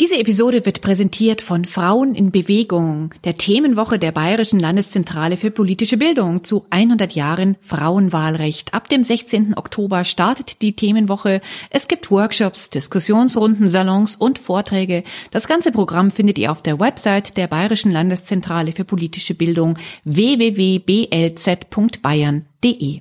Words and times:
Diese 0.00 0.16
Episode 0.16 0.64
wird 0.64 0.80
präsentiert 0.80 1.42
von 1.42 1.64
Frauen 1.64 2.14
in 2.14 2.30
Bewegung, 2.30 3.12
der 3.24 3.34
Themenwoche 3.34 3.98
der 3.98 4.12
Bayerischen 4.12 4.60
Landeszentrale 4.60 5.36
für 5.36 5.50
politische 5.50 5.96
Bildung 5.96 6.44
zu 6.44 6.66
100 6.70 7.16
Jahren 7.16 7.56
Frauenwahlrecht. 7.60 8.74
Ab 8.74 8.88
dem 8.88 9.02
16. 9.02 9.56
Oktober 9.56 10.04
startet 10.04 10.62
die 10.62 10.76
Themenwoche. 10.76 11.40
Es 11.70 11.88
gibt 11.88 12.12
Workshops, 12.12 12.70
Diskussionsrunden, 12.70 13.68
Salons 13.68 14.14
und 14.14 14.38
Vorträge. 14.38 15.02
Das 15.32 15.48
ganze 15.48 15.72
Programm 15.72 16.12
findet 16.12 16.38
ihr 16.38 16.52
auf 16.52 16.62
der 16.62 16.78
Website 16.78 17.36
der 17.36 17.48
Bayerischen 17.48 17.90
Landeszentrale 17.90 18.70
für 18.70 18.84
politische 18.84 19.34
Bildung 19.34 19.78
www.blz.bayern.de. 20.04 23.00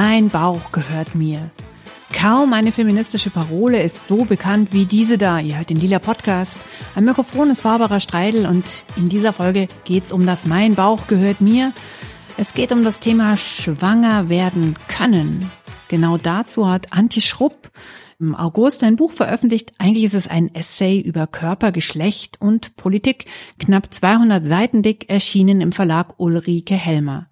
Mein 0.00 0.28
Bauch 0.28 0.70
gehört 0.70 1.16
mir. 1.16 1.50
Kaum 2.12 2.52
eine 2.52 2.70
feministische 2.70 3.30
Parole 3.30 3.82
ist 3.82 4.06
so 4.06 4.24
bekannt 4.24 4.72
wie 4.72 4.86
diese 4.86 5.18
da. 5.18 5.40
Ihr 5.40 5.58
hört 5.58 5.70
den 5.70 5.80
Lila 5.80 5.98
Podcast. 5.98 6.56
Am 6.94 7.02
Mikrofon 7.02 7.50
ist 7.50 7.64
Barbara 7.64 7.98
Streidel 7.98 8.46
und 8.46 8.64
in 8.94 9.08
dieser 9.08 9.32
Folge 9.32 9.66
geht's 9.82 10.12
um 10.12 10.24
das 10.24 10.46
Mein 10.46 10.76
Bauch 10.76 11.08
gehört 11.08 11.40
mir. 11.40 11.72
Es 12.36 12.54
geht 12.54 12.70
um 12.70 12.84
das 12.84 13.00
Thema 13.00 13.36
Schwanger 13.36 14.28
werden 14.28 14.76
können. 14.86 15.50
Genau 15.88 16.16
dazu 16.16 16.68
hat 16.68 16.92
Antje 16.92 17.20
Schrupp 17.20 17.68
im 18.20 18.36
August 18.36 18.84
ein 18.84 18.94
Buch 18.94 19.10
veröffentlicht. 19.10 19.72
Eigentlich 19.78 20.04
ist 20.04 20.14
es 20.14 20.28
ein 20.28 20.54
Essay 20.54 21.00
über 21.00 21.26
Körper, 21.26 21.72
Geschlecht 21.72 22.40
und 22.40 22.76
Politik, 22.76 23.24
knapp 23.58 23.92
200 23.92 24.46
Seiten 24.46 24.82
dick, 24.82 25.10
erschienen 25.10 25.60
im 25.60 25.72
Verlag 25.72 26.14
Ulrike 26.18 26.76
Helmer. 26.76 27.26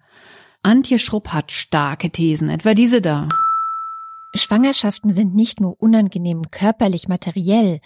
Antje 0.63 0.99
Schrupp 0.99 1.29
hat 1.29 1.51
starke 1.51 2.09
Thesen, 2.09 2.49
etwa 2.49 2.73
diese 2.73 3.01
da. 3.01 3.27
Schwangerschaften 4.35 5.13
sind 5.13 5.35
nicht 5.35 5.59
nur 5.59 5.81
unangenehm 5.81 6.51
körperlich 6.51 7.07
materiell, 7.07 7.79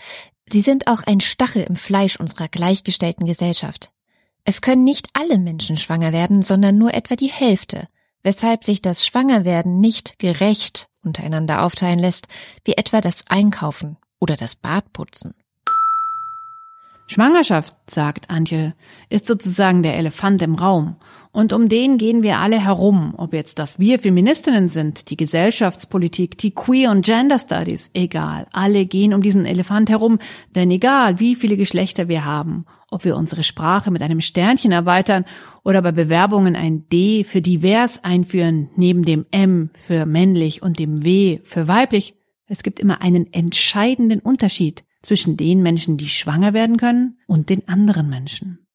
sie 0.47 0.61
sind 0.61 0.88
auch 0.88 1.03
ein 1.03 1.22
Stachel 1.22 1.64
im 1.64 1.75
Fleisch 1.75 2.17
unserer 2.17 2.47
gleichgestellten 2.47 3.25
Gesellschaft. 3.25 3.92
Es 4.44 4.61
können 4.61 4.83
nicht 4.83 5.09
alle 5.14 5.38
Menschen 5.38 5.75
schwanger 5.75 6.11
werden, 6.11 6.42
sondern 6.42 6.77
nur 6.77 6.94
etwa 6.94 7.16
die 7.16 7.31
Hälfte, 7.31 7.88
weshalb 8.23 8.64
sich 8.64 8.81
das 8.81 9.05
Schwangerwerden 9.05 9.80
nicht 9.80 10.17
gerecht 10.19 10.89
untereinander 11.03 11.64
aufteilen 11.64 11.99
lässt, 11.99 12.27
wie 12.66 12.73
etwa 12.73 13.02
das 13.02 13.25
Einkaufen 13.30 13.97
oder 14.19 14.36
das 14.36 14.55
Badputzen. 14.55 15.33
Schwangerschaft, 17.12 17.76
sagt 17.90 18.30
Antje, 18.30 18.73
ist 19.09 19.26
sozusagen 19.26 19.84
der 19.84 19.98
Elefant 19.98 20.42
im 20.44 20.56
Raum. 20.56 20.95
Und 21.34 21.52
um 21.52 21.67
den 21.67 21.98
gehen 21.98 22.23
wir 22.23 22.38
alle 22.38 22.64
herum, 22.64 23.16
ob 23.17 23.34
jetzt 23.34 23.59
das 23.59 23.80
wir 23.80 24.00
Feministinnen 24.00 24.70
sind, 24.70 25.09
die 25.09 25.17
Gesellschaftspolitik, 25.17 26.38
die 26.38 26.52
Queer- 26.52 26.89
und 26.89 27.04
Gender 27.04 27.38
Studies, 27.38 27.92
egal. 27.94 28.48
Alle 28.54 28.86
gehen 28.86 29.14
um 29.14 29.22
diesen 29.22 29.45
Elefant 29.45 29.89
herum, 29.89 30.20
denn 30.56 30.72
egal 30.72 31.20
wie 31.20 31.36
viele 31.36 31.58
Geschlechter 31.58 32.08
wir 32.08 32.23
haben, 32.23 32.66
ob 32.89 33.04
wir 33.04 33.17
unsere 33.17 33.44
Sprache 33.44 33.92
mit 33.92 34.02
einem 34.02 34.22
Sternchen 34.22 34.72
erweitern 34.72 35.26
oder 35.66 35.82
bei 35.82 35.92
Bewerbungen 35.92 36.56
ein 36.56 36.88
D 36.88 37.26
für 37.26 37.42
divers 37.42 38.02
einführen, 38.06 38.70
neben 38.78 39.04
dem 39.04 39.26
M 39.32 39.70
für 39.73 40.06
männlich 40.06 40.62
und 40.62 40.80
dem 40.80 41.04
W 41.04 41.42
für 41.44 41.67
weiblich, 41.67 42.16
es 42.48 42.64
gibt 42.64 42.80
immer 42.80 43.02
einen 43.02 43.34
entscheidenden 43.34 44.22
Unterschied 44.22 44.86
zwischen 45.02 45.38
den 45.38 45.62
Menschen, 45.62 45.98
die 45.98 46.08
schwanger 46.08 46.54
werden 46.54 46.78
können 46.78 47.18
und 47.28 47.50
den 47.50 47.68
anderen 47.68 48.10
Menschen. 48.10 48.66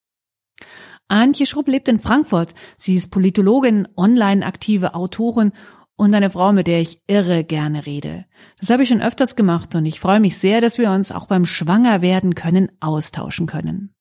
Antje 1.09 1.47
Schrupp 1.47 1.69
lebt 1.69 1.89
in 1.89 2.01
Frankfurt. 2.01 2.55
Sie 2.77 2.97
ist 2.97 3.11
Politologin, 3.11 3.87
online 3.97 4.45
aktive 4.45 4.95
Autorin 4.95 5.53
und 5.95 6.15
eine 6.15 6.31
Frau, 6.31 6.53
mit 6.53 6.67
der 6.67 6.81
ich 6.81 7.01
irre 7.07 7.45
gerne 7.45 7.87
rede. 7.87 8.27
Das 8.61 8.71
habe 8.71 8.83
ich 8.83 8.89
schon 8.89 9.03
öfters 9.03 9.37
gemacht 9.37 9.75
und 9.75 9.87
ich 9.87 10.01
freue 10.01 10.21
mich 10.21 10.37
sehr, 10.37 10.61
dass 10.61 10.79
wir 10.79 10.91
uns 10.91 11.13
auch 11.13 11.27
beim 11.27 11.47
Schwangerwerden 11.47 12.35
können 12.35 12.71
austauschen 12.81 13.47
können. 13.47 13.95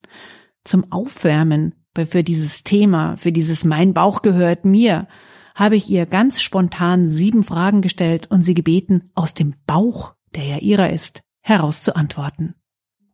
Zum 0.64 0.92
Aufwärmen 0.92 1.76
für 1.96 2.24
dieses 2.24 2.64
Thema, 2.64 3.16
für 3.18 3.32
dieses 3.32 3.64
Mein 3.64 3.94
Bauch 3.94 4.22
gehört 4.22 4.66
mir, 4.66 5.08
habe 5.54 5.78
ich 5.78 5.90
ihr 5.90 6.06
ganz 6.06 6.42
spontan 6.42 7.08
sieben 7.08 7.44
Fragen 7.44 7.82
gestellt 7.82 8.30
und 8.30 8.42
sie 8.42 8.54
gebeten, 8.54 9.10
aus 9.14 9.34
dem 9.34 9.56
Bauch, 9.66 10.16
der 10.36 10.44
ja 10.44 10.58
ihrer 10.58 10.90
ist, 10.90 11.22
heraus 11.46 11.84
zu 11.84 11.96
antworten. 11.96 12.56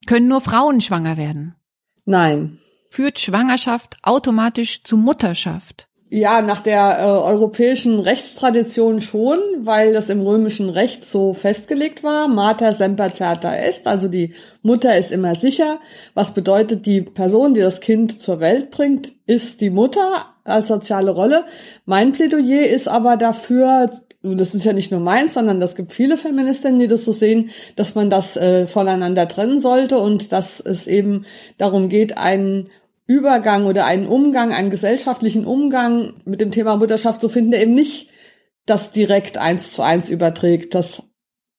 Können 0.07 0.27
nur 0.27 0.41
Frauen 0.41 0.81
schwanger 0.81 1.17
werden? 1.17 1.55
Nein. 2.05 2.59
Führt 2.89 3.19
Schwangerschaft 3.19 3.97
automatisch 4.03 4.83
zu 4.83 4.97
Mutterschaft? 4.97 5.87
Ja, 6.09 6.41
nach 6.41 6.61
der 6.61 6.99
äh, 6.99 7.03
europäischen 7.03 7.99
Rechtstradition 7.99 8.99
schon, 8.99 9.39
weil 9.59 9.93
das 9.93 10.09
im 10.09 10.19
römischen 10.19 10.69
Recht 10.69 11.05
so 11.05 11.33
festgelegt 11.33 12.03
war. 12.03 12.27
Mater 12.27 12.73
semper 12.73 13.13
certa 13.13 13.55
est, 13.55 13.87
also 13.87 14.09
die 14.09 14.33
Mutter 14.61 14.97
ist 14.97 15.13
immer 15.13 15.35
sicher. 15.35 15.79
Was 16.13 16.33
bedeutet, 16.33 16.85
die 16.85 17.01
Person, 17.01 17.53
die 17.53 17.61
das 17.61 17.79
Kind 17.79 18.21
zur 18.21 18.41
Welt 18.41 18.71
bringt, 18.71 19.13
ist 19.25 19.61
die 19.61 19.69
Mutter 19.69 20.25
als 20.43 20.67
soziale 20.67 21.11
Rolle. 21.11 21.45
Mein 21.85 22.11
Plädoyer 22.11 22.67
ist 22.67 22.89
aber 22.89 23.15
dafür, 23.15 23.89
das 24.23 24.53
ist 24.53 24.65
ja 24.65 24.73
nicht 24.73 24.91
nur 24.91 24.99
meins, 24.99 25.33
sondern 25.33 25.59
das 25.59 25.75
gibt 25.75 25.93
viele 25.93 26.17
Feministinnen, 26.17 26.79
die 26.79 26.87
das 26.87 27.05
so 27.05 27.11
sehen, 27.11 27.49
dass 27.75 27.95
man 27.95 28.09
das 28.09 28.37
äh, 28.37 28.67
voneinander 28.67 29.27
trennen 29.27 29.59
sollte 29.59 29.99
und 29.99 30.31
dass 30.31 30.59
es 30.59 30.87
eben 30.87 31.25
darum 31.57 31.89
geht, 31.89 32.17
einen 32.17 32.69
Übergang 33.07 33.65
oder 33.65 33.85
einen 33.85 34.05
Umgang, 34.05 34.53
einen 34.53 34.69
gesellschaftlichen 34.69 35.45
Umgang 35.45 36.13
mit 36.23 36.39
dem 36.39 36.51
Thema 36.51 36.77
Mutterschaft 36.77 37.19
zu 37.19 37.29
finden, 37.29 37.51
der 37.51 37.61
eben 37.63 37.73
nicht 37.73 38.09
das 38.65 38.91
direkt 38.91 39.37
eins 39.37 39.73
zu 39.73 39.81
eins 39.81 40.09
überträgt, 40.09 40.75
dass 40.75 41.03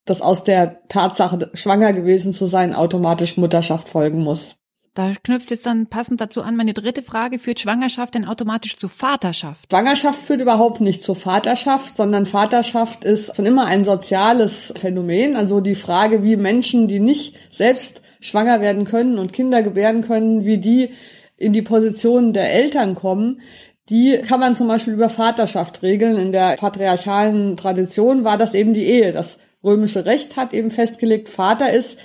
dass 0.04 0.20
aus 0.20 0.44
der 0.44 0.86
Tatsache, 0.88 1.50
schwanger 1.54 1.92
gewesen 1.92 2.32
zu 2.32 2.46
sein, 2.46 2.74
automatisch 2.74 3.36
Mutterschaft 3.36 3.88
folgen 3.88 4.22
muss. 4.22 4.56
Da 4.94 5.10
knüpft 5.22 5.50
jetzt 5.50 5.64
dann 5.64 5.86
passend 5.86 6.20
dazu 6.20 6.42
an 6.42 6.54
meine 6.54 6.74
dritte 6.74 7.02
Frage, 7.02 7.38
führt 7.38 7.60
Schwangerschaft 7.60 8.14
denn 8.14 8.26
automatisch 8.26 8.76
zu 8.76 8.88
Vaterschaft? 8.88 9.70
Schwangerschaft 9.70 10.20
führt 10.20 10.42
überhaupt 10.42 10.82
nicht 10.82 11.02
zu 11.02 11.14
Vaterschaft, 11.14 11.96
sondern 11.96 12.26
Vaterschaft 12.26 13.04
ist 13.04 13.34
schon 13.34 13.46
immer 13.46 13.64
ein 13.64 13.84
soziales 13.84 14.74
Phänomen. 14.78 15.34
Also 15.34 15.60
die 15.60 15.76
Frage, 15.76 16.22
wie 16.22 16.36
Menschen, 16.36 16.88
die 16.88 17.00
nicht 17.00 17.36
selbst 17.50 18.02
schwanger 18.20 18.60
werden 18.60 18.84
können 18.84 19.18
und 19.18 19.32
Kinder 19.32 19.62
gebären 19.62 20.02
können, 20.02 20.44
wie 20.44 20.58
die 20.58 20.90
in 21.38 21.54
die 21.54 21.62
Position 21.62 22.34
der 22.34 22.52
Eltern 22.52 22.94
kommen, 22.94 23.40
die 23.88 24.18
kann 24.18 24.40
man 24.40 24.56
zum 24.56 24.68
Beispiel 24.68 24.92
über 24.92 25.08
Vaterschaft 25.08 25.82
regeln. 25.82 26.18
In 26.18 26.32
der 26.32 26.56
patriarchalen 26.56 27.56
Tradition 27.56 28.24
war 28.24 28.36
das 28.36 28.52
eben 28.52 28.74
die 28.74 28.84
Ehe. 28.84 29.12
Das 29.12 29.38
römische 29.64 30.04
Recht 30.04 30.36
hat 30.36 30.52
eben 30.52 30.70
festgelegt, 30.70 31.30
Vater 31.30 31.72
ist 31.72 31.98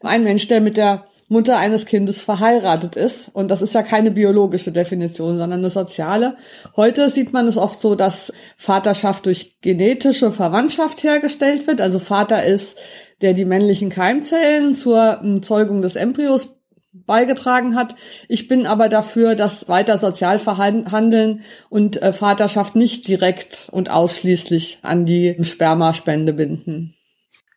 ein 0.00 0.24
Mensch, 0.24 0.48
der 0.48 0.60
mit 0.60 0.76
der 0.76 1.06
Mutter 1.32 1.58
eines 1.58 1.86
Kindes 1.86 2.20
verheiratet 2.20 2.94
ist. 2.94 3.28
Und 3.34 3.50
das 3.50 3.62
ist 3.62 3.74
ja 3.74 3.82
keine 3.82 4.10
biologische 4.10 4.70
Definition, 4.70 5.38
sondern 5.38 5.60
eine 5.60 5.70
soziale. 5.70 6.36
Heute 6.76 7.10
sieht 7.10 7.32
man 7.32 7.48
es 7.48 7.56
oft 7.56 7.80
so, 7.80 7.94
dass 7.94 8.32
Vaterschaft 8.56 9.26
durch 9.26 9.60
genetische 9.60 10.30
Verwandtschaft 10.30 11.02
hergestellt 11.02 11.66
wird. 11.66 11.80
Also 11.80 11.98
Vater 11.98 12.44
ist, 12.44 12.78
der 13.22 13.32
die 13.32 13.46
männlichen 13.46 13.88
Keimzellen 13.88 14.74
zur 14.74 15.20
ähm, 15.24 15.42
Zeugung 15.42 15.82
des 15.82 15.96
Embryos 15.96 16.50
beigetragen 16.92 17.74
hat. 17.74 17.96
Ich 18.28 18.48
bin 18.48 18.66
aber 18.66 18.90
dafür, 18.90 19.34
dass 19.34 19.68
weiter 19.68 19.96
Sozialverhandeln 19.96 21.42
und 21.70 22.02
äh, 22.02 22.12
Vaterschaft 22.12 22.76
nicht 22.76 23.08
direkt 23.08 23.70
und 23.72 23.90
ausschließlich 23.90 24.80
an 24.82 25.06
die 25.06 25.36
Spermaspende 25.42 26.34
binden. 26.34 26.94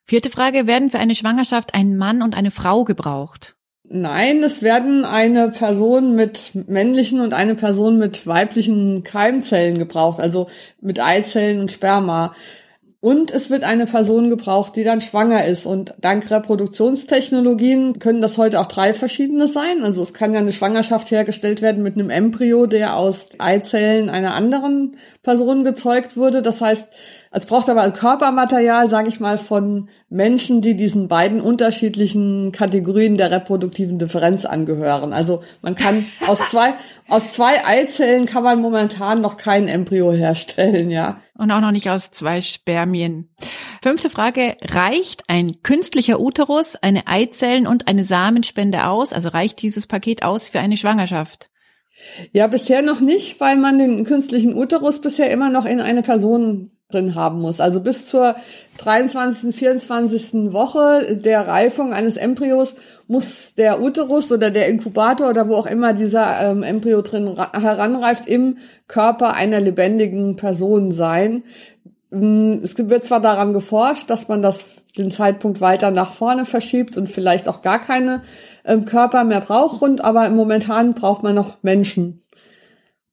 Vierte 0.06 0.30
Frage, 0.30 0.68
werden 0.68 0.90
für 0.90 1.00
eine 1.00 1.16
Schwangerschaft 1.16 1.74
ein 1.74 1.98
Mann 1.98 2.22
und 2.22 2.38
eine 2.38 2.52
Frau 2.52 2.86
gebraucht? 2.86 3.56
Nein, 3.88 4.42
es 4.44 4.62
werden 4.64 5.06
eine 5.06 5.50
Person 5.50 6.16
mit 6.16 6.52
männlichen 6.68 7.22
und 7.22 7.34
eine 7.34 7.56
Person 7.56 7.98
mit 8.00 8.26
weiblichen 8.26 9.04
Keimzellen 9.04 9.78
gebraucht, 9.78 10.20
also 10.20 10.48
mit 10.82 11.00
Eizellen 11.00 11.60
und 11.60 11.72
Sperma. 11.72 12.34
Und 13.06 13.30
es 13.30 13.52
wird 13.52 13.64
eine 13.64 13.86
Person 13.86 14.32
gebraucht, 14.32 14.76
die 14.76 14.84
dann 14.84 15.00
schwanger 15.00 15.46
ist. 15.46 15.68
Und 15.68 15.94
dank 16.02 16.32
Reproduktionstechnologien 16.32 18.00
können 18.00 18.20
das 18.20 18.40
heute 18.40 18.60
auch 18.60 18.66
drei 18.66 18.96
verschiedene 18.96 19.48
sein. 19.48 19.84
Also 19.84 20.02
es 20.02 20.16
kann 20.16 20.34
ja 20.34 20.40
eine 20.40 20.52
Schwangerschaft 20.52 21.12
hergestellt 21.12 21.62
werden 21.62 21.84
mit 21.84 21.94
einem 21.94 22.10
Embryo, 22.10 22.66
der 22.66 22.96
aus 22.96 23.30
Eizellen 23.38 24.10
einer 24.10 24.34
anderen 24.34 24.98
Person 25.22 25.64
gezeugt 25.64 26.18
wurde. 26.18 26.42
Das 26.42 26.62
heißt, 26.62 26.88
Es 27.38 27.46
braucht 27.46 27.70
aber 27.70 27.82
ein 27.82 27.92
Körpermaterial, 27.92 28.88
sage 28.88 29.10
ich 29.10 29.20
mal, 29.20 29.38
von 29.38 29.90
Menschen, 30.08 30.62
die 30.62 30.78
diesen 30.78 31.10
beiden 31.10 31.42
unterschiedlichen 31.42 32.54
Kategorien 32.54 33.18
der 33.18 33.30
reproduktiven 33.30 34.00
Differenz 34.00 34.46
angehören. 34.46 35.12
Also 35.12 35.44
man 35.62 35.76
kann 35.76 36.06
aus 36.28 36.40
zwei 36.50 36.76
aus 37.10 37.34
zwei 37.34 37.66
Eizellen 37.66 38.26
kann 38.26 38.44
man 38.44 38.62
momentan 38.62 39.20
noch 39.20 39.36
kein 39.36 39.68
Embryo 39.68 40.14
herstellen, 40.14 40.90
ja. 40.90 41.20
Und 41.38 41.52
auch 41.52 41.60
noch 41.60 41.72
nicht 41.72 41.90
aus 41.90 42.12
zwei 42.12 42.40
Spermien. 42.40 43.28
Fünfte 43.84 44.10
Frage. 44.10 44.56
Reicht 44.64 45.24
ein 45.28 45.62
künstlicher 45.62 46.22
Uterus, 46.22 46.78
eine 46.78 47.06
Eizellen 47.06 47.68
und 47.68 47.90
eine 47.90 48.06
Samenspende 48.06 48.88
aus? 48.88 49.12
Also 49.12 49.28
reicht 49.28 49.62
dieses 49.62 49.88
Paket 49.88 50.24
aus 50.24 50.48
für 50.48 50.62
eine 50.62 50.78
Schwangerschaft? 50.78 51.50
Ja, 52.32 52.48
bisher 52.48 52.82
noch 52.82 53.02
nicht, 53.02 53.42
weil 53.42 53.58
man 53.58 53.78
den 53.78 54.06
künstlichen 54.06 54.56
Uterus 54.56 55.02
bisher 55.02 55.32
immer 55.32 55.50
noch 55.50 55.66
in 55.66 55.82
eine 55.82 56.02
Person 56.02 56.72
drin 56.90 57.16
haben 57.16 57.42
muss. 57.42 57.60
Also 57.60 57.80
bis 57.82 58.06
zur 58.08 58.36
23., 58.78 59.56
24. 59.56 60.54
Woche 60.54 61.16
der 61.16 61.48
Reifung 61.48 61.94
eines 61.94 62.16
Embryos 62.16 62.76
muss 63.08 63.56
der 63.56 63.82
Uterus 63.82 64.32
oder 64.32 64.52
der 64.52 64.68
Inkubator 64.68 65.30
oder 65.30 65.48
wo 65.50 65.56
auch 65.56 65.66
immer 65.66 65.94
dieser 65.94 66.52
ähm, 66.52 66.64
Embryo 66.64 67.02
drin 67.02 67.38
heranreift 67.38 68.28
im 68.28 68.58
Körper 68.88 69.34
einer 69.34 69.60
lebendigen 69.60 70.36
Person 70.36 70.92
sein. 70.92 71.44
Mm, 72.12 72.60
es 72.64 72.78
wird 72.78 73.04
zwar 73.04 73.20
daran 73.20 73.54
geforscht, 73.54 74.10
dass 74.10 74.28
man 74.28 74.42
das 74.42 74.66
den 74.98 75.12
Zeitpunkt 75.12 75.62
weiter 75.62 75.92
nach 75.92 76.14
vorne 76.14 76.46
verschiebt 76.46 76.98
und 76.98 77.10
vielleicht 77.10 77.50
auch 77.50 77.62
gar 77.62 77.80
keine 77.80 78.22
ähm, 78.64 78.86
Körper 78.86 79.24
mehr 79.24 79.42
braucht, 79.42 79.82
und 79.82 80.04
aber 80.04 80.30
momentan 80.30 80.94
braucht 80.94 81.24
man 81.24 81.36
noch 81.36 81.58
Menschen, 81.64 82.24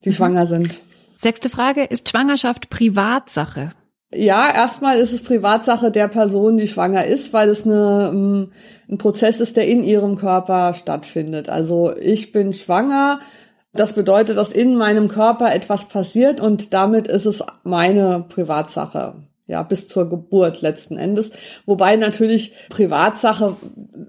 die 0.05 0.09
mhm. 0.09 0.13
schwanger 0.13 0.45
sind. 0.45 0.79
Sechste 1.23 1.49
Frage, 1.49 1.85
ist 1.85 2.09
Schwangerschaft 2.09 2.69
Privatsache? 2.69 3.71
Ja, 4.13 4.53
erstmal 4.53 4.97
ist 4.97 5.13
es 5.13 5.23
Privatsache 5.23 5.89
der 5.89 6.09
Person, 6.09 6.57
die 6.57 6.67
schwanger 6.67 7.05
ist, 7.05 7.31
weil 7.31 7.47
es 7.47 7.65
eine, 7.65 8.11
ähm, 8.13 8.51
ein 8.89 8.97
Prozess 8.97 9.39
ist, 9.39 9.55
der 9.55 9.65
in 9.65 9.85
ihrem 9.85 10.17
Körper 10.17 10.73
stattfindet. 10.73 11.47
Also 11.47 11.95
ich 11.95 12.33
bin 12.33 12.51
schwanger, 12.51 13.21
das 13.71 13.93
bedeutet, 13.93 14.35
dass 14.35 14.51
in 14.51 14.75
meinem 14.75 15.07
Körper 15.07 15.55
etwas 15.55 15.87
passiert 15.87 16.41
und 16.41 16.73
damit 16.73 17.07
ist 17.07 17.25
es 17.25 17.41
meine 17.63 18.25
Privatsache 18.27 19.15
ja, 19.45 19.61
bis 19.61 19.87
zur 19.87 20.09
Geburt 20.09 20.61
letzten 20.61 20.97
Endes. 20.97 21.31
Wobei 21.65 21.97
natürlich 21.97 22.53
Privatsache, 22.69 23.57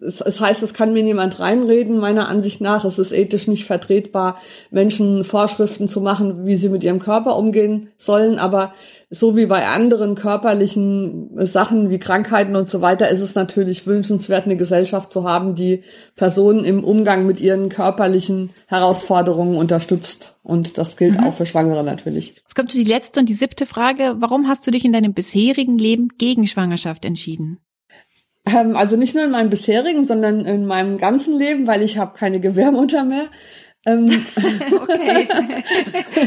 es, 0.01 0.21
es 0.21 0.41
heißt, 0.41 0.63
es 0.63 0.75
kann 0.75 0.93
mir 0.93 1.03
niemand 1.03 1.41
reinreden, 1.41 1.99
meiner 1.99 2.29
Ansicht 2.29 2.61
nach. 2.61 2.85
Es 2.85 3.01
ist 3.01 3.13
ethisch 3.13 3.49
nicht 3.49 3.65
vertretbar, 3.65 4.39
Menschen 4.71 5.25
Vorschriften 5.25 5.89
zu 5.89 6.01
machen, 6.01 6.47
wie 6.47 6.55
sie 6.55 6.69
mit 6.69 6.85
ihrem 6.85 7.01
Körper 7.01 7.37
umgehen 7.37 7.89
sollen. 7.99 8.39
Aber 8.39 8.75
so 9.11 9.37
wie 9.37 9.47
bei 9.47 9.67
anderen 9.67 10.15
körperlichen 10.15 11.31
Sachen 11.47 11.91
wie 11.91 11.99
Krankheiten 11.99 12.55
und 12.55 12.69
so 12.69 12.81
weiter, 12.81 13.09
ist 13.09 13.21
es 13.21 13.35
natürlich 13.35 13.87
wünschenswert, 13.87 14.45
eine 14.45 14.57
Gesellschaft 14.57 15.13
zu 15.13 15.25
haben, 15.25 15.57
die 15.57 15.83
Personen 16.15 16.65
im 16.65 16.85
Umgang 16.85 17.27
mit 17.27 17.41
ihren 17.41 17.69
körperlichen 17.69 18.53
Herausforderungen 18.67 19.57
unterstützt. 19.57 20.37
Und 20.45 20.79
das 20.79 20.97
gilt 20.97 21.21
mhm. 21.21 21.27
auch 21.27 21.35
für 21.35 21.47
Schwangere 21.47 21.83
natürlich. 21.83 22.44
Jetzt 22.55 22.61
kommt 22.61 22.73
die 22.73 22.85
letzte 22.85 23.19
und 23.19 23.29
die 23.29 23.35
siebte 23.35 23.67
Frage. 23.67 24.15
Warum 24.19 24.47
hast 24.47 24.65
du 24.65 24.71
dich 24.71 24.85
in 24.85 24.93
deinem 24.93 25.13
bisherigen 25.13 25.77
Leben 25.77 26.11
gegen 26.19 26.47
Schwangerschaft 26.47 27.05
entschieden? 27.05 27.59
Ähm, 28.47 28.77
also 28.77 28.97
nicht 28.97 29.13
nur 29.13 29.25
in 29.25 29.33
meinem 29.33 29.51
bisherigen, 29.51 30.05
sondern 30.05 30.45
in 30.45 30.65
meinem 30.65 30.97
ganzen 30.97 31.37
Leben, 31.37 31.67
weil 31.67 31.83
ich 31.83 31.99
habe 31.99 32.17
keine 32.17 32.39
Gebärmutter 32.39 33.03
mehr. 33.03 33.27
Ähm, 33.87 34.07
okay. 34.71 35.27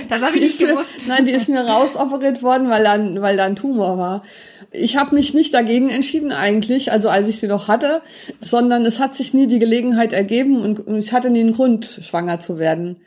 Das 0.09 0.21
habe 0.21 0.35
ich 0.35 0.41
nicht 0.41 0.59
gewusst. 0.59 1.07
Mir, 1.07 1.13
nein, 1.13 1.23
die 1.23 1.31
ist 1.31 1.47
mir 1.47 1.61
rausoperiert 1.61 2.43
worden, 2.43 2.69
weil 2.69 2.83
da, 2.83 3.21
weil 3.21 3.37
da 3.37 3.45
ein 3.45 3.55
Tumor 3.55 3.97
war. 3.97 4.23
Ich 4.71 4.97
habe 4.97 5.15
mich 5.15 5.33
nicht 5.33 5.53
dagegen 5.53 5.87
entschieden 5.87 6.33
eigentlich, 6.33 6.91
also 6.91 7.07
als 7.07 7.29
ich 7.29 7.39
sie 7.39 7.47
noch 7.47 7.69
hatte, 7.69 8.01
sondern 8.41 8.85
es 8.85 8.99
hat 8.99 9.15
sich 9.15 9.33
nie 9.33 9.47
die 9.47 9.59
Gelegenheit 9.59 10.11
ergeben 10.11 10.59
und, 10.59 10.85
und 10.85 10.97
ich 10.97 11.13
hatte 11.13 11.29
nie 11.29 11.39
einen 11.39 11.53
Grund, 11.53 12.01
schwanger 12.01 12.41
zu 12.41 12.59
werden. 12.59 12.97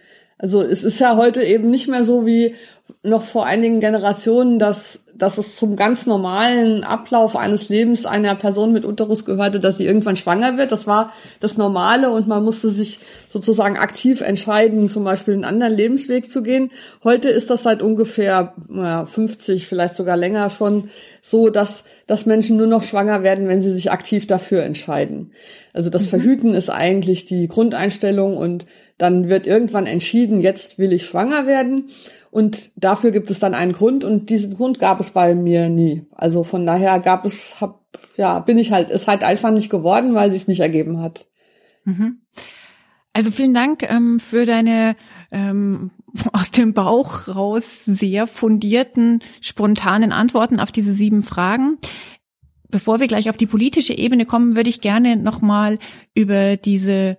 Also 0.42 0.62
es 0.62 0.84
ist 0.84 0.98
ja 0.98 1.16
heute 1.16 1.42
eben 1.42 1.68
nicht 1.68 1.86
mehr 1.86 2.02
so 2.02 2.24
wie 2.24 2.54
noch 3.02 3.24
vor 3.24 3.44
einigen 3.44 3.80
Generationen, 3.80 4.58
dass, 4.58 5.04
dass 5.14 5.36
es 5.36 5.56
zum 5.56 5.76
ganz 5.76 6.06
normalen 6.06 6.82
Ablauf 6.82 7.36
eines 7.36 7.68
Lebens 7.68 8.06
einer 8.06 8.34
Person 8.34 8.72
mit 8.72 8.86
Uterus 8.86 9.26
gehörte, 9.26 9.60
dass 9.60 9.76
sie 9.76 9.84
irgendwann 9.84 10.16
schwanger 10.16 10.56
wird. 10.56 10.72
Das 10.72 10.86
war 10.86 11.12
das 11.40 11.58
Normale 11.58 12.10
und 12.10 12.26
man 12.26 12.42
musste 12.42 12.70
sich 12.70 13.00
sozusagen 13.28 13.76
aktiv 13.76 14.22
entscheiden, 14.22 14.88
zum 14.88 15.04
Beispiel 15.04 15.34
einen 15.34 15.44
anderen 15.44 15.74
Lebensweg 15.74 16.30
zu 16.30 16.42
gehen. 16.42 16.70
Heute 17.04 17.28
ist 17.28 17.50
das 17.50 17.62
seit 17.62 17.82
ungefähr 17.82 18.54
ja, 18.74 19.04
50, 19.04 19.66
vielleicht 19.66 19.94
sogar 19.94 20.16
länger 20.16 20.48
schon 20.48 20.88
so, 21.20 21.50
dass, 21.50 21.84
dass 22.06 22.24
Menschen 22.24 22.56
nur 22.56 22.66
noch 22.66 22.82
schwanger 22.82 23.22
werden, 23.22 23.46
wenn 23.46 23.60
sie 23.60 23.72
sich 23.72 23.92
aktiv 23.92 24.26
dafür 24.26 24.62
entscheiden. 24.62 25.32
Also 25.74 25.90
das 25.90 26.04
mhm. 26.04 26.08
Verhüten 26.08 26.54
ist 26.54 26.70
eigentlich 26.70 27.26
die 27.26 27.46
Grundeinstellung 27.46 28.38
und 28.38 28.64
dann 29.00 29.28
wird 29.28 29.46
irgendwann 29.46 29.86
entschieden, 29.86 30.40
jetzt 30.40 30.78
will 30.78 30.92
ich 30.92 31.06
schwanger 31.06 31.46
werden. 31.46 31.90
Und 32.30 32.72
dafür 32.76 33.10
gibt 33.10 33.30
es 33.30 33.38
dann 33.38 33.54
einen 33.54 33.72
Grund 33.72 34.04
und 34.04 34.30
diesen 34.30 34.54
Grund 34.54 34.78
gab 34.78 35.00
es 35.00 35.10
bei 35.10 35.34
mir 35.34 35.68
nie. 35.68 36.06
Also 36.12 36.44
von 36.44 36.66
daher 36.66 37.00
gab 37.00 37.24
es, 37.24 37.60
hab, 37.60 37.80
ja, 38.16 38.38
bin 38.38 38.58
ich 38.58 38.70
halt, 38.70 38.90
ist 38.90 39.08
halt 39.08 39.24
einfach 39.24 39.50
nicht 39.50 39.70
geworden, 39.70 40.14
weil 40.14 40.30
es 40.30 40.46
nicht 40.46 40.60
ergeben 40.60 41.00
hat. 41.00 41.26
Mhm. 41.84 42.20
Also 43.12 43.30
vielen 43.30 43.54
Dank 43.54 43.90
ähm, 43.90 44.20
für 44.20 44.46
deine 44.46 44.94
ähm, 45.32 45.90
aus 46.32 46.50
dem 46.50 46.74
Bauch 46.74 47.28
raus 47.28 47.84
sehr 47.84 48.26
fundierten, 48.26 49.20
spontanen 49.40 50.12
Antworten 50.12 50.60
auf 50.60 50.70
diese 50.70 50.92
sieben 50.92 51.22
Fragen. 51.22 51.78
Bevor 52.68 53.00
wir 53.00 53.08
gleich 53.08 53.30
auf 53.30 53.36
die 53.36 53.46
politische 53.46 53.94
Ebene 53.94 54.26
kommen, 54.26 54.54
würde 54.54 54.70
ich 54.70 54.80
gerne 54.80 55.16
nochmal 55.16 55.78
über 56.14 56.56
diese 56.56 57.18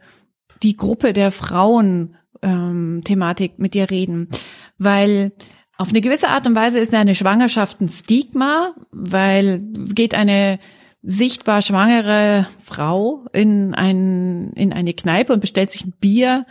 die 0.63 0.77
Gruppe 0.77 1.13
der 1.13 1.31
Frauen 1.31 2.15
ähm, 2.41 3.01
Thematik 3.03 3.59
mit 3.59 3.73
dir 3.73 3.89
reden, 3.89 4.29
weil 4.77 5.31
auf 5.77 5.89
eine 5.89 6.01
gewisse 6.01 6.29
Art 6.29 6.45
und 6.45 6.55
Weise 6.55 6.79
ist 6.79 6.93
eine 6.93 7.15
Schwangerschaft 7.15 7.81
ein 7.81 7.89
Stigma, 7.89 8.75
weil 8.91 9.59
geht 9.93 10.13
eine 10.15 10.59
sichtbar 11.03 11.61
schwangere 11.61 12.47
Frau 12.59 13.25
in 13.33 13.73
ein 13.73 14.51
in 14.53 14.73
eine 14.73 14.93
Kneipe 14.93 15.33
und 15.33 15.39
bestellt 15.39 15.71
sich 15.71 15.85
ein 15.85 15.93
Bier, 15.99 16.45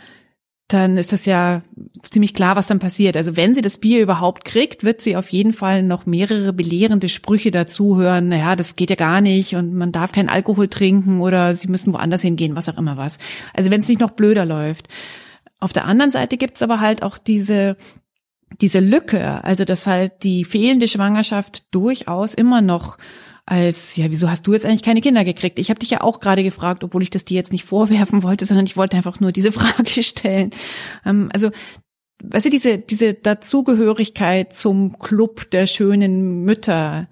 dann 0.73 0.97
ist 0.97 1.11
das 1.11 1.25
ja 1.25 1.61
ziemlich 2.09 2.33
klar, 2.33 2.55
was 2.55 2.67
dann 2.67 2.79
passiert. 2.79 3.17
Also 3.17 3.35
wenn 3.35 3.53
sie 3.53 3.61
das 3.61 3.77
Bier 3.77 4.01
überhaupt 4.01 4.45
kriegt, 4.45 4.83
wird 4.83 5.01
sie 5.01 5.15
auf 5.15 5.29
jeden 5.29 5.53
Fall 5.53 5.83
noch 5.83 6.05
mehrere 6.05 6.53
belehrende 6.53 7.09
Sprüche 7.09 7.51
dazu 7.51 7.97
hören. 7.97 8.29
Naja, 8.29 8.55
das 8.55 8.75
geht 8.75 8.89
ja 8.89 8.95
gar 8.95 9.21
nicht 9.21 9.55
und 9.55 9.73
man 9.73 9.91
darf 9.91 10.11
keinen 10.11 10.29
Alkohol 10.29 10.67
trinken 10.67 11.21
oder 11.21 11.55
sie 11.55 11.67
müssen 11.67 11.93
woanders 11.93 12.21
hingehen, 12.21 12.55
was 12.55 12.69
auch 12.69 12.77
immer 12.77 12.97
was. 12.97 13.17
Also 13.53 13.71
wenn 13.71 13.81
es 13.81 13.87
nicht 13.87 14.01
noch 14.01 14.11
blöder 14.11 14.45
läuft. 14.45 14.87
Auf 15.59 15.73
der 15.73 15.85
anderen 15.85 16.11
Seite 16.11 16.37
gibt's 16.37 16.63
aber 16.63 16.79
halt 16.79 17.03
auch 17.03 17.17
diese 17.17 17.77
diese 18.59 18.79
Lücke, 18.81 19.43
also 19.45 19.63
dass 19.63 19.87
halt 19.87 20.23
die 20.23 20.43
fehlende 20.43 20.89
Schwangerschaft 20.89 21.73
durchaus 21.73 22.33
immer 22.33 22.61
noch 22.61 22.97
als, 23.45 23.95
ja, 23.95 24.09
wieso 24.09 24.29
hast 24.29 24.45
du 24.47 24.53
jetzt 24.53 24.65
eigentlich 24.65 24.83
keine 24.83 25.01
Kinder 25.01 25.23
gekriegt? 25.23 25.59
Ich 25.59 25.69
habe 25.69 25.79
dich 25.79 25.89
ja 25.89 26.01
auch 26.01 26.19
gerade 26.19 26.43
gefragt, 26.43 26.83
obwohl 26.83 27.03
ich 27.03 27.09
das 27.09 27.25
dir 27.25 27.35
jetzt 27.35 27.51
nicht 27.51 27.65
vorwerfen 27.65 28.23
wollte, 28.23 28.45
sondern 28.45 28.65
ich 28.65 28.77
wollte 28.77 28.97
einfach 28.97 29.19
nur 29.19 29.31
diese 29.31 29.51
Frage 29.51 30.03
stellen. 30.03 30.51
Ähm, 31.05 31.29
also, 31.33 31.51
weißt 32.23 32.45
du, 32.45 32.49
diese, 32.49 32.77
diese 32.77 33.13
Dazugehörigkeit 33.13 34.55
zum 34.55 34.99
Club 34.99 35.49
der 35.51 35.67
schönen 35.67 36.43
Mütter, 36.43 37.07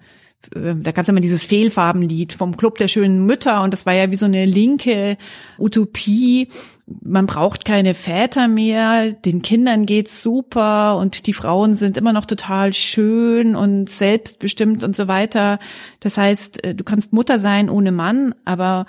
äh, 0.54 0.74
da 0.76 0.92
gab 0.92 1.02
es 1.02 1.08
immer 1.08 1.20
dieses 1.20 1.42
Fehlfarbenlied 1.42 2.32
vom 2.32 2.56
Club 2.56 2.78
der 2.78 2.88
schönen 2.88 3.26
Mütter 3.26 3.62
und 3.62 3.72
das 3.72 3.86
war 3.86 3.94
ja 3.94 4.10
wie 4.10 4.16
so 4.16 4.26
eine 4.26 4.46
linke 4.46 5.16
Utopie, 5.58 6.48
man 7.02 7.26
braucht 7.26 7.64
keine 7.64 7.94
Väter 7.94 8.48
mehr, 8.48 9.12
den 9.12 9.42
Kindern 9.42 9.86
geht's 9.86 10.22
super 10.22 10.96
und 10.98 11.26
die 11.26 11.32
Frauen 11.32 11.74
sind 11.74 11.96
immer 11.96 12.12
noch 12.12 12.26
total 12.26 12.72
schön 12.72 13.54
und 13.54 13.88
selbstbestimmt 13.88 14.84
und 14.84 14.96
so 14.96 15.08
weiter. 15.08 15.58
Das 16.00 16.18
heißt, 16.18 16.64
äh, 16.64 16.74
du 16.74 16.84
kannst 16.84 17.12
Mutter 17.12 17.38
sein 17.38 17.70
ohne 17.70 17.92
Mann, 17.92 18.34
aber 18.44 18.86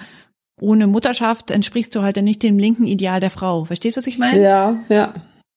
ohne 0.60 0.88
Mutterschaft 0.88 1.52
entsprichst 1.52 1.96
du 1.96 2.02
halt 2.02 2.18
dann 2.18 2.26
nicht 2.26 2.44
dem 2.44 2.60
linken 2.60 2.88
Ideal 2.88 3.20
der 3.20 3.32
Frau. 3.32 3.66
Verstehst 3.66 3.98
du, 3.98 4.00
was 4.00 4.08
ich 4.08 4.18
meine? 4.18 4.42
Ja, 4.42 4.84
ja. 4.90 5.14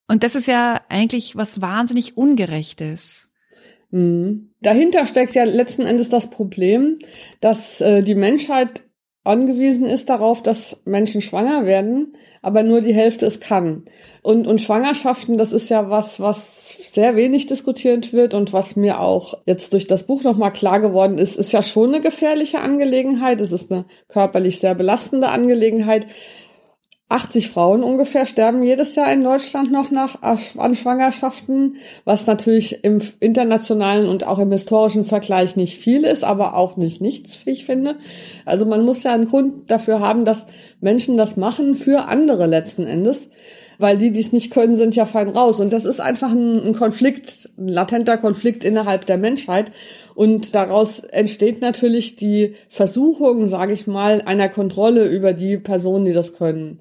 Und 0.09 0.23
das 0.23 0.35
ist 0.35 0.47
ja 0.47 0.81
eigentlich 0.89 1.37
was 1.37 1.61
wahnsinnig 1.61 2.17
Ungerechtes. 2.17 3.33
Mhm. 3.91 4.51
Dahinter 4.61 5.07
steckt 5.07 5.35
ja 5.35 5.45
letzten 5.45 5.83
Endes 5.83 6.09
das 6.09 6.31
Problem, 6.31 6.99
dass 7.41 7.81
äh, 7.81 8.03
die 8.03 8.15
Menschheit 8.15 8.84
angewiesen 9.25 9.87
ist 9.87 10.11
darauf, 10.11 10.43
dass 10.43 10.81
Menschen 10.85 11.23
schwanger 11.23 11.64
werden, 11.64 12.16
aber 12.43 12.62
nur 12.62 12.83
die 12.83 12.95
Hälfte 12.95 13.25
es 13.25 13.40
kann. 13.40 13.85
Und, 14.23 14.47
und 14.47 14.61
Schwangerschaften, 14.61 15.38
das 15.38 15.52
ist 15.52 15.71
ja 15.71 15.88
was, 15.88 16.21
was 16.21 16.76
sehr 16.93 17.16
wenig 17.16 17.47
diskutiert 17.47 18.12
wird 18.12 18.35
und 18.35 18.52
was 18.52 18.76
mir 18.76 19.00
auch 19.00 19.35
jetzt 19.47 19.73
durch 19.73 19.87
das 19.87 20.07
Buch 20.07 20.23
nochmal 20.23 20.52
klar 20.52 20.78
geworden 20.81 21.19
ist, 21.19 21.37
ist 21.37 21.52
ja 21.52 21.62
schon 21.62 21.88
eine 21.95 22.02
gefährliche 22.02 22.61
Angelegenheit. 22.61 23.40
Es 23.40 23.50
ist 23.50 23.73
eine 23.73 23.87
körperlich 24.09 24.61
sehr 24.61 24.75
belastende 24.75 25.28
Angelegenheit. 25.28 26.07
80 27.14 27.49
Frauen 27.49 27.85
ungefähr 27.85 28.26
sterben 28.26 28.64
jedes 28.64 28.97
Jahr 28.97 29.12
in 29.12 29.23
Deutschland 29.23 29.71
noch 29.71 29.92
nach 29.92 30.21
an 30.21 30.75
Schwangerschaften, 30.75 31.76
was 32.04 32.26
natürlich 32.26 32.83
im 32.83 33.02
internationalen 33.21 34.09
und 34.09 34.26
auch 34.26 34.40
im 34.40 34.50
historischen 34.50 35.04
Vergleich 35.04 35.54
nicht 35.54 35.78
viel 35.78 36.02
ist, 36.02 36.25
aber 36.25 36.56
auch 36.56 36.76
nicht 36.76 37.00
nichts, 37.00 37.38
wie 37.47 37.50
ich 37.50 37.64
finde. 37.64 37.99
Also 38.44 38.66
man 38.66 38.85
muss 38.85 39.04
ja 39.04 39.12
einen 39.12 39.28
Grund 39.28 39.71
dafür 39.71 40.00
haben, 40.00 40.25
dass 40.25 40.47
Menschen 40.80 41.16
das 41.16 41.37
machen 41.37 41.76
für 41.76 42.06
andere 42.09 42.47
letzten 42.47 42.85
Endes 42.85 43.30
weil 43.78 43.99
die, 43.99 44.11
die 44.11 44.21
es 44.21 44.33
nicht 44.33 44.52
können, 44.52 44.76
sind 44.76 44.94
ja 44.94 45.06
fein 45.06 45.28
raus. 45.28 45.61
Und 45.61 45.73
das 45.73 45.85
ist 45.85 46.00
einfach 46.00 46.30
ein, 46.30 46.75
Konflikt, 46.75 47.50
ein 47.59 47.68
latenter 47.68 48.18
Konflikt 48.18 48.64
innerhalb 48.64 49.06
der 49.06 49.18
Menschheit. 49.18 49.73
Und 50.14 50.54
daraus 50.54 51.00
entsteht 51.00 51.61
natürlich 51.61 52.16
die 52.16 52.54
Versuchung, 52.68 53.49
sage 53.49 53.73
ich 53.73 53.87
mal, 53.87 54.23
einer 54.23 54.49
Kontrolle 54.49 55.06
über 55.06 55.33
die 55.33 55.59
Personen, 55.59 56.04
die 56.04 56.12
das 56.12 56.35
können. 56.35 56.80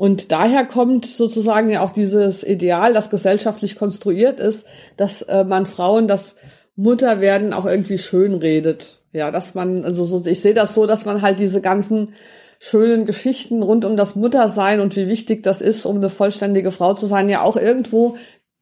Und 0.00 0.32
daher 0.32 0.64
kommt 0.64 1.04
sozusagen 1.04 1.68
ja 1.68 1.82
auch 1.82 1.90
dieses 1.90 2.42
Ideal, 2.42 2.94
das 2.94 3.10
gesellschaftlich 3.10 3.76
konstruiert 3.76 4.40
ist, 4.40 4.66
dass 4.96 5.20
äh, 5.20 5.44
man 5.44 5.66
Frauen 5.66 6.08
das 6.08 6.36
Mutterwerden 6.74 7.52
auch 7.52 7.66
irgendwie 7.66 7.98
schön 7.98 8.32
redet. 8.32 9.02
Ja, 9.12 9.30
dass 9.30 9.54
man, 9.54 9.84
also 9.84 10.06
so, 10.06 10.24
ich 10.24 10.40
sehe 10.40 10.54
das 10.54 10.74
so, 10.74 10.86
dass 10.86 11.04
man 11.04 11.20
halt 11.20 11.38
diese 11.38 11.60
ganzen 11.60 12.14
schönen 12.58 13.04
Geschichten 13.04 13.62
rund 13.62 13.84
um 13.84 13.98
das 13.98 14.16
Muttersein 14.16 14.80
und 14.80 14.96
wie 14.96 15.06
wichtig 15.06 15.42
das 15.42 15.60
ist, 15.60 15.84
um 15.84 15.96
eine 15.96 16.08
vollständige 16.08 16.72
Frau 16.72 16.94
zu 16.94 17.04
sein, 17.04 17.28
ja 17.28 17.42
auch 17.42 17.58
irgendwo 17.58 18.16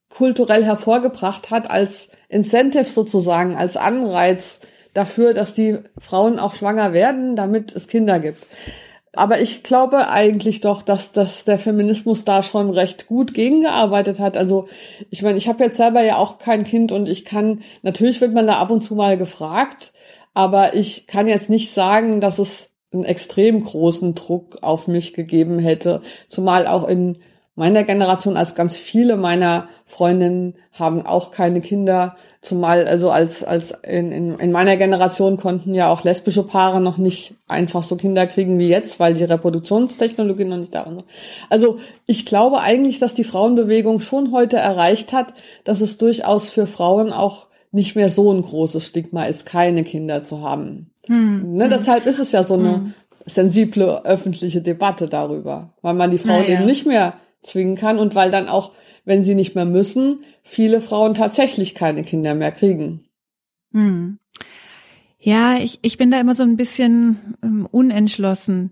kulturell 0.08 0.64
hervorgebracht 0.64 1.52
hat 1.52 1.70
als 1.70 2.08
Incentive 2.28 2.90
sozusagen, 2.90 3.54
als 3.54 3.76
Anreiz 3.76 4.58
dafür, 4.92 5.34
dass 5.34 5.54
die 5.54 5.78
Frauen 6.00 6.40
auch 6.40 6.54
schwanger 6.54 6.92
werden, 6.92 7.36
damit 7.36 7.76
es 7.76 7.86
Kinder 7.86 8.18
gibt. 8.18 8.44
Aber 9.14 9.40
ich 9.40 9.62
glaube 9.62 10.08
eigentlich 10.08 10.60
doch, 10.60 10.82
dass, 10.82 11.12
dass 11.12 11.44
der 11.44 11.58
Feminismus 11.58 12.24
da 12.24 12.42
schon 12.42 12.70
recht 12.70 13.06
gut 13.06 13.34
gegengearbeitet 13.34 14.20
hat. 14.20 14.36
Also 14.36 14.68
ich 15.10 15.22
meine, 15.22 15.38
ich 15.38 15.48
habe 15.48 15.64
jetzt 15.64 15.76
selber 15.76 16.02
ja 16.02 16.16
auch 16.16 16.38
kein 16.38 16.64
Kind 16.64 16.92
und 16.92 17.08
ich 17.08 17.24
kann, 17.24 17.62
natürlich 17.82 18.20
wird 18.20 18.34
man 18.34 18.46
da 18.46 18.58
ab 18.58 18.70
und 18.70 18.82
zu 18.82 18.94
mal 18.94 19.16
gefragt, 19.16 19.92
aber 20.34 20.74
ich 20.74 21.06
kann 21.06 21.26
jetzt 21.26 21.50
nicht 21.50 21.72
sagen, 21.72 22.20
dass 22.20 22.38
es 22.38 22.70
einen 22.92 23.04
extrem 23.04 23.64
großen 23.64 24.14
Druck 24.14 24.58
auf 24.62 24.88
mich 24.88 25.14
gegeben 25.14 25.58
hätte, 25.58 26.00
zumal 26.28 26.66
auch 26.66 26.86
in 26.86 27.18
meiner 27.58 27.82
Generation, 27.82 28.36
als 28.36 28.54
ganz 28.54 28.76
viele 28.76 29.16
meiner 29.16 29.68
Freundinnen 29.84 30.54
haben 30.72 31.04
auch 31.04 31.32
keine 31.32 31.60
Kinder, 31.60 32.16
zumal 32.40 32.86
also 32.86 33.10
als 33.10 33.42
als 33.42 33.72
in, 33.82 34.12
in, 34.12 34.38
in 34.38 34.52
meiner 34.52 34.76
Generation 34.76 35.38
konnten 35.38 35.74
ja 35.74 35.90
auch 35.90 36.04
lesbische 36.04 36.44
Paare 36.44 36.80
noch 36.80 36.98
nicht 36.98 37.34
einfach 37.48 37.82
so 37.82 37.96
Kinder 37.96 38.28
kriegen 38.28 38.60
wie 38.60 38.68
jetzt, 38.68 39.00
weil 39.00 39.14
die 39.14 39.24
Reproduktionstechnologie 39.24 40.44
noch 40.44 40.58
nicht 40.58 40.72
da 40.72 40.86
war. 40.86 41.02
Also 41.50 41.78
ich 42.06 42.26
glaube 42.26 42.60
eigentlich, 42.60 43.00
dass 43.00 43.14
die 43.14 43.24
Frauenbewegung 43.24 43.98
schon 43.98 44.30
heute 44.30 44.58
erreicht 44.58 45.12
hat, 45.12 45.34
dass 45.64 45.80
es 45.80 45.98
durchaus 45.98 46.48
für 46.48 46.68
Frauen 46.68 47.12
auch 47.12 47.48
nicht 47.72 47.96
mehr 47.96 48.08
so 48.08 48.32
ein 48.32 48.42
großes 48.42 48.86
Stigma 48.86 49.24
ist, 49.24 49.46
keine 49.46 49.82
Kinder 49.82 50.22
zu 50.22 50.42
haben. 50.42 50.90
Hm. 51.06 51.54
Ne, 51.54 51.64
hm. 51.64 51.70
Deshalb 51.70 52.06
ist 52.06 52.20
es 52.20 52.30
ja 52.30 52.44
so 52.44 52.54
eine 52.54 52.74
hm. 52.74 52.94
sensible 53.26 54.04
öffentliche 54.04 54.62
Debatte 54.62 55.08
darüber, 55.08 55.70
weil 55.82 55.94
man 55.94 56.12
die 56.12 56.18
Frauen 56.18 56.42
naja. 56.42 56.58
eben 56.58 56.66
nicht 56.66 56.86
mehr 56.86 57.14
zwingen 57.48 57.76
kann 57.76 57.98
und 57.98 58.14
weil 58.14 58.30
dann 58.30 58.48
auch, 58.48 58.72
wenn 59.04 59.24
sie 59.24 59.34
nicht 59.34 59.54
mehr 59.54 59.64
müssen, 59.64 60.24
viele 60.42 60.80
Frauen 60.80 61.14
tatsächlich 61.14 61.74
keine 61.74 62.04
Kinder 62.04 62.34
mehr 62.34 62.52
kriegen. 62.52 63.04
Hm. 63.72 64.18
Ja, 65.18 65.58
ich, 65.58 65.80
ich 65.82 65.98
bin 65.98 66.10
da 66.10 66.20
immer 66.20 66.34
so 66.34 66.44
ein 66.44 66.56
bisschen 66.56 67.36
ähm, 67.42 67.66
unentschlossen, 67.70 68.70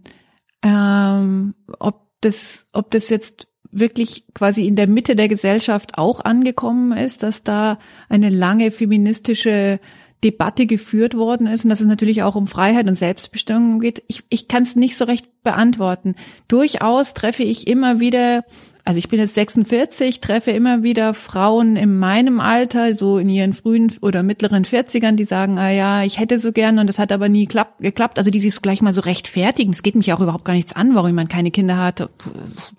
ähm, 0.62 1.54
ob 1.78 2.06
das, 2.20 2.68
ob 2.72 2.90
das 2.90 3.08
jetzt 3.10 3.48
wirklich 3.70 4.24
quasi 4.32 4.66
in 4.66 4.76
der 4.76 4.86
Mitte 4.86 5.16
der 5.16 5.28
Gesellschaft 5.28 5.98
auch 5.98 6.20
angekommen 6.20 6.96
ist, 6.96 7.22
dass 7.22 7.42
da 7.42 7.78
eine 8.08 8.30
lange 8.30 8.70
feministische 8.70 9.80
Debatte 10.24 10.66
geführt 10.66 11.14
worden 11.14 11.46
ist 11.46 11.64
und 11.64 11.70
dass 11.70 11.80
es 11.80 11.86
natürlich 11.86 12.22
auch 12.22 12.36
um 12.36 12.46
Freiheit 12.46 12.88
und 12.88 12.96
Selbstbestimmung 12.96 13.80
geht. 13.80 14.02
Ich, 14.08 14.22
ich 14.30 14.48
kann 14.48 14.62
es 14.62 14.74
nicht 14.74 14.96
so 14.96 15.04
recht 15.04 15.26
beantworten. 15.42 16.14
Durchaus 16.48 17.14
treffe 17.14 17.42
ich 17.42 17.66
immer 17.66 18.00
wieder, 18.00 18.44
also 18.84 18.98
ich 18.98 19.08
bin 19.08 19.20
jetzt 19.20 19.34
46, 19.34 20.20
treffe 20.20 20.52
immer 20.52 20.82
wieder 20.82 21.12
Frauen 21.12 21.76
in 21.76 21.98
meinem 21.98 22.40
Alter, 22.40 22.94
so 22.94 23.18
in 23.18 23.28
ihren 23.28 23.52
frühen 23.52 23.92
oder 24.00 24.22
mittleren 24.22 24.64
40ern, 24.64 25.12
die 25.12 25.24
sagen, 25.24 25.58
ah 25.58 25.70
ja, 25.70 26.02
ich 26.02 26.18
hätte 26.18 26.38
so 26.38 26.50
gern 26.50 26.78
und 26.78 26.86
das 26.86 26.98
hat 26.98 27.12
aber 27.12 27.28
nie 27.28 27.46
klapp, 27.46 27.78
geklappt. 27.78 28.16
Also 28.16 28.30
die 28.30 28.40
sich 28.40 28.60
gleich 28.62 28.80
mal 28.80 28.94
so 28.94 29.02
rechtfertigen. 29.02 29.72
Es 29.72 29.82
geht 29.82 29.96
mich 29.96 30.12
auch 30.14 30.20
überhaupt 30.20 30.46
gar 30.46 30.54
nichts 30.54 30.72
an, 30.72 30.94
warum 30.94 31.14
man 31.14 31.28
keine 31.28 31.50
Kinder 31.50 31.76
hat. 31.76 32.08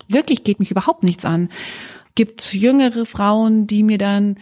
Wirklich 0.08 0.42
geht 0.42 0.58
mich 0.58 0.72
überhaupt 0.72 1.04
nichts 1.04 1.24
an. 1.24 1.50
Gibt 2.16 2.52
jüngere 2.52 3.06
Frauen, 3.06 3.68
die 3.68 3.84
mir 3.84 3.98
dann 3.98 4.36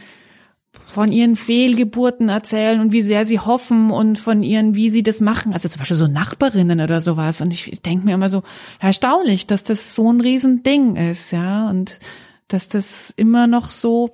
von 0.85 1.13
ihren 1.13 1.37
Fehlgeburten 1.37 2.29
erzählen 2.29 2.81
und 2.81 2.93
wie 2.93 3.03
sehr 3.03 3.27
sie 3.27 3.41
hoffen 3.41 3.91
und 3.91 4.19
von 4.19 4.43
ihren, 4.43 4.75
wie 4.75 4.91
sie 4.91 5.03
das 5.03 5.21
machen. 5.21 5.53
Also 5.53 5.69
zum 5.69 5.81
Beispiel 5.81 5.97
so 5.97 6.07
Nachbarinnen 6.07 6.81
oder 6.81 7.01
sowas. 7.01 7.41
Und 7.41 7.53
ich 7.53 7.83
denke 7.83 8.05
mir 8.05 8.15
immer 8.15 8.31
so, 8.31 8.43
erstaunlich, 8.81 9.47
dass 9.47 9.65
das 9.65 9.95
so 9.95 10.13
ein 10.13 10.21
Riesending 10.21 10.97
ist, 10.97 11.33
ja. 11.33 11.69
Und 11.71 12.01
dass 12.49 12.69
das 12.69 13.13
immer 13.17 13.47
noch 13.47 13.71
so, 13.71 14.11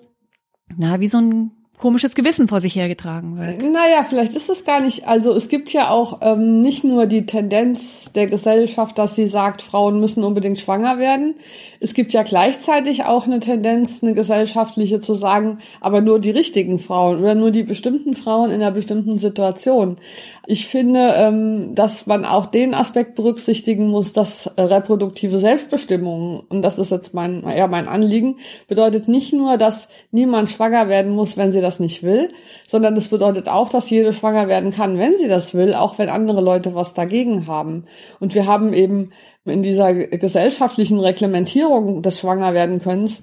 na, 0.76 1.00
wie 1.00 1.08
so 1.08 1.18
ein 1.18 1.50
komisches 1.82 2.14
Gewissen 2.14 2.46
vor 2.46 2.60
sich 2.60 2.76
hergetragen 2.76 3.36
wird. 3.36 3.62
Naja, 3.64 4.04
vielleicht 4.08 4.36
ist 4.36 4.48
es 4.48 4.64
gar 4.64 4.80
nicht. 4.80 5.08
Also 5.08 5.34
es 5.34 5.48
gibt 5.48 5.72
ja 5.72 5.90
auch 5.90 6.20
ähm, 6.22 6.62
nicht 6.62 6.84
nur 6.84 7.06
die 7.06 7.26
Tendenz 7.26 8.12
der 8.12 8.28
Gesellschaft, 8.28 8.96
dass 8.98 9.16
sie 9.16 9.26
sagt, 9.26 9.62
Frauen 9.62 9.98
müssen 9.98 10.22
unbedingt 10.22 10.60
schwanger 10.60 10.98
werden. 10.98 11.34
Es 11.82 11.94
gibt 11.94 12.12
ja 12.12 12.22
gleichzeitig 12.22 13.04
auch 13.06 13.26
eine 13.26 13.40
Tendenz, 13.40 14.04
eine 14.04 14.14
gesellschaftliche 14.14 15.00
zu 15.00 15.14
sagen, 15.14 15.58
aber 15.80 16.00
nur 16.00 16.20
die 16.20 16.30
richtigen 16.30 16.78
Frauen 16.78 17.18
oder 17.18 17.34
nur 17.34 17.50
die 17.50 17.64
bestimmten 17.64 18.14
Frauen 18.14 18.50
in 18.50 18.62
einer 18.62 18.70
bestimmten 18.70 19.18
Situation. 19.18 19.96
Ich 20.46 20.68
finde, 20.68 21.12
ähm, 21.16 21.74
dass 21.74 22.06
man 22.06 22.24
auch 22.24 22.46
den 22.46 22.74
Aspekt 22.74 23.16
berücksichtigen 23.16 23.88
muss, 23.88 24.12
dass 24.12 24.48
reproduktive 24.56 25.38
Selbstbestimmung, 25.40 26.44
und 26.48 26.62
das 26.62 26.78
ist 26.78 26.92
jetzt 26.92 27.14
mein, 27.14 27.42
ja, 27.56 27.66
mein 27.66 27.88
Anliegen, 27.88 28.36
bedeutet 28.68 29.08
nicht 29.08 29.32
nur, 29.32 29.58
dass 29.58 29.88
niemand 30.12 30.50
schwanger 30.50 30.88
werden 30.88 31.10
muss, 31.10 31.36
wenn 31.36 31.50
sie 31.50 31.60
das 31.60 31.80
nicht 31.80 32.04
will, 32.04 32.30
sondern 32.68 32.96
es 32.96 33.08
bedeutet 33.08 33.48
auch, 33.48 33.70
dass 33.70 33.90
jede 33.90 34.12
schwanger 34.12 34.46
werden 34.46 34.70
kann, 34.70 34.98
wenn 34.98 35.16
sie 35.16 35.28
das 35.28 35.52
will, 35.52 35.74
auch 35.74 35.98
wenn 35.98 36.08
andere 36.08 36.42
Leute 36.42 36.76
was 36.76 36.94
dagegen 36.94 37.48
haben. 37.48 37.86
Und 38.20 38.36
wir 38.36 38.46
haben 38.46 38.72
eben 38.72 39.10
in 39.44 39.62
dieser 39.62 39.94
gesellschaftlichen 39.94 41.00
Reglementierung 41.00 42.02
des 42.02 42.20
Schwangerwerdenkönnens 42.20 43.22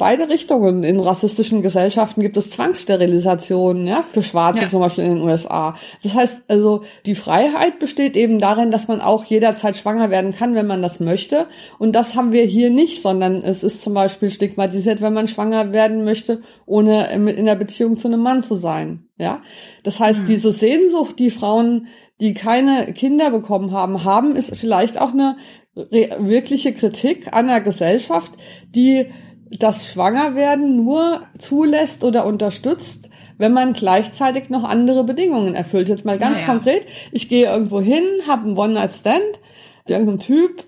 beide 0.00 0.30
Richtungen. 0.30 0.82
In 0.82 0.98
rassistischen 0.98 1.60
Gesellschaften 1.60 2.22
gibt 2.22 2.36
es 2.38 2.50
Zwangssterilisationen, 2.50 3.86
ja, 3.86 4.02
für 4.02 4.22
Schwarze 4.22 4.62
ja. 4.62 4.70
zum 4.70 4.80
Beispiel 4.80 5.04
in 5.04 5.16
den 5.16 5.22
USA. 5.22 5.76
Das 6.02 6.14
heißt 6.14 6.44
also, 6.48 6.82
die 7.04 7.14
Freiheit 7.14 7.78
besteht 7.78 8.16
eben 8.16 8.38
darin, 8.40 8.70
dass 8.70 8.88
man 8.88 9.02
auch 9.02 9.24
jederzeit 9.24 9.76
schwanger 9.76 10.10
werden 10.10 10.34
kann, 10.34 10.54
wenn 10.54 10.66
man 10.66 10.80
das 10.80 11.00
möchte. 11.00 11.46
Und 11.78 11.92
das 11.92 12.16
haben 12.16 12.32
wir 12.32 12.44
hier 12.44 12.70
nicht, 12.70 13.02
sondern 13.02 13.44
es 13.44 13.62
ist 13.62 13.82
zum 13.82 13.92
Beispiel 13.92 14.30
stigmatisiert, 14.30 15.02
wenn 15.02 15.12
man 15.12 15.28
schwanger 15.28 15.72
werden 15.72 16.02
möchte, 16.02 16.40
ohne 16.64 17.12
in 17.12 17.44
der 17.44 17.56
Beziehung 17.56 17.98
zu 17.98 18.08
einem 18.08 18.22
Mann 18.22 18.42
zu 18.42 18.54
sein. 18.54 19.04
Ja, 19.18 19.42
das 19.82 20.00
heißt, 20.00 20.22
mhm. 20.22 20.26
diese 20.26 20.52
Sehnsucht, 20.54 21.18
die 21.18 21.30
Frauen, 21.30 21.88
die 22.20 22.34
keine 22.34 22.92
Kinder 22.92 23.30
bekommen 23.30 23.72
haben, 23.72 24.04
haben, 24.04 24.36
ist 24.36 24.54
vielleicht 24.56 25.00
auch 25.00 25.12
eine 25.12 25.36
wirkliche 25.74 26.72
Kritik 26.72 27.34
an 27.34 27.48
der 27.48 27.60
Gesellschaft, 27.60 28.32
die 28.68 29.06
das 29.58 29.90
Schwangerwerden 29.90 30.76
nur 30.76 31.22
zulässt 31.38 32.04
oder 32.04 32.26
unterstützt, 32.26 33.08
wenn 33.38 33.52
man 33.52 33.72
gleichzeitig 33.72 34.50
noch 34.50 34.64
andere 34.64 35.04
Bedingungen 35.04 35.54
erfüllt. 35.54 35.88
Jetzt 35.88 36.04
mal 36.04 36.18
ganz 36.18 36.38
ja, 36.38 36.46
konkret, 36.46 36.86
ich 37.10 37.28
gehe 37.28 37.50
irgendwo 37.50 37.80
hin, 37.80 38.04
habe 38.28 38.46
einen 38.46 38.56
One-Night-Stand, 38.56 39.40
irgendeinem 39.88 40.20
Typ, 40.20 40.64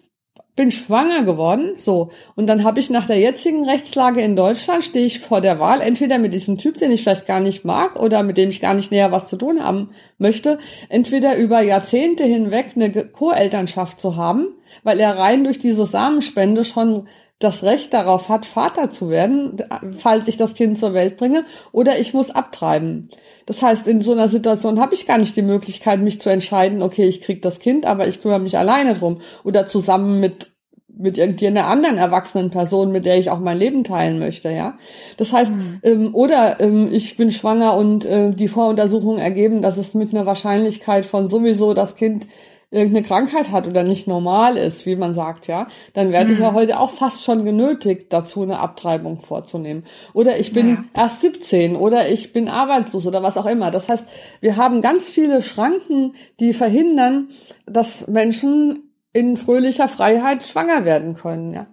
bin 0.54 0.70
schwanger 0.70 1.24
geworden, 1.24 1.72
so. 1.76 2.10
Und 2.36 2.46
dann 2.46 2.62
habe 2.62 2.78
ich 2.78 2.90
nach 2.90 3.06
der 3.06 3.18
jetzigen 3.18 3.68
Rechtslage 3.68 4.20
in 4.20 4.36
Deutschland, 4.36 4.84
stehe 4.84 5.06
ich 5.06 5.20
vor 5.20 5.40
der 5.40 5.58
Wahl, 5.58 5.80
entweder 5.80 6.18
mit 6.18 6.34
diesem 6.34 6.58
Typ, 6.58 6.76
den 6.76 6.90
ich 6.90 7.02
vielleicht 7.02 7.26
gar 7.26 7.40
nicht 7.40 7.64
mag 7.64 7.98
oder 7.98 8.22
mit 8.22 8.36
dem 8.36 8.50
ich 8.50 8.60
gar 8.60 8.74
nicht 8.74 8.90
näher 8.90 9.12
was 9.12 9.28
zu 9.28 9.36
tun 9.36 9.64
haben 9.64 9.90
möchte, 10.18 10.58
entweder 10.90 11.36
über 11.36 11.62
Jahrzehnte 11.62 12.24
hinweg 12.24 12.72
eine 12.74 12.90
Co-Elternschaft 12.90 13.98
zu 13.98 14.16
haben, 14.16 14.48
weil 14.82 15.00
er 15.00 15.16
rein 15.16 15.44
durch 15.44 15.58
diese 15.58 15.86
Samenspende 15.86 16.64
schon 16.64 17.08
das 17.42 17.62
Recht 17.62 17.92
darauf 17.92 18.28
hat, 18.28 18.46
Vater 18.46 18.90
zu 18.90 19.10
werden, 19.10 19.56
falls 19.98 20.28
ich 20.28 20.36
das 20.36 20.54
Kind 20.54 20.78
zur 20.78 20.94
Welt 20.94 21.16
bringe, 21.16 21.44
oder 21.72 21.98
ich 21.98 22.14
muss 22.14 22.30
abtreiben. 22.30 23.10
Das 23.46 23.62
heißt, 23.62 23.88
in 23.88 24.02
so 24.02 24.12
einer 24.12 24.28
Situation 24.28 24.80
habe 24.80 24.94
ich 24.94 25.06
gar 25.06 25.18
nicht 25.18 25.36
die 25.36 25.42
Möglichkeit, 25.42 26.00
mich 26.00 26.20
zu 26.20 26.30
entscheiden, 26.30 26.82
okay, 26.82 27.04
ich 27.04 27.20
krieg 27.20 27.42
das 27.42 27.58
Kind, 27.58 27.86
aber 27.86 28.06
ich 28.06 28.22
kümmere 28.22 28.38
mich 28.38 28.56
alleine 28.56 28.94
drum. 28.94 29.20
Oder 29.44 29.66
zusammen 29.66 30.20
mit 30.20 30.52
mit 30.94 31.16
irgendeiner 31.16 31.66
anderen 31.68 31.96
erwachsenen 31.96 32.50
Person, 32.50 32.92
mit 32.92 33.06
der 33.06 33.18
ich 33.18 33.30
auch 33.30 33.38
mein 33.38 33.58
Leben 33.58 33.82
teilen 33.82 34.18
möchte, 34.18 34.50
ja. 34.50 34.76
Das 35.16 35.32
heißt, 35.32 35.52
mhm. 35.52 35.80
ähm, 35.82 36.14
oder 36.14 36.60
ähm, 36.60 36.90
ich 36.92 37.16
bin 37.16 37.30
schwanger 37.30 37.74
und 37.76 38.04
äh, 38.04 38.30
die 38.30 38.48
Voruntersuchungen 38.48 39.18
ergeben, 39.18 39.62
dass 39.62 39.78
es 39.78 39.94
mit 39.94 40.14
einer 40.14 40.26
Wahrscheinlichkeit 40.26 41.06
von 41.06 41.28
sowieso 41.28 41.72
das 41.72 41.96
Kind 41.96 42.26
irgendeine 42.72 43.06
Krankheit 43.06 43.52
hat 43.52 43.68
oder 43.68 43.84
nicht 43.84 44.08
normal 44.08 44.56
ist, 44.56 44.86
wie 44.86 44.96
man 44.96 45.12
sagt, 45.12 45.46
ja, 45.46 45.68
dann 45.92 46.10
werde 46.10 46.30
mhm. 46.30 46.34
ich 46.34 46.40
ja 46.40 46.54
heute 46.54 46.80
auch 46.80 46.90
fast 46.90 47.22
schon 47.22 47.44
genötigt, 47.44 48.12
dazu 48.12 48.42
eine 48.42 48.58
Abtreibung 48.58 49.20
vorzunehmen. 49.20 49.84
Oder 50.14 50.40
ich 50.40 50.52
bin 50.52 50.68
ja. 50.68 50.84
erst 50.94 51.20
17 51.20 51.76
oder 51.76 52.08
ich 52.08 52.32
bin 52.32 52.48
arbeitslos 52.48 53.06
oder 53.06 53.22
was 53.22 53.36
auch 53.36 53.46
immer. 53.46 53.70
Das 53.70 53.90
heißt, 53.90 54.08
wir 54.40 54.56
haben 54.56 54.80
ganz 54.80 55.08
viele 55.08 55.42
Schranken, 55.42 56.14
die 56.40 56.54
verhindern, 56.54 57.28
dass 57.66 58.08
Menschen 58.08 58.90
in 59.12 59.36
fröhlicher 59.36 59.88
Freiheit 59.88 60.44
schwanger 60.44 60.86
werden 60.86 61.14
können, 61.14 61.52
ja. 61.52 61.66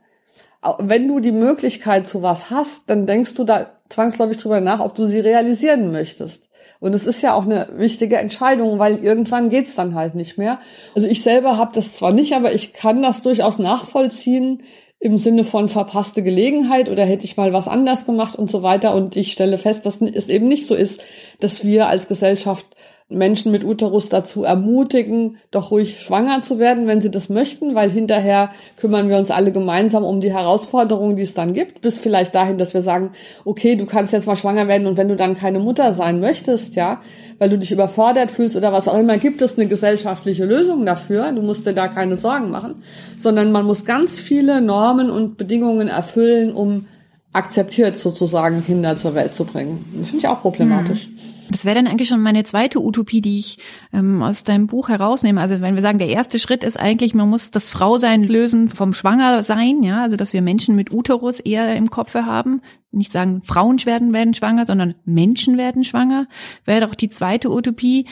Wenn 0.77 1.08
du 1.08 1.22
die 1.22 1.32
Möglichkeit 1.32 2.10
zu 2.10 2.22
was 2.22 2.50
hast, 2.50 2.89
dann 2.89 3.06
denkst 3.06 3.34
du 3.36 3.46
da 3.46 3.77
zwangsläufig 3.88 4.39
drüber 4.39 4.60
nach, 4.60 4.82
ob 4.82 4.94
du 4.94 5.06
sie 5.06 5.22
realisieren 5.22 5.89
möchtest. 5.94 6.49
Und 6.79 6.93
es 6.93 7.05
ist 7.05 7.21
ja 7.21 7.33
auch 7.33 7.43
eine 7.43 7.67
wichtige 7.75 8.17
Entscheidung, 8.17 8.79
weil 8.79 9.03
irgendwann 9.03 9.50
geht's 9.50 9.75
dann 9.75 9.95
halt 9.95 10.15
nicht 10.15 10.38
mehr. 10.38 10.59
Also 10.95 11.07
ich 11.07 11.21
selber 11.21 11.57
habe 11.57 11.71
das 11.74 11.93
zwar 11.93 12.13
nicht, 12.13 12.33
aber 12.33 12.53
ich 12.53 12.74
kann 12.74 13.01
das 13.01 13.21
durchaus 13.21 13.59
nachvollziehen 13.59 14.63
im 15.01 15.17
Sinne 15.17 15.45
von 15.45 15.69
verpasste 15.69 16.24
Gelegenheit 16.24 16.89
oder 16.89 17.05
hätte 17.05 17.24
ich 17.24 17.38
mal 17.38 17.53
was 17.53 17.69
anders 17.69 18.05
gemacht 18.05 18.36
und 18.36 18.51
so 18.51 18.63
weiter. 18.63 18.93
Und 18.93 19.15
ich 19.15 19.31
stelle 19.31 19.57
fest, 19.57 19.86
dass 19.86 20.01
es 20.01 20.29
eben 20.29 20.48
nicht 20.48 20.67
so 20.67 20.75
ist, 20.75 21.01
dass 21.39 21.63
wir 21.63 21.88
als 21.88 22.07
Gesellschaft 22.07 22.65
Menschen 23.12 23.51
mit 23.51 23.63
Uterus 23.63 24.10
dazu 24.10 24.44
ermutigen, 24.44 25.38
doch 25.50 25.72
ruhig 25.72 26.00
schwanger 26.00 26.44
zu 26.44 26.60
werden, 26.60 26.86
wenn 26.86 27.01
sie 27.01 27.10
das 27.10 27.28
möchten, 27.28 27.74
weil 27.74 27.89
hinterher 27.89 28.51
kümmern 28.78 29.10
wir 29.10 29.18
uns 29.18 29.32
alle 29.32 29.51
gemeinsam 29.51 30.04
um 30.04 30.22
die 30.22 30.32
Herausforderungen, 30.32 31.16
die 31.16 31.24
es 31.24 31.34
dann 31.34 31.56
gibt, 31.56 31.82
bis 31.82 31.98
vielleicht 31.98 32.36
dahin, 32.36 32.60
dass 32.60 32.75
wir 32.75 32.84
sagen, 32.84 33.12
okay, 33.46 33.75
du 33.75 33.88
kannst 33.88 34.13
jetzt 34.13 34.28
mal 34.28 34.36
schwanger 34.36 34.68
werden 34.68 34.86
und 34.86 34.96
wenn 34.96 35.10
du 35.10 35.16
dann 35.16 35.36
keine 35.36 35.60
Mutter 35.60 35.94
sein 35.94 36.20
möchtest, 36.20 36.75
ja, 36.75 37.01
weil 37.39 37.50
du 37.50 37.58
dich 37.58 37.72
überfordert 37.72 38.30
fühlst 38.30 38.56
oder 38.56 38.72
was 38.72 38.88
auch 38.88 38.98
immer, 38.98 39.18
gibt 39.18 39.42
es 39.42 39.58
eine 39.58 39.68
gesellschaftliche 39.68 40.46
Lösung 40.46 40.86
dafür. 40.86 41.32
Du 41.32 41.42
musst 41.42 41.66
dir 41.66 41.74
da 41.74 41.88
keine 41.88 42.16
Sorgen 42.16 42.51
machen, 42.51 42.84
sondern 43.18 43.51
man 43.51 43.66
muss 43.66 43.86
ganz 43.86 44.20
viele 44.20 44.62
Normen 44.62 45.10
und 45.10 45.36
Bedingungen 45.36 45.88
erfüllen, 45.88 46.54
um 46.54 46.86
akzeptiert 47.34 47.98
sozusagen 47.98 48.63
Kinder 48.63 48.98
zur 48.98 49.16
Welt 49.16 49.34
zu 49.34 49.46
bringen. 49.46 49.86
Das 49.98 50.10
finde 50.10 50.25
ich 50.25 50.28
auch 50.28 50.42
problematisch. 50.42 51.08
Mhm. 51.08 51.38
Das 51.50 51.65
wäre 51.65 51.75
dann 51.75 51.88
eigentlich 51.88 52.10
schon 52.10 52.22
meine 52.22 52.44
zweite 52.44 52.79
Utopie, 52.79 53.22
die 53.22 53.39
ich 53.39 53.58
ähm, 53.91 54.22
aus 54.22 54.44
deinem 54.44 54.68
Buch 54.68 54.89
herausnehme. 54.89 55.41
Also 55.41 55.62
wenn 55.62 55.75
wir 55.75 55.82
sagen, 55.82 55.98
der 56.00 56.10
erste 56.10 56.38
Schritt 56.38 56.63
ist 56.63 56.79
eigentlich, 56.79 57.13
man 57.15 57.29
muss 57.29 57.51
das 57.51 57.70
Frausein 57.70 58.24
lösen 58.24 58.70
vom 58.70 58.94
Schwangersein, 58.94 59.82
ja, 59.82 60.03
also 60.03 60.15
dass 60.15 60.34
wir 60.34 60.41
Menschen 60.41 60.75
mit 60.75 60.91
Uterus 60.91 61.39
eher 61.39 61.75
im 61.75 61.89
Kopf 61.89 62.13
haben. 62.13 62.62
Nicht 62.91 63.12
sagen, 63.12 63.41
Frauen 63.44 63.84
werden, 63.86 64.13
werden 64.13 64.34
schwanger, 64.34 64.65
sondern 64.65 64.96
Menschen 65.06 65.58
werden 65.58 65.84
schwanger. 65.84 66.27
Wäre 66.65 66.82
doch 66.82 66.96
die 66.96 67.10
zweite 67.10 67.50
Utopie. 67.51 68.06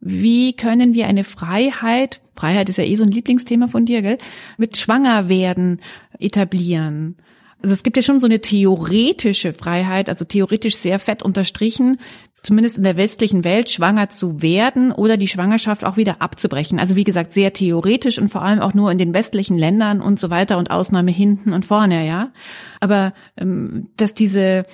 Wie 0.00 0.54
können 0.54 0.94
wir 0.94 1.06
eine 1.06 1.24
Freiheit, 1.24 2.20
Freiheit 2.34 2.68
ist 2.68 2.76
ja 2.76 2.84
eh 2.84 2.94
so 2.94 3.04
ein 3.04 3.10
Lieblingsthema 3.10 3.68
von 3.68 3.86
dir, 3.86 4.02
gell, 4.02 4.18
mit 4.58 4.76
Schwangerwerden 4.76 5.80
etablieren? 6.18 7.16
Also 7.62 7.72
es 7.72 7.82
gibt 7.82 7.96
ja 7.96 8.02
schon 8.02 8.20
so 8.20 8.26
eine 8.26 8.42
theoretische 8.42 9.54
Freiheit, 9.54 10.10
also 10.10 10.26
theoretisch 10.26 10.76
sehr 10.76 10.98
fett 10.98 11.22
unterstrichen, 11.22 11.96
zumindest 12.44 12.76
in 12.76 12.84
der 12.84 12.96
westlichen 12.96 13.42
Welt, 13.42 13.70
schwanger 13.70 14.10
zu 14.10 14.40
werden 14.42 14.92
oder 14.92 15.16
die 15.16 15.28
Schwangerschaft 15.28 15.84
auch 15.84 15.96
wieder 15.96 16.20
abzubrechen. 16.20 16.78
Also 16.78 16.94
wie 16.94 17.04
gesagt, 17.04 17.32
sehr 17.32 17.52
theoretisch 17.52 18.18
und 18.18 18.28
vor 18.28 18.42
allem 18.42 18.60
auch 18.60 18.74
nur 18.74 18.92
in 18.92 18.98
den 18.98 19.14
westlichen 19.14 19.58
Ländern 19.58 20.00
und 20.00 20.20
so 20.20 20.30
weiter 20.30 20.58
und 20.58 20.70
Ausnahme 20.70 21.10
hinten 21.10 21.52
und 21.52 21.64
vorne, 21.64 22.06
ja. 22.06 22.32
Aber 22.80 23.14
ähm, 23.36 23.88
dass 23.96 24.14
diese 24.14 24.66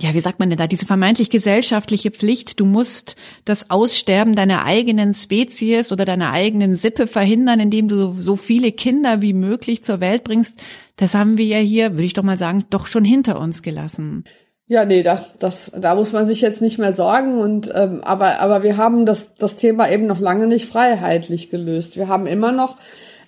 ja, 0.00 0.14
wie 0.14 0.20
sagt 0.20 0.38
man 0.38 0.48
denn 0.48 0.58
da, 0.58 0.68
diese 0.68 0.86
vermeintlich 0.86 1.28
gesellschaftliche 1.28 2.12
Pflicht, 2.12 2.60
du 2.60 2.66
musst 2.66 3.16
das 3.44 3.70
Aussterben 3.70 4.36
deiner 4.36 4.64
eigenen 4.64 5.12
Spezies 5.12 5.90
oder 5.90 6.04
deiner 6.04 6.30
eigenen 6.30 6.76
Sippe 6.76 7.08
verhindern, 7.08 7.58
indem 7.58 7.88
du 7.88 8.12
so 8.12 8.36
viele 8.36 8.70
Kinder 8.70 9.22
wie 9.22 9.32
möglich 9.32 9.82
zur 9.82 10.00
Welt 10.00 10.22
bringst, 10.22 10.62
das 10.96 11.14
haben 11.14 11.36
wir 11.36 11.46
ja 11.46 11.58
hier, 11.58 11.92
würde 11.92 12.04
ich 12.04 12.12
doch 12.12 12.22
mal 12.22 12.38
sagen, 12.38 12.64
doch 12.70 12.86
schon 12.86 13.04
hinter 13.04 13.40
uns 13.40 13.62
gelassen. 13.62 14.24
Ja, 14.70 14.84
nee, 14.84 15.02
das, 15.02 15.22
das, 15.38 15.72
da 15.74 15.94
muss 15.94 16.12
man 16.12 16.26
sich 16.26 16.42
jetzt 16.42 16.60
nicht 16.60 16.78
mehr 16.78 16.92
sorgen. 16.92 17.38
Und 17.38 17.72
ähm, 17.74 18.04
aber, 18.04 18.38
aber 18.40 18.62
wir 18.62 18.76
haben 18.76 19.06
das, 19.06 19.34
das 19.34 19.56
Thema 19.56 19.90
eben 19.90 20.06
noch 20.06 20.20
lange 20.20 20.46
nicht 20.46 20.66
freiheitlich 20.66 21.48
gelöst. 21.48 21.96
Wir 21.96 22.08
haben 22.08 22.26
immer 22.26 22.52
noch 22.52 22.76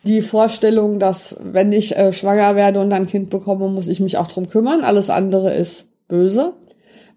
die 0.02 0.20
Vorstellung, 0.20 0.98
dass 0.98 1.38
wenn 1.42 1.72
ich 1.72 1.96
äh, 1.96 2.12
schwanger 2.12 2.56
werde 2.56 2.80
und 2.80 2.92
ein 2.92 3.06
Kind 3.06 3.30
bekomme, 3.30 3.68
muss 3.68 3.88
ich 3.88 4.00
mich 4.00 4.18
auch 4.18 4.28
drum 4.28 4.50
kümmern. 4.50 4.84
Alles 4.84 5.08
andere 5.08 5.54
ist 5.54 5.86
böse. 6.08 6.52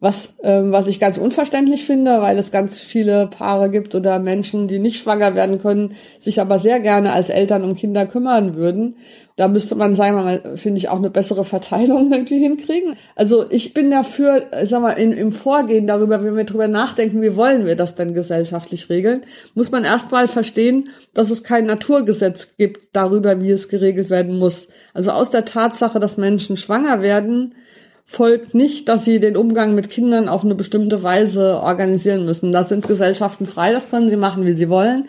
Was, 0.04 0.34
ähm, 0.44 0.74
was 0.74 0.88
ich 0.88 1.00
ganz 1.00 1.18
unverständlich 1.18 1.86
finde, 1.86 2.20
weil 2.20 2.38
es 2.38 2.52
ganz 2.52 2.78
viele 2.78 3.28
Paare 3.28 3.70
gibt 3.70 3.96
oder 3.96 4.20
Menschen, 4.20 4.68
die 4.68 4.78
nicht 4.78 5.02
schwanger 5.02 5.34
werden 5.34 5.62
können, 5.62 5.96
sich 6.20 6.42
aber 6.42 6.60
sehr 6.60 6.82
gerne 6.82 7.14
als 7.14 7.30
Eltern 7.30 7.64
um 7.64 7.74
Kinder 7.74 8.06
kümmern 8.06 8.58
würden. 8.58 8.98
Da 9.38 9.48
müsste 9.48 9.76
man, 9.76 9.96
sagen 9.96 10.18
wir 10.18 10.24
mal, 10.24 10.58
finde 10.58 10.80
ich, 10.80 10.90
auch 10.90 10.98
eine 10.98 11.10
bessere 11.10 11.46
Verteilung 11.46 12.12
irgendwie 12.12 12.40
hinkriegen. 12.40 12.98
Also 13.16 13.46
ich 13.50 13.74
bin 13.74 13.92
dafür, 13.92 14.48
sag 14.66 14.82
mal, 14.82 14.92
in, 14.92 15.14
im 15.14 15.32
Vorgehen 15.32 15.88
darüber, 15.88 16.22
wenn 16.22 16.36
wir 16.36 16.44
darüber 16.44 16.68
nachdenken, 16.68 17.22
wie 17.22 17.38
wollen 17.38 17.66
wir 17.66 17.78
das 17.78 17.96
denn 17.96 18.14
gesellschaftlich 18.14 18.90
regeln, 18.90 19.24
muss 19.56 19.72
man 19.72 19.86
erstmal 19.86 20.28
verstehen, 20.28 20.90
dass 21.14 21.30
es 21.30 21.44
kein 21.44 21.66
Naturgesetz 21.66 22.58
gibt 22.58 22.94
darüber, 22.94 23.42
wie 23.42 23.52
es 23.52 23.70
geregelt 23.70 24.10
werden 24.10 24.38
muss. 24.38 24.68
Also 24.94 25.12
aus 25.12 25.32
der 25.32 25.46
Tatsache, 25.46 26.02
dass 26.02 26.18
Menschen 26.18 26.58
schwanger 26.58 27.02
werden, 27.02 27.56
folgt 28.06 28.54
nicht, 28.54 28.90
dass 28.90 29.06
sie 29.06 29.20
den 29.20 29.36
Umgang 29.38 29.74
mit 29.76 29.90
Kindern 29.90 30.30
auf 30.30 30.44
eine 30.44 30.56
bestimmte 30.56 31.02
Weise 31.04 31.60
organisieren 31.60 32.26
müssen. 32.26 32.52
Da 32.52 32.64
sind 32.64 32.86
Gesellschaften 32.86 33.46
frei, 33.46 33.72
das 33.72 33.90
können 33.90 34.10
sie 34.10 34.18
machen, 34.18 34.46
wie 34.46 34.54
sie 34.54 34.70
wollen. 34.70 35.08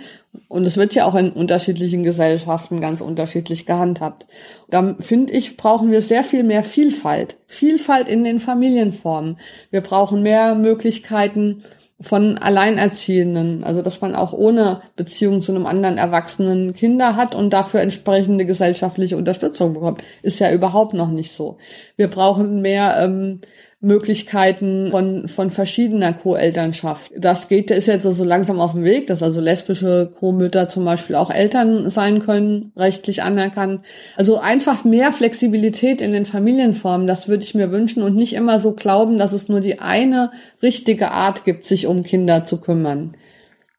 Und 0.49 0.67
es 0.67 0.77
wird 0.77 0.95
ja 0.95 1.05
auch 1.05 1.15
in 1.15 1.31
unterschiedlichen 1.31 2.03
Gesellschaften 2.03 2.81
ganz 2.81 3.01
unterschiedlich 3.01 3.67
gehandhabt. 3.67 4.27
Da 4.69 4.97
finde 5.01 5.33
ich, 5.33 5.57
brauchen 5.57 5.91
wir 5.91 6.03
sehr 6.03 6.25
viel 6.25 6.45
mehr 6.45 6.65
Vielfalt. 6.65 7.37
Vielfalt 7.47 8.09
in 8.09 8.25
den 8.25 8.41
Familienformen. 8.41 9.39
Wir 9.71 9.81
brauchen 9.81 10.23
mehr 10.23 10.55
Möglichkeiten, 10.55 11.63
von 12.01 12.39
Alleinerziehenden, 12.39 13.63
also 13.63 13.81
dass 13.81 14.01
man 14.01 14.15
auch 14.15 14.33
ohne 14.33 14.83
Beziehung 14.97 15.41
zu 15.41 15.53
einem 15.53 15.67
anderen 15.67 15.97
Erwachsenen 15.97 16.73
Kinder 16.73 17.17
hat 17.17 17.35
und 17.35 17.51
dafür 17.53 17.81
entsprechende 17.81 18.45
gesellschaftliche 18.45 19.17
Unterstützung 19.17 19.75
bekommt, 19.75 20.03
ist 20.23 20.41
ja 20.41 20.53
überhaupt 20.53 20.95
noch 20.95 21.11
nicht 21.11 21.33
so. 21.33 21.59
Wir 21.97 22.09
brauchen 22.09 22.61
mehr 22.61 22.97
ähm, 23.01 23.41
Möglichkeiten 23.81 24.91
von, 24.91 25.29
von 25.29 25.51
verschiedener 25.51 26.13
Co-Elternschaft. 26.13 27.13
Das 27.17 27.49
geht, 27.49 27.71
ist 27.71 27.87
jetzt 27.87 28.05
so 28.05 28.25
langsam 28.25 28.61
auf 28.61 28.73
dem 28.73 28.85
Weg, 28.85 29.07
dass 29.07 29.23
also 29.23 29.41
lesbische 29.41 30.11
Co-Mütter 30.19 30.69
zum 30.69 30.85
Beispiel 30.85 31.17
auch 31.17 31.31
Eltern 31.31 31.91
sein 31.91 32.21
können, 32.21 32.73
rechtlich 32.77 33.23
anerkannt. 33.23 33.85
Also 34.17 34.39
einfach 34.39 34.85
mehr 34.85 35.13
Flexibilität 35.13 36.01
in 36.01 36.13
den 36.13 36.25
Familienformen, 36.25 37.07
das 37.07 37.29
würde 37.29 37.45
ich 37.45 37.55
mir 37.55 37.71
wünschen 37.71 38.03
und 38.03 38.17
nicht 38.17 38.35
immer 38.35 38.59
so 38.61 38.73
glauben, 38.73 39.19
dass 39.19 39.33
es 39.33 39.49
nur 39.49 39.61
die 39.61 39.81
eine 39.81 40.33
richtige 40.63 41.11
Art 41.11 41.45
gibt, 41.45 41.67
sich 41.67 41.87
um 41.87 42.03
Kinder 42.03 42.45
zu 42.45 42.61
kümmern. 42.61 43.15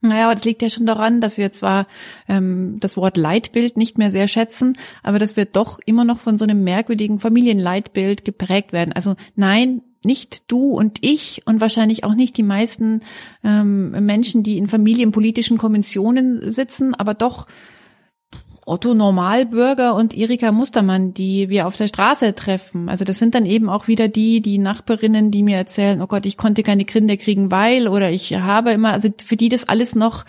Naja, 0.02 0.26
aber 0.26 0.36
das 0.36 0.46
liegt 0.46 0.62
ja 0.62 0.70
schon 0.70 0.86
daran, 0.86 1.22
dass 1.22 1.38
wir 1.38 1.52
zwar 1.52 1.88
ähm, 2.28 2.78
das 2.80 2.96
Wort 2.98 3.18
Leitbild 3.18 3.78
nicht 3.78 3.98
mehr 3.98 4.12
sehr 4.12 4.28
schätzen, 4.28 4.74
aber 5.04 5.20
dass 5.20 5.36
wir 5.36 5.46
doch 5.46 5.80
immer 5.86 6.04
noch 6.04 6.20
von 6.20 6.38
so 6.38 6.44
einem 6.44 6.64
merkwürdigen 6.64 7.20
Familienleitbild 7.20 8.24
geprägt 8.24 8.72
werden. 8.72 8.94
Also 8.94 9.16
nein, 9.36 9.82
nicht 10.04 10.52
du 10.52 10.72
und 10.72 11.00
ich 11.02 11.42
und 11.46 11.60
wahrscheinlich 11.60 12.04
auch 12.04 12.14
nicht 12.14 12.38
die 12.38 12.44
meisten 12.44 13.02
ähm, 13.44 13.92
Menschen, 14.06 14.44
die 14.44 14.58
in 14.58 14.68
familienpolitischen 14.68 15.58
Kommissionen 15.58 16.52
sitzen, 16.52 16.94
aber 16.94 17.16
doch 17.16 17.48
Otto 18.66 18.96
Normalbürger 18.96 19.94
und 19.94 20.18
Erika 20.18 20.52
Mustermann, 20.52 21.14
die 21.14 21.50
wir 21.50 21.68
auf 21.68 21.78
der 21.78 21.88
Straße 21.88 22.34
treffen. 22.34 22.90
Also 22.90 23.06
das 23.06 23.20
sind 23.20 23.36
dann 23.36 23.46
eben 23.46 23.70
auch 23.70 23.88
wieder 23.88 24.08
die, 24.08 24.42
die 24.42 24.58
Nachbarinnen, 24.58 25.30
die 25.30 25.44
mir 25.44 25.56
erzählen, 25.56 26.02
oh 26.02 26.08
Gott, 26.08 26.26
ich 26.26 26.36
konnte 26.36 26.64
keine 26.64 26.84
Kinder 26.84 27.16
kriegen, 27.16 27.52
weil 27.52 27.88
oder 27.88 28.10
ich 28.10 28.34
habe 28.34 28.72
immer, 28.72 28.92
also 28.92 29.10
für 29.24 29.38
die 29.38 29.50
das 29.50 29.70
alles 29.70 29.96
noch 29.96 30.26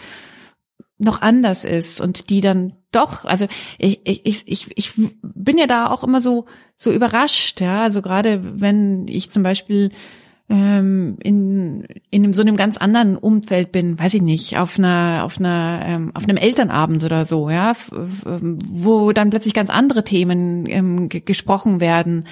noch 0.99 1.21
anders 1.21 1.65
ist 1.65 2.01
und 2.01 2.31
die 2.31 2.41
dann 2.41 2.73
doch, 2.91 3.27
also 3.27 3.47
ich, 3.79 4.01
ich, 4.05 4.49
ich, 4.49 4.67
ich 4.75 4.93
bin 5.23 5.59
ja 5.59 5.67
da 5.67 5.91
auch 5.91 6.03
immer 6.03 6.23
so, 6.23 6.47
so 6.75 6.91
überrascht, 6.91 7.61
ja, 7.61 7.83
also 7.83 8.01
gerade 8.01 8.61
wenn 8.61 9.07
ich 9.07 9.31
zum 9.31 9.43
Beispiel 9.43 9.91
ähm, 10.49 11.17
in, 11.23 11.87
in 12.11 12.33
so 12.33 12.43
einem 12.43 12.57
ganz 12.57 12.77
anderen 12.77 13.17
Umfeld 13.17 13.73
bin, 13.73 13.99
weiß 13.99 14.15
ich 14.15 14.23
nicht, 14.23 14.59
auf 14.59 14.79
einer, 14.79 15.23
auf 15.25 15.39
einer, 15.39 15.81
ähm, 15.85 16.13
auf 16.15 16.25
einem 16.25 16.37
Elternabend 16.37 17.03
oder 17.03 17.25
so, 17.25 17.51
ja, 17.51 17.73
wo 17.91 19.13
dann 19.13 19.31
plötzlich 19.31 19.55
ganz 19.55 19.71
andere 19.71 20.05
Themen 20.05 20.67
ähm, 20.69 21.09
gesprochen 21.09 21.81
werden 21.81 22.27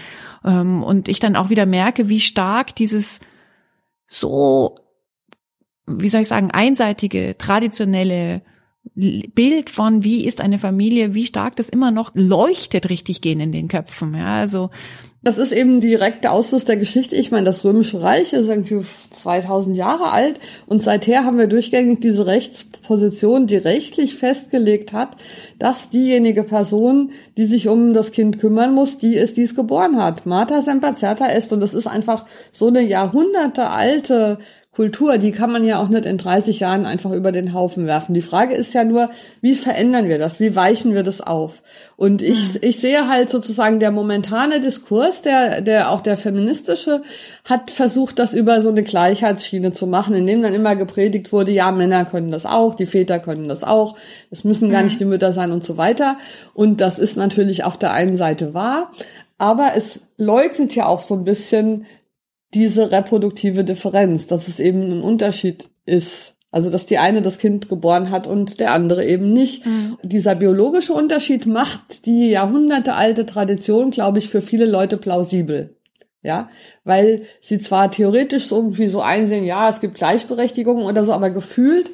ähm, 0.45 0.83
und 0.85 1.09
ich 1.09 1.19
dann 1.19 1.35
auch 1.35 1.51
wieder 1.51 1.67
merke, 1.67 2.09
wie 2.09 2.21
stark 2.21 2.77
dieses 2.77 3.21
so, 4.07 4.77
wie 5.87 6.09
soll 6.09 6.21
ich 6.21 6.29
sagen, 6.29 6.51
einseitige, 6.53 7.37
traditionelle 7.37 8.43
Bild 8.95 9.71
von, 9.71 10.05
wie 10.05 10.25
ist 10.25 10.41
eine 10.41 10.59
Familie, 10.59 11.15
wie 11.15 11.27
stark 11.27 11.57
das 11.57 11.69
immer 11.69 11.91
noch 11.91 12.13
leuchtet 12.15 12.91
richtig 12.91 13.23
gehen 13.23 13.41
in 13.41 13.51
den 13.51 13.67
Köpfen. 13.67 14.15
Ja, 14.15 14.37
also 14.37 14.71
Das 15.25 15.39
ist 15.39 15.53
eben 15.53 15.81
direkter 15.81 16.33
Ausfluss 16.33 16.67
der 16.67 16.77
Geschichte. 16.77 17.17
Ich 17.17 17.31
meine, 17.31 17.47
das 17.47 17.65
Römische 17.65 18.03
Reich 18.03 18.35
ist 18.35 18.47
irgendwie 18.47 18.85
2000 19.11 19.75
Jahre 19.75 20.13
alt 20.13 20.39
und 20.67 20.83
seither 20.83 21.25
haben 21.25 21.39
wir 21.39 21.47
durchgängig 21.47 22.03
diese 22.03 22.27
Rechtsposition, 22.27 23.47
die 23.47 23.57
rechtlich 23.57 24.17
festgelegt 24.17 24.93
hat, 24.93 25.17
dass 25.59 25.89
diejenige 25.89 26.43
Person, 26.43 27.13
die 27.39 27.47
sich 27.47 27.69
um 27.69 27.95
das 27.95 28.13
Kind 28.13 28.39
kümmern 28.39 28.75
muss, 28.75 28.99
die 28.99 29.15
ist, 29.15 29.39
die 29.39 29.45
es 29.45 29.55
geboren 29.55 29.97
hat. 29.97 30.27
Mater 30.27 30.61
semper 30.61 30.95
certa 30.95 31.27
est 31.29 31.55
und 31.55 31.61
das 31.61 31.73
ist 31.73 31.87
einfach 31.87 32.27
so 32.53 32.67
eine 32.67 32.83
Jahrhunderte 32.83 33.71
alte 33.71 34.37
Kultur, 34.75 35.19
die 35.19 35.31
kann 35.31 35.53
man 35.53 35.65
ja 35.65 35.79
auch 35.79 35.89
nicht 35.89 36.05
in 36.05 36.19
30 36.19 36.59
Jahren 36.59 36.85
einfach 36.85 37.13
über 37.13 37.31
den 37.31 37.53
Haufen 37.53 37.87
werfen. 37.87 38.13
Die 38.13 38.23
Frage 38.23 38.55
ist 38.55 38.75
ja 38.75 38.83
nur, 38.83 39.11
wie 39.41 39.55
verändern 39.55 40.09
wir 40.09 40.19
das? 40.19 40.41
Wie 40.41 40.57
weichen 40.57 40.95
wir 40.95 41.05
das 41.05 41.21
auf? 41.21 41.63
Und 41.97 42.23
ich, 42.23 42.55
mhm. 42.55 42.61
ich 42.63 42.81
sehe 42.81 43.09
halt 43.09 43.31
sozusagen 43.31 43.79
der 43.79 43.93
momentane 43.93 44.61
Diskurs, 44.61 45.23
der, 45.23 45.61
der 45.61 45.91
auch 45.91 46.01
der 46.01 46.17
feministische, 46.17 47.03
hat 47.45 47.71
versucht, 47.71 48.19
das 48.19 48.35
über 48.35 48.63
so 48.63 48.71
eine 48.71 48.83
Gleichheitsschiene 48.83 49.73
zu 49.73 49.87
machen, 49.87 50.15
indem 50.15 50.43
dann 50.43 50.55
immer 50.55 50.75
gepredigt 50.75 51.33
wurde, 51.33 51.53
ja, 51.53 51.71
Männer 51.71 52.05
können 52.05 52.33
das 52.33 52.45
auch, 52.45 52.75
die 52.75 52.87
Väter 52.87 53.21
können 53.21 53.49
das 53.49 53.63
auch, 53.63 53.97
es 54.33 54.43
müssen 54.43 54.71
gar 54.71 54.81
mhm. 54.81 54.87
nicht 54.87 55.01
die 55.01 55.05
Mütter 55.05 55.33
sein 55.33 55.53
und 55.53 55.63
so 55.63 55.77
weiter. 55.77 56.19
Und 56.53 56.81
das 56.81 56.99
ist 56.99 57.17
natürlich 57.17 57.63
auf 57.63 57.79
der 57.79 57.93
einen 57.93 58.17
Seite 58.17 58.55
wahr, 58.55 58.91
aber 59.39 59.73
es 59.77 60.03
leugnet 60.17 60.75
ja 60.75 60.87
auch 60.87 61.01
so 61.01 61.15
ein 61.15 61.25
bisschen 61.25 61.87
diese 62.55 62.91
reproduktive 62.91 63.65
Differenz, 63.65 64.27
dass 64.27 64.49
es 64.49 64.61
eben 64.61 64.83
ein 64.91 65.03
Unterschied 65.03 65.69
ist. 65.85 66.37
Also, 66.51 66.71
dass 66.71 66.87
die 66.87 66.99
eine 66.99 67.21
das 67.21 67.39
Kind 67.39 67.69
geboren 67.69 68.11
hat 68.11 68.29
und 68.29 68.61
der 68.61 68.73
andere 68.73 69.05
eben 69.05 69.33
nicht. 69.33 69.67
Mhm. 69.67 69.99
Dieser 70.05 70.37
biologische 70.37 70.93
Unterschied 70.93 71.47
macht 71.47 72.07
die 72.07 72.29
jahrhundertealte 72.29 73.27
Tradition, 73.27 73.91
glaube 73.91 74.21
ich, 74.21 74.29
für 74.29 74.41
viele 74.41 74.67
Leute 74.67 74.97
plausibel. 74.97 75.77
Ja, 76.23 76.49
weil 76.85 77.25
sie 77.41 77.59
zwar 77.59 77.91
theoretisch 77.91 78.51
irgendwie 78.51 78.87
so 78.87 79.03
einsehen, 79.03 79.45
ja, 79.45 79.69
es 79.69 79.81
gibt 79.81 79.97
Gleichberechtigung 79.97 80.85
oder 80.85 81.05
so, 81.05 81.13
aber 81.13 81.29
gefühlt 81.31 81.91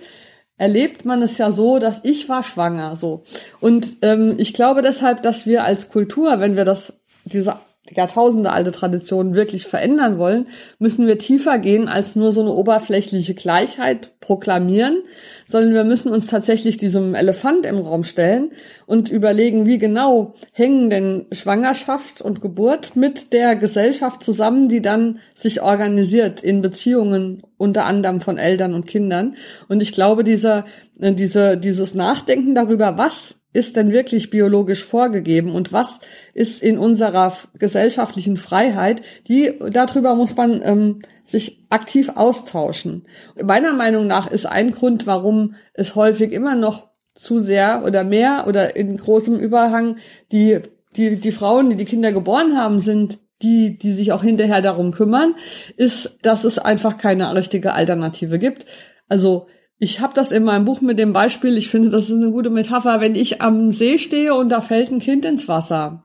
erlebt 0.57 1.07
man 1.07 1.23
es 1.23 1.38
ja 1.38 1.51
so, 1.51 1.79
dass 1.79 2.05
ich 2.05 2.29
war 2.29 2.44
schwanger, 2.44 2.94
so. 2.94 3.25
Und 3.61 3.96
ähm, 4.03 4.35
ich 4.37 4.53
glaube 4.53 4.83
deshalb, 4.83 5.23
dass 5.23 5.46
wir 5.46 5.64
als 5.64 5.88
Kultur, 5.88 6.38
wenn 6.38 6.55
wir 6.55 6.66
das 6.66 7.01
diese 7.25 7.57
Jahrtausende 7.88 8.53
alte 8.53 8.73
Traditionen 8.73 9.35
wirklich 9.35 9.66
verändern 9.66 10.19
wollen, 10.19 10.49
müssen 10.79 11.07
wir 11.07 11.19
tiefer 11.19 11.59
gehen 11.59 11.88
als 11.88 12.14
nur 12.14 12.31
so 12.31 12.40
eine 12.40 12.53
oberflächliche 12.53 13.35
Gleichheit 13.35 14.21
proklamieren, 14.21 15.03
sondern 15.47 15.73
wir 15.73 15.85
müssen 15.85 16.12
uns 16.12 16.27
tatsächlich 16.27 16.77
diesem 16.77 17.14
Elefant 17.14 17.64
im 17.64 17.79
Raum 17.79 18.05
stellen 18.05 18.53
und 18.87 19.11
überlegen, 19.11 19.66
wie 19.66 19.79
genau 19.79 20.35
hängen 20.53 20.90
denn 20.90 21.27
Schwangerschaft 21.33 22.21
und 22.21 22.40
Geburt 22.40 22.97
mit 22.97 23.33
der 23.33 23.57
Gesellschaft 23.57 24.23
zusammen, 24.23 24.69
die 24.69 24.83
dann 24.83 25.19
sich 25.35 25.62
organisiert 25.62 26.45
in 26.45 26.61
Beziehungen 26.61 27.43
unter 27.57 27.87
anderem 27.87 28.21
von 28.21 28.38
Eltern 28.38 28.75
und 28.75 28.87
Kindern. 28.87 29.37
Und 29.69 29.81
ich 29.81 29.93
glaube, 29.93 30.23
dieser, 30.23 30.66
äh, 31.01 31.12
diese, 31.12 31.57
dieses 31.57 31.95
Nachdenken 31.95 32.55
darüber, 32.55 32.99
was 32.99 33.39
ist 33.53 33.77
denn 33.77 33.93
wirklich 33.93 34.31
biologisch 34.31 34.85
vorgegeben 34.85 35.55
und 35.55 35.73
was 35.73 36.01
ist 36.35 36.63
in 36.63 36.79
unserer 36.79 37.35
gesellschaftlichen 37.59 38.37
Freiheit, 38.37 39.03
die 39.27 39.53
darüber 39.71 40.15
muss 40.15 40.37
man 40.37 40.63
ähm, 40.63 41.03
sich 41.25 41.65
aktiv 41.69 42.11
austauschen. 42.15 43.07
Meiner 43.43 43.73
Meinung 43.73 44.07
nach 44.07 44.31
ist 44.31 44.47
ein 44.47 44.73
Grund, 44.73 45.07
warum 45.07 45.55
es 45.75 45.95
häufig 45.97 46.33
immer 46.33 46.55
noch 46.55 46.89
zu 47.15 47.39
sehr 47.39 47.85
oder 47.85 48.05
mehr 48.05 48.45
oder 48.47 48.77
in 48.77 48.97
großem 48.97 49.37
Überhang 49.37 49.97
die 50.33 50.61
die 50.97 51.17
die 51.17 51.33
Frauen, 51.33 51.71
die 51.71 51.77
die 51.77 51.85
Kinder 51.85 52.13
geboren 52.13 52.57
haben, 52.57 52.81
sind 52.81 53.19
die, 53.43 53.79
die 53.79 53.93
sich 53.93 54.13
auch 54.13 54.23
hinterher 54.23 54.61
darum 54.61 54.91
kümmern, 54.93 55.35
ist, 55.77 56.19
dass 56.23 56.45
es 56.45 56.59
einfach 56.59 56.99
keine 56.99 57.35
richtige 57.35 57.73
Alternative 57.73 58.39
gibt. 58.39 58.67
Also 59.09 59.47
ich 59.83 60.01
habe 60.01 60.12
das 60.14 60.31
in 60.31 60.45
meinem 60.45 60.66
Buch 60.66 60.83
mit 60.83 60.99
dem 60.99 61.14
Beispiel, 61.14 61.57
ich 61.57 61.71
finde, 61.71 61.88
das 61.88 62.11
ist 62.11 62.14
eine 62.14 62.31
gute 62.31 62.51
Metapher, 62.51 63.01
wenn 63.01 63.14
ich 63.14 63.40
am 63.40 63.73
See 63.73 63.97
stehe 63.97 64.35
und 64.35 64.51
da 64.51 64.61
fällt 64.61 64.93
ein 64.93 65.01
Kind 65.01 65.25
ins 65.25 65.49
Wasser. 65.49 66.05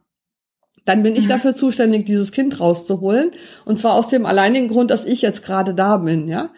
Dann 0.86 1.04
bin 1.04 1.18
ich 1.18 1.26
mhm. 1.26 1.30
dafür 1.30 1.56
zuständig, 1.56 2.06
dieses 2.06 2.32
Kind 2.32 2.62
rauszuholen. 2.62 3.32
Und 3.66 3.78
zwar 3.78 3.94
aus 3.94 4.08
dem 4.08 4.26
alleinigen 4.26 4.70
Grund, 4.70 4.92
dass 4.92 5.04
ich 5.04 5.22
jetzt 5.22 5.44
gerade 5.44 5.74
da 5.74 5.98
bin, 5.98 6.30
ja. 6.30 6.52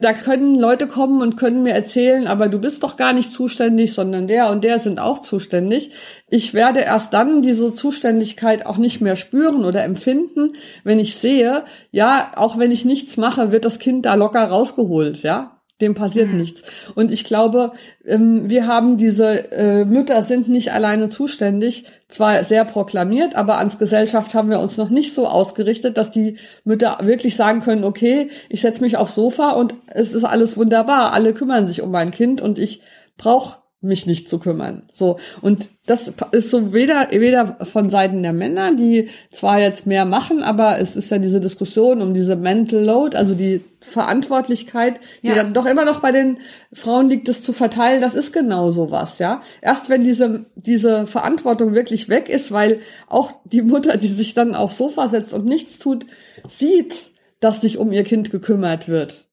Da 0.00 0.12
können 0.12 0.56
Leute 0.56 0.86
kommen 0.86 1.22
und 1.22 1.36
können 1.36 1.62
mir 1.62 1.72
erzählen, 1.72 2.28
aber 2.28 2.48
du 2.48 2.60
bist 2.60 2.82
doch 2.82 2.96
gar 2.96 3.12
nicht 3.12 3.32
zuständig, 3.32 3.94
sondern 3.94 4.28
der 4.28 4.50
und 4.50 4.62
der 4.62 4.78
sind 4.78 5.00
auch 5.00 5.22
zuständig. 5.22 5.90
Ich 6.28 6.54
werde 6.54 6.80
erst 6.80 7.14
dann 7.14 7.42
diese 7.42 7.74
Zuständigkeit 7.74 8.64
auch 8.66 8.76
nicht 8.76 9.00
mehr 9.00 9.16
spüren 9.16 9.64
oder 9.64 9.82
empfinden, 9.82 10.54
wenn 10.84 11.00
ich 11.00 11.16
sehe, 11.16 11.64
ja, 11.90 12.32
auch 12.36 12.58
wenn 12.58 12.70
ich 12.70 12.84
nichts 12.84 13.16
mache, 13.16 13.50
wird 13.50 13.64
das 13.64 13.80
Kind 13.80 14.04
da 14.04 14.14
locker 14.14 14.44
rausgeholt, 14.44 15.22
ja 15.22 15.57
dem 15.80 15.94
passiert 15.94 16.28
mhm. 16.28 16.38
nichts. 16.38 16.62
Und 16.94 17.12
ich 17.12 17.24
glaube, 17.24 17.72
ähm, 18.04 18.48
wir 18.48 18.66
haben 18.66 18.96
diese 18.96 19.52
äh, 19.52 19.84
Mütter 19.84 20.22
sind 20.22 20.48
nicht 20.48 20.72
alleine 20.72 21.08
zuständig, 21.08 21.84
zwar 22.08 22.42
sehr 22.44 22.64
proklamiert, 22.64 23.36
aber 23.36 23.58
ans 23.58 23.78
Gesellschaft 23.78 24.34
haben 24.34 24.50
wir 24.50 24.60
uns 24.60 24.76
noch 24.76 24.90
nicht 24.90 25.14
so 25.14 25.28
ausgerichtet, 25.28 25.96
dass 25.96 26.10
die 26.10 26.38
Mütter 26.64 26.98
wirklich 27.02 27.36
sagen 27.36 27.60
können, 27.60 27.84
okay, 27.84 28.30
ich 28.48 28.60
setze 28.60 28.82
mich 28.82 28.96
aufs 28.96 29.14
Sofa 29.14 29.52
und 29.52 29.74
es 29.86 30.14
ist 30.14 30.24
alles 30.24 30.56
wunderbar, 30.56 31.12
alle 31.12 31.34
kümmern 31.34 31.66
sich 31.66 31.82
um 31.82 31.90
mein 31.90 32.10
Kind 32.10 32.40
und 32.40 32.58
ich 32.58 32.82
brauche 33.16 33.58
mich 33.80 34.06
nicht 34.06 34.28
zu 34.28 34.40
kümmern. 34.40 34.88
So. 34.92 35.18
Und 35.40 35.68
das 35.86 36.12
ist 36.32 36.50
so 36.50 36.72
weder, 36.72 37.08
weder 37.12 37.58
von 37.62 37.90
Seiten 37.90 38.22
der 38.22 38.32
Männer, 38.32 38.74
die 38.74 39.08
zwar 39.30 39.60
jetzt 39.60 39.86
mehr 39.86 40.04
machen, 40.04 40.42
aber 40.42 40.80
es 40.80 40.96
ist 40.96 41.10
ja 41.10 41.18
diese 41.18 41.40
Diskussion 41.40 42.02
um 42.02 42.12
diese 42.12 42.34
Mental 42.34 42.82
Load, 42.82 43.16
also 43.16 43.34
die 43.34 43.64
Verantwortlichkeit, 43.80 44.98
die 45.22 45.28
ja. 45.28 45.36
dann 45.36 45.54
doch 45.54 45.64
immer 45.64 45.84
noch 45.84 46.00
bei 46.00 46.10
den 46.10 46.38
Frauen 46.72 47.08
liegt, 47.08 47.28
das 47.28 47.42
zu 47.42 47.52
verteilen, 47.52 48.00
das 48.00 48.16
ist 48.16 48.32
genau 48.32 48.72
so 48.72 48.90
was, 48.90 49.20
ja. 49.20 49.42
Erst 49.62 49.88
wenn 49.88 50.02
diese, 50.02 50.46
diese 50.56 51.06
Verantwortung 51.06 51.74
wirklich 51.74 52.08
weg 52.08 52.28
ist, 52.28 52.50
weil 52.50 52.80
auch 53.08 53.32
die 53.44 53.62
Mutter, 53.62 53.96
die 53.96 54.08
sich 54.08 54.34
dann 54.34 54.56
aufs 54.56 54.78
Sofa 54.78 55.06
setzt 55.06 55.32
und 55.32 55.44
nichts 55.44 55.78
tut, 55.78 56.04
sieht, 56.46 57.12
dass 57.38 57.60
sich 57.60 57.78
um 57.78 57.92
ihr 57.92 58.02
Kind 58.02 58.32
gekümmert 58.32 58.88
wird 58.88 59.27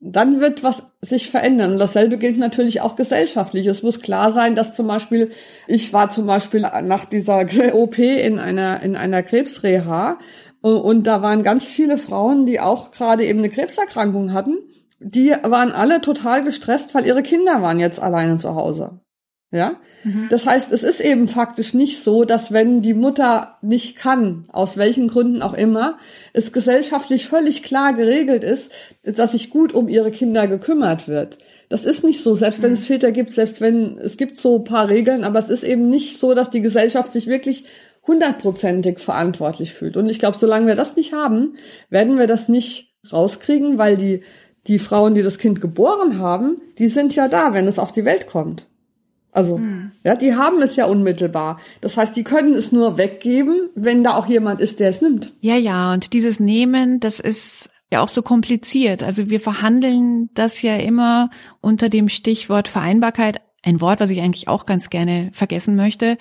dann 0.00 0.40
wird 0.40 0.64
was 0.64 0.82
sich 1.02 1.30
verändern. 1.30 1.72
Und 1.72 1.78
dasselbe 1.78 2.16
gilt 2.16 2.38
natürlich 2.38 2.80
auch 2.80 2.96
gesellschaftlich. 2.96 3.66
Es 3.66 3.82
muss 3.82 4.00
klar 4.00 4.32
sein, 4.32 4.54
dass 4.54 4.74
zum 4.74 4.86
Beispiel, 4.86 5.30
ich 5.66 5.92
war 5.92 6.10
zum 6.10 6.26
Beispiel 6.26 6.62
nach 6.82 7.04
dieser 7.04 7.44
OP 7.74 7.98
in 7.98 8.38
einer, 8.38 8.82
in 8.82 8.96
einer 8.96 9.22
Krebsreha 9.22 10.18
und 10.62 11.06
da 11.06 11.22
waren 11.22 11.42
ganz 11.42 11.68
viele 11.68 11.96
Frauen, 11.96 12.44
die 12.44 12.60
auch 12.60 12.90
gerade 12.90 13.24
eben 13.24 13.38
eine 13.38 13.48
Krebserkrankung 13.48 14.32
hatten. 14.32 14.58
Die 14.98 15.30
waren 15.30 15.72
alle 15.72 16.02
total 16.02 16.44
gestresst, 16.44 16.94
weil 16.94 17.06
ihre 17.06 17.22
Kinder 17.22 17.62
waren 17.62 17.78
jetzt 17.78 18.00
alleine 18.00 18.36
zu 18.36 18.54
Hause. 18.54 19.00
Ja, 19.52 19.80
mhm. 20.04 20.28
das 20.30 20.46
heißt, 20.46 20.72
es 20.72 20.84
ist 20.84 21.00
eben 21.00 21.26
faktisch 21.26 21.74
nicht 21.74 22.04
so, 22.04 22.24
dass 22.24 22.52
wenn 22.52 22.82
die 22.82 22.94
Mutter 22.94 23.56
nicht 23.62 23.96
kann, 23.96 24.44
aus 24.52 24.76
welchen 24.76 25.08
Gründen 25.08 25.42
auch 25.42 25.54
immer, 25.54 25.98
es 26.32 26.52
gesellschaftlich 26.52 27.26
völlig 27.26 27.64
klar 27.64 27.94
geregelt 27.94 28.44
ist, 28.44 28.70
dass 29.02 29.32
sich 29.32 29.50
gut 29.50 29.74
um 29.74 29.88
ihre 29.88 30.12
Kinder 30.12 30.46
gekümmert 30.46 31.08
wird. 31.08 31.38
Das 31.68 31.84
ist 31.84 32.04
nicht 32.04 32.22
so, 32.22 32.36
selbst 32.36 32.62
wenn 32.62 32.72
es 32.72 32.82
mhm. 32.82 32.94
Väter 32.94 33.10
gibt, 33.10 33.32
selbst 33.32 33.60
wenn 33.60 33.98
es 33.98 34.16
gibt 34.16 34.36
so 34.36 34.60
paar 34.60 34.88
Regeln, 34.88 35.24
aber 35.24 35.40
es 35.40 35.50
ist 35.50 35.64
eben 35.64 35.90
nicht 35.90 36.20
so, 36.20 36.32
dass 36.34 36.50
die 36.50 36.60
Gesellschaft 36.60 37.12
sich 37.12 37.26
wirklich 37.26 37.64
hundertprozentig 38.06 39.00
verantwortlich 39.00 39.74
fühlt. 39.74 39.96
Und 39.96 40.08
ich 40.08 40.20
glaube, 40.20 40.38
solange 40.38 40.68
wir 40.68 40.74
das 40.76 40.94
nicht 40.94 41.12
haben, 41.12 41.56
werden 41.88 42.18
wir 42.18 42.28
das 42.28 42.48
nicht 42.48 42.94
rauskriegen, 43.12 43.78
weil 43.78 43.96
die 43.96 44.22
die 44.66 44.78
Frauen, 44.78 45.14
die 45.14 45.22
das 45.22 45.38
Kind 45.38 45.60
geboren 45.60 46.18
haben, 46.18 46.60
die 46.78 46.88
sind 46.88 47.16
ja 47.16 47.28
da, 47.28 47.54
wenn 47.54 47.66
es 47.66 47.78
auf 47.78 47.92
die 47.92 48.04
Welt 48.04 48.26
kommt. 48.26 48.69
Also, 49.32 49.58
hm. 49.58 49.92
ja, 50.04 50.16
die 50.16 50.34
haben 50.34 50.60
es 50.60 50.76
ja 50.76 50.86
unmittelbar. 50.86 51.58
Das 51.80 51.96
heißt, 51.96 52.16
die 52.16 52.24
können 52.24 52.54
es 52.54 52.72
nur 52.72 52.98
weggeben, 52.98 53.70
wenn 53.74 54.02
da 54.02 54.16
auch 54.16 54.26
jemand 54.26 54.60
ist, 54.60 54.80
der 54.80 54.90
es 54.90 55.00
nimmt. 55.00 55.32
Ja, 55.40 55.56
ja, 55.56 55.92
und 55.92 56.12
dieses 56.12 56.40
Nehmen, 56.40 57.00
das 57.00 57.20
ist 57.20 57.68
ja 57.92 58.00
auch 58.00 58.08
so 58.08 58.22
kompliziert. 58.22 59.02
Also 59.02 59.30
wir 59.30 59.40
verhandeln 59.40 60.30
das 60.34 60.62
ja 60.62 60.76
immer 60.76 61.30
unter 61.60 61.88
dem 61.88 62.08
Stichwort 62.08 62.68
Vereinbarkeit 62.68 63.40
ein 63.62 63.80
Wort, 63.80 64.00
was 64.00 64.10
ich 64.10 64.22
eigentlich 64.22 64.48
auch 64.48 64.64
ganz 64.64 64.88
gerne 64.88 65.30
vergessen 65.34 65.76
möchte. 65.76 66.16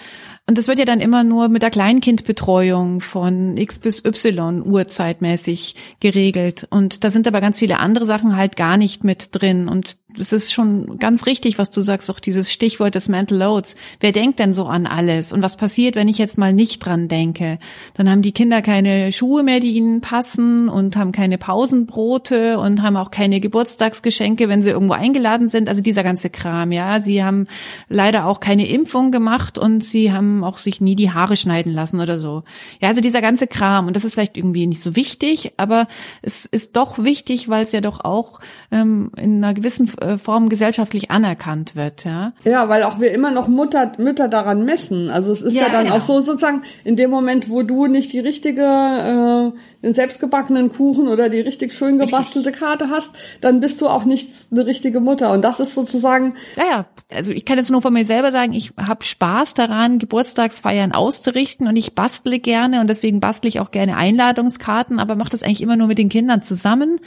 Und 0.46 0.58
das 0.58 0.68
wird 0.68 0.78
ja 0.78 0.86
dann 0.86 1.00
immer 1.00 1.24
nur 1.24 1.48
mit 1.48 1.62
der 1.62 1.70
Kleinkindbetreuung 1.70 3.00
von 3.00 3.56
X 3.56 3.80
bis 3.80 4.04
Y 4.04 4.62
uhrzeitmäßig 4.62 5.76
geregelt. 6.02 6.68
Und 6.70 7.04
da 7.04 7.10
sind 7.10 7.28
aber 7.28 7.40
ganz 7.40 7.60
viele 7.60 7.80
andere 7.80 8.06
Sachen 8.06 8.36
halt 8.36 8.58
gar 8.58 8.76
nicht 8.76 9.06
mit 9.06 9.30
drin. 9.32 9.70
Und 9.70 9.98
das 10.18 10.34
ist 10.34 10.52
schon 10.52 10.98
ganz 10.98 11.28
richtig, 11.28 11.60
was 11.60 11.70
du 11.70 11.82
sagst, 11.82 12.10
auch 12.10 12.20
dieses 12.20 12.52
Stichwort 12.52 12.96
des 12.96 13.10
Mental 13.10 13.38
Loads. 13.38 13.76
Wer 14.00 14.12
denkt 14.12 14.40
denn 14.40 14.54
so 14.54 14.66
an 14.66 14.88
alles? 14.88 15.32
Und 15.32 15.44
was 15.44 15.56
passiert, 15.56 15.96
wenn 15.96 16.08
ich 16.08 16.18
jetzt 16.18 16.38
mal 16.38 16.52
nicht 16.52 16.84
dran 16.84 17.08
denke? 17.08 17.60
Dann 17.94 18.10
haben 18.10 18.24
die 18.24 18.32
Kinder 18.32 18.64
keine 18.64 19.12
Schuhe 19.12 19.44
mehr, 19.44 19.60
die 19.60 19.74
ihnen 19.74 20.02
passen 20.02 20.68
und 20.68 20.98
haben 20.98 21.12
keine 21.12 21.38
Pausenbrote 21.38 22.58
und 22.58 22.82
haben 22.82 22.98
auch 22.98 23.12
keine 23.12 23.40
Geburtstagsgeschenke, 23.40 24.50
wenn 24.50 24.64
sie 24.64 24.72
irgendwo 24.72 24.96
eingeladen 24.96 25.48
sind. 25.48 25.70
Also 25.70 25.84
dieser 25.84 26.04
ganze 26.04 26.32
Kram, 26.32 26.72
ja. 26.72 27.02
Sie 27.02 27.24
haben 27.24 27.46
leider 27.88 28.26
auch 28.26 28.40
keine 28.40 28.68
Impfung 28.68 29.12
gemacht 29.12 29.60
und 29.60 29.84
sie 29.84 30.12
haben 30.12 30.44
auch 30.44 30.58
sich 30.58 30.82
nie 30.82 30.96
die 30.96 31.12
Haare 31.12 31.36
schneiden 31.36 31.72
lassen 31.72 32.00
oder 32.00 32.20
so. 32.20 32.44
Ja, 32.82 32.88
also 32.88 33.02
dieser 33.02 33.22
ganze 33.22 33.46
Kram. 33.46 33.86
Und 33.86 33.96
das 33.96 34.06
ist 34.06 34.14
vielleicht 34.14 34.38
irgendwie 34.38 34.66
nicht 34.66 34.82
so 34.82 34.96
wichtig, 34.96 35.54
aber 35.58 35.88
es 36.24 36.46
ist 36.46 36.76
doch 36.76 36.98
wichtig, 36.98 37.48
weil 37.48 37.64
es 37.64 37.74
ja 37.74 37.82
doch 37.82 38.04
auch 38.04 38.40
ähm, 38.72 39.12
in 39.16 39.44
einer 39.44 39.54
gewissen 39.54 39.88
Form 40.18 40.50
gesellschaftlich 40.50 41.12
anerkannt 41.12 41.76
wird, 41.76 42.06
ja. 42.06 42.34
Ja, 42.44 42.70
weil 42.70 42.84
auch 42.84 43.00
wir 43.00 43.12
immer 43.12 43.32
noch 43.32 43.48
Mutter, 43.48 43.92
Mütter 43.98 44.28
daran 44.28 44.64
messen. 44.64 45.10
Also 45.12 45.32
es 45.32 45.42
ist 45.42 45.56
ja, 45.56 45.64
ja 45.64 45.70
dann 45.70 45.86
genau. 45.86 45.98
auch 45.98 46.02
so 46.02 46.22
sozusagen 46.22 46.64
in 46.84 46.96
dem 46.96 47.10
Moment, 47.10 47.50
wo 47.50 47.64
du 47.64 47.88
nicht 47.88 48.14
die 48.14 48.20
richtige, 48.20 48.62
äh, 48.62 49.84
den 49.84 49.94
selbstgebackenen 49.94 50.72
Kuchen 50.72 51.08
oder 51.08 51.30
die 51.30 51.40
richtig 51.40 51.74
schön 51.74 51.98
gebastelte 51.98 52.52
Karte 52.52 52.90
hast, 52.90 53.12
dann 53.42 53.60
bist 53.60 53.82
du 53.82 53.88
auch 53.88 54.06
nicht 54.06 54.30
eine 54.52 54.66
richtige 54.66 55.00
Mutter. 55.00 55.32
Und 55.32 55.44
das 55.44 55.60
ist 55.60 55.76
sozusagen. 55.76 56.36
Ja, 56.56 56.64
ja. 56.70 56.86
Also 57.12 57.32
ich 57.32 57.46
kann 57.46 57.58
jetzt 57.58 57.72
nur 57.72 57.82
von 57.82 57.94
mir 57.94 58.06
selber 58.06 58.32
sagen, 58.32 58.54
ich 58.54 58.72
habe 58.78 59.04
Spaß 59.04 59.56
daran, 59.56 60.00
Geburtstagsfeiern 60.00 60.92
auszurichten 60.92 61.68
und 61.68 61.76
ich 61.76 61.96
bastle 61.96 62.40
gerne 62.40 62.82
und 62.82 62.88
deswegen 62.88 63.20
bastle 63.20 63.50
ich 63.50 63.60
auch 63.60 63.72
gerne 63.72 63.98
Einladungskarten, 63.98 65.00
aber 65.00 65.16
mache 65.16 65.30
das 65.30 65.42
eigentlich 65.42 65.62
immer 65.62 65.76
nur 65.76 65.88
mit 65.88 65.98
den 65.98 66.10
Kindern 66.10 66.44
zusammen 66.44 67.00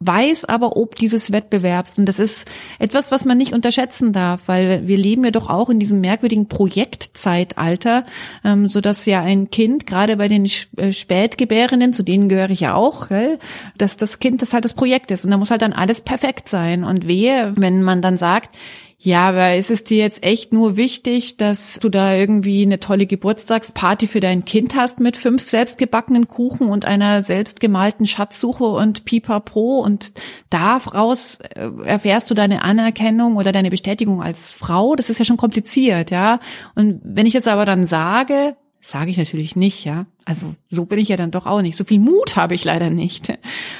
weiß 0.00 0.46
aber 0.46 0.78
ob 0.78 0.94
dieses 0.94 1.30
Wettbewerbs. 1.30 1.98
Und 1.98 2.06
das 2.06 2.18
ist 2.18 2.50
etwas, 2.78 3.12
was 3.12 3.26
man 3.26 3.36
nicht 3.36 3.52
unterschätzen 3.52 4.12
darf, 4.14 4.42
weil 4.46 4.86
wir 4.86 4.96
leben 4.96 5.24
ja 5.24 5.30
doch 5.30 5.50
auch 5.50 5.68
in 5.68 5.78
diesem 5.78 6.00
merkwürdigen 6.00 6.48
Projektzeitalter, 6.48 8.06
ähm, 8.42 8.66
so 8.66 8.80
dass 8.80 9.04
ja 9.04 9.20
ein 9.20 9.50
Kind, 9.50 9.86
gerade 9.86 10.16
bei 10.16 10.28
den 10.28 10.50
äh, 10.76 10.92
Spätgebärenden, 10.92 11.92
zu 11.92 12.02
denen 12.02 12.30
gehöre 12.30 12.50
ich 12.50 12.60
ja 12.60 12.74
auch, 12.74 13.08
gell, 13.08 13.38
dass 13.76 13.98
das 13.98 14.18
Kind 14.20 14.40
das 14.40 14.54
halt 14.54 14.64
das 14.64 14.74
Projekt 14.74 15.10
ist. 15.10 15.24
Und 15.26 15.30
da 15.32 15.36
muss 15.36 15.50
halt 15.50 15.62
dann 15.62 15.74
alles 15.74 16.00
perfekt 16.00 16.48
sein. 16.48 16.82
Und 16.82 17.06
wehe, 17.06 17.52
wenn 17.56 17.82
man 17.82 18.00
dann 18.00 18.16
sagt, 18.16 18.56
ja, 19.02 19.30
aber 19.30 19.54
ist 19.54 19.70
es 19.70 19.82
dir 19.82 19.96
jetzt 19.96 20.22
echt 20.22 20.52
nur 20.52 20.76
wichtig, 20.76 21.38
dass 21.38 21.78
du 21.80 21.88
da 21.88 22.14
irgendwie 22.14 22.62
eine 22.62 22.80
tolle 22.80 23.06
Geburtstagsparty 23.06 24.06
für 24.06 24.20
dein 24.20 24.44
Kind 24.44 24.76
hast 24.76 25.00
mit 25.00 25.16
fünf 25.16 25.48
selbstgebackenen 25.48 26.28
Kuchen 26.28 26.68
und 26.68 26.84
einer 26.84 27.22
selbstgemalten 27.22 28.04
Schatzsuche 28.04 28.64
und 28.64 29.06
Pipapo 29.06 29.80
und 29.80 30.12
daraus 30.50 31.38
äh, 31.40 31.70
erfährst 31.82 32.30
du 32.30 32.34
deine 32.34 32.62
Anerkennung 32.62 33.36
oder 33.36 33.52
deine 33.52 33.70
Bestätigung 33.70 34.22
als 34.22 34.52
Frau? 34.52 34.94
Das 34.96 35.08
ist 35.08 35.18
ja 35.18 35.24
schon 35.24 35.38
kompliziert, 35.38 36.10
ja. 36.10 36.38
Und 36.74 37.00
wenn 37.02 37.24
ich 37.24 37.32
jetzt 37.32 37.48
aber 37.48 37.64
dann 37.64 37.86
sage, 37.86 38.54
Sage 38.82 39.10
ich 39.10 39.18
natürlich 39.18 39.56
nicht, 39.56 39.84
ja. 39.84 40.06
Also 40.24 40.54
so 40.70 40.86
bin 40.86 40.98
ich 40.98 41.08
ja 41.08 41.18
dann 41.18 41.30
doch 41.30 41.44
auch 41.46 41.60
nicht. 41.60 41.76
So 41.76 41.84
viel 41.84 42.00
Mut 42.00 42.36
habe 42.36 42.54
ich 42.54 42.64
leider 42.64 42.88
nicht. 42.88 43.30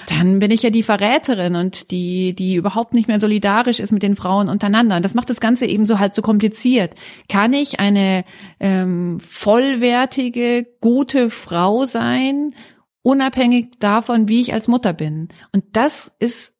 Dann 0.09 0.41
bin 0.41 0.51
ich 0.51 0.63
ja 0.63 0.69
die 0.69 0.83
Verräterin 0.83 1.57
und 1.57 1.91
die, 1.91 2.35
die 2.35 2.55
überhaupt 2.57 2.93
nicht 2.93 3.09
mehr 3.09 3.19
solidarisch 3.19 3.81
ist 3.81 3.93
mit 3.93 4.03
den 4.03 4.15
Frauen 4.15 4.51
untereinander. 4.51 4.97
Und 4.97 5.05
das 5.05 5.15
macht 5.15 5.31
das 5.31 5.41
Ganze 5.41 5.65
eben 5.65 5.87
so 5.87 5.99
halt 5.99 6.15
so 6.15 6.21
kompliziert. 6.21 6.95
Kann 7.29 7.55
ich 7.55 7.81
eine 7.81 8.25
ähm, 8.59 9.21
vollwertige, 9.21 10.67
gute 10.83 11.31
Frau 11.31 11.87
sein, 11.87 12.55
unabhängig 13.03 13.79
davon, 13.79 14.29
wie 14.29 14.43
ich 14.43 14.53
als 14.53 14.69
Mutter 14.69 14.93
bin? 14.93 15.29
Und 15.53 15.65
das 15.73 16.13
ist 16.19 16.53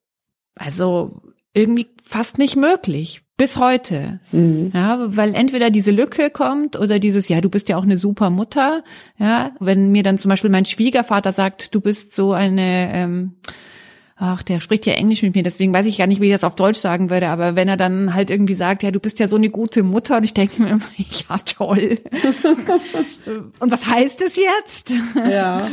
also 0.55 1.21
irgendwie 1.53 1.87
fast 2.03 2.39
nicht 2.39 2.55
möglich. 2.55 3.21
Bis 3.41 3.57
heute. 3.57 4.19
Mhm. 4.31 4.71
Ja, 4.71 4.99
weil 4.99 5.33
entweder 5.33 5.71
diese 5.71 5.89
Lücke 5.89 6.29
kommt 6.29 6.77
oder 6.77 6.99
dieses, 6.99 7.27
ja, 7.27 7.41
du 7.41 7.49
bist 7.49 7.69
ja 7.69 7.77
auch 7.77 7.81
eine 7.81 7.97
super 7.97 8.29
Mutter. 8.29 8.83
Ja, 9.17 9.53
wenn 9.59 9.91
mir 9.91 10.03
dann 10.03 10.19
zum 10.19 10.29
Beispiel 10.29 10.51
mein 10.51 10.65
Schwiegervater 10.65 11.33
sagt, 11.33 11.73
du 11.73 11.81
bist 11.81 12.15
so 12.15 12.33
eine, 12.33 12.91
ähm, 12.93 13.31
ach, 14.15 14.43
der 14.43 14.59
spricht 14.59 14.85
ja 14.85 14.93
Englisch 14.93 15.23
mit 15.23 15.33
mir, 15.33 15.41
deswegen 15.41 15.73
weiß 15.73 15.87
ich 15.87 15.97
gar 15.97 16.05
nicht, 16.05 16.21
wie 16.21 16.27
ich 16.27 16.33
das 16.33 16.43
auf 16.43 16.53
Deutsch 16.53 16.77
sagen 16.77 17.09
würde, 17.09 17.29
aber 17.29 17.55
wenn 17.55 17.67
er 17.67 17.77
dann 17.77 18.13
halt 18.13 18.29
irgendwie 18.29 18.53
sagt, 18.53 18.83
ja, 18.83 18.91
du 18.91 18.99
bist 18.99 19.19
ja 19.19 19.27
so 19.27 19.37
eine 19.37 19.49
gute 19.49 19.81
Mutter 19.81 20.17
und 20.17 20.23
ich 20.23 20.35
denke 20.35 20.61
mir 20.61 20.69
immer, 20.69 20.85
ja, 20.97 21.37
toll. 21.39 21.97
und 23.59 23.71
was 23.71 23.87
heißt 23.87 24.21
es 24.21 24.35
jetzt? 24.35 24.93
ja. 25.15 25.67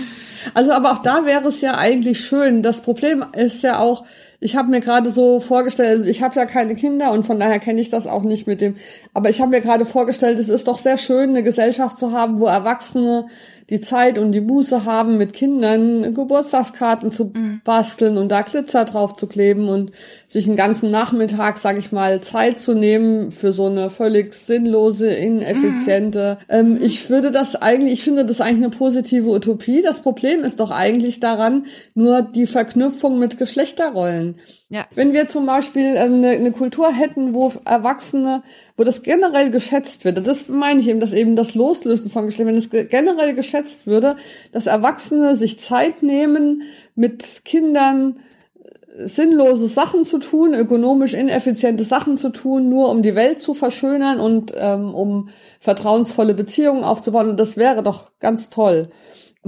Also, 0.54 0.72
aber 0.72 0.92
auch 0.92 1.02
da 1.02 1.26
wäre 1.26 1.46
es 1.48 1.60
ja 1.60 1.76
eigentlich 1.76 2.24
schön. 2.24 2.62
Das 2.62 2.80
Problem 2.80 3.26
ist 3.34 3.62
ja 3.62 3.78
auch, 3.78 4.06
ich 4.40 4.56
habe 4.56 4.70
mir 4.70 4.80
gerade 4.80 5.10
so 5.10 5.40
vorgestellt, 5.40 5.98
also 5.98 6.04
ich 6.04 6.22
habe 6.22 6.36
ja 6.36 6.46
keine 6.46 6.74
Kinder 6.76 7.12
und 7.12 7.26
von 7.26 7.38
daher 7.38 7.58
kenne 7.58 7.80
ich 7.80 7.88
das 7.88 8.06
auch 8.06 8.22
nicht 8.22 8.46
mit 8.46 8.60
dem, 8.60 8.76
aber 9.12 9.30
ich 9.30 9.40
habe 9.40 9.50
mir 9.50 9.60
gerade 9.60 9.84
vorgestellt, 9.84 10.38
es 10.38 10.48
ist 10.48 10.68
doch 10.68 10.78
sehr 10.78 10.98
schön, 10.98 11.30
eine 11.30 11.42
Gesellschaft 11.42 11.98
zu 11.98 12.12
haben, 12.12 12.38
wo 12.38 12.46
Erwachsene 12.46 13.26
die 13.70 13.80
Zeit 13.80 14.18
und 14.18 14.32
die 14.32 14.40
Buße 14.40 14.84
haben, 14.84 15.18
mit 15.18 15.32
Kindern 15.32 16.14
Geburtstagskarten 16.14 17.12
zu 17.12 17.26
mhm. 17.26 17.60
basteln 17.64 18.16
und 18.16 18.30
da 18.30 18.42
Glitzer 18.42 18.84
drauf 18.84 19.14
zu 19.14 19.26
kleben 19.26 19.68
und 19.68 19.92
sich 20.26 20.46
einen 20.46 20.56
ganzen 20.56 20.90
Nachmittag, 20.90 21.58
sag 21.58 21.78
ich 21.78 21.92
mal, 21.92 22.20
Zeit 22.22 22.60
zu 22.60 22.74
nehmen 22.74 23.30
für 23.30 23.52
so 23.52 23.66
eine 23.66 23.90
völlig 23.90 24.32
sinnlose, 24.32 25.10
ineffiziente. 25.10 26.38
Mhm. 26.48 26.54
Ähm, 26.54 26.78
ich 26.82 27.10
würde 27.10 27.30
das 27.30 27.56
eigentlich, 27.56 27.92
ich 27.94 28.04
finde 28.04 28.24
das 28.24 28.40
eigentlich 28.40 28.64
eine 28.64 28.70
positive 28.70 29.28
Utopie. 29.28 29.82
Das 29.82 30.00
Problem 30.00 30.44
ist 30.44 30.60
doch 30.60 30.70
eigentlich 30.70 31.20
daran 31.20 31.66
nur 31.94 32.22
die 32.22 32.46
Verknüpfung 32.46 33.18
mit 33.18 33.36
Geschlechterrollen. 33.36 34.36
Ja. 34.70 34.86
Wenn 34.94 35.14
wir 35.14 35.26
zum 35.28 35.46
Beispiel 35.46 35.94
ähm, 35.96 36.16
eine, 36.16 36.30
eine 36.30 36.52
Kultur 36.52 36.92
hätten, 36.92 37.32
wo 37.32 37.52
Erwachsene, 37.64 38.42
wo 38.76 38.84
das 38.84 39.02
generell 39.02 39.50
geschätzt 39.50 40.04
wird, 40.04 40.26
das 40.26 40.48
meine 40.48 40.80
ich 40.80 40.88
eben, 40.88 41.00
dass 41.00 41.14
eben 41.14 41.36
das 41.36 41.54
Loslösen 41.54 42.10
von 42.10 42.26
Geschlecht, 42.26 42.46
wenn 42.46 42.56
es 42.56 42.68
generell 42.70 43.34
geschätzt 43.34 43.86
würde, 43.86 44.16
dass 44.52 44.66
Erwachsene 44.66 45.36
sich 45.36 45.58
Zeit 45.58 46.02
nehmen, 46.02 46.64
mit 46.94 47.46
Kindern 47.46 48.20
äh, 48.98 49.08
sinnlose 49.08 49.68
Sachen 49.68 50.04
zu 50.04 50.18
tun, 50.18 50.52
ökonomisch 50.52 51.14
ineffiziente 51.14 51.84
Sachen 51.84 52.18
zu 52.18 52.28
tun, 52.28 52.68
nur 52.68 52.90
um 52.90 53.00
die 53.00 53.14
Welt 53.14 53.40
zu 53.40 53.54
verschönern 53.54 54.20
und 54.20 54.52
ähm, 54.54 54.94
um 54.94 55.30
vertrauensvolle 55.60 56.34
Beziehungen 56.34 56.84
aufzubauen. 56.84 57.30
Und 57.30 57.40
das 57.40 57.56
wäre 57.56 57.82
doch 57.82 58.10
ganz 58.20 58.50
toll. 58.50 58.90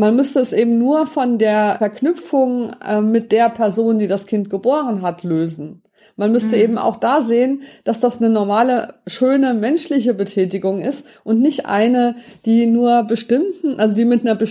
Man 0.01 0.17
müsste 0.17 0.41
es 0.41 0.55
eben 0.55 0.79
nur 0.79 1.07
von 1.07 1.37
der 1.37 1.77
Verknüpfung 1.77 2.73
äh, 2.83 3.03
mit 3.03 3.33
der 3.33 3.51
Person, 3.51 3.99
die 3.99 4.07
das 4.07 4.25
Kind 4.25 4.49
geboren 4.49 5.03
hat, 5.03 5.25
lösen. 5.25 5.83
Man 6.17 6.33
müsste 6.33 6.57
mhm. 6.57 6.63
eben 6.63 6.79
auch 6.79 6.97
da 6.97 7.21
sehen, 7.21 7.65
dass 7.85 8.01
das 8.01 8.17
eine 8.17 8.31
normale, 8.31 8.95
schöne 9.07 9.53
menschliche 9.53 10.15
Betätigung 10.15 10.81
ist 10.81 11.05
und 11.23 11.43
nicht 11.43 11.67
eine, 11.67 12.17
die 12.47 12.65
nur 12.65 13.03
bestimmten, 13.03 13.79
also 13.79 13.95
die 13.95 14.07
mit 14.07 14.23
einer 14.23 14.37
be 14.37 14.47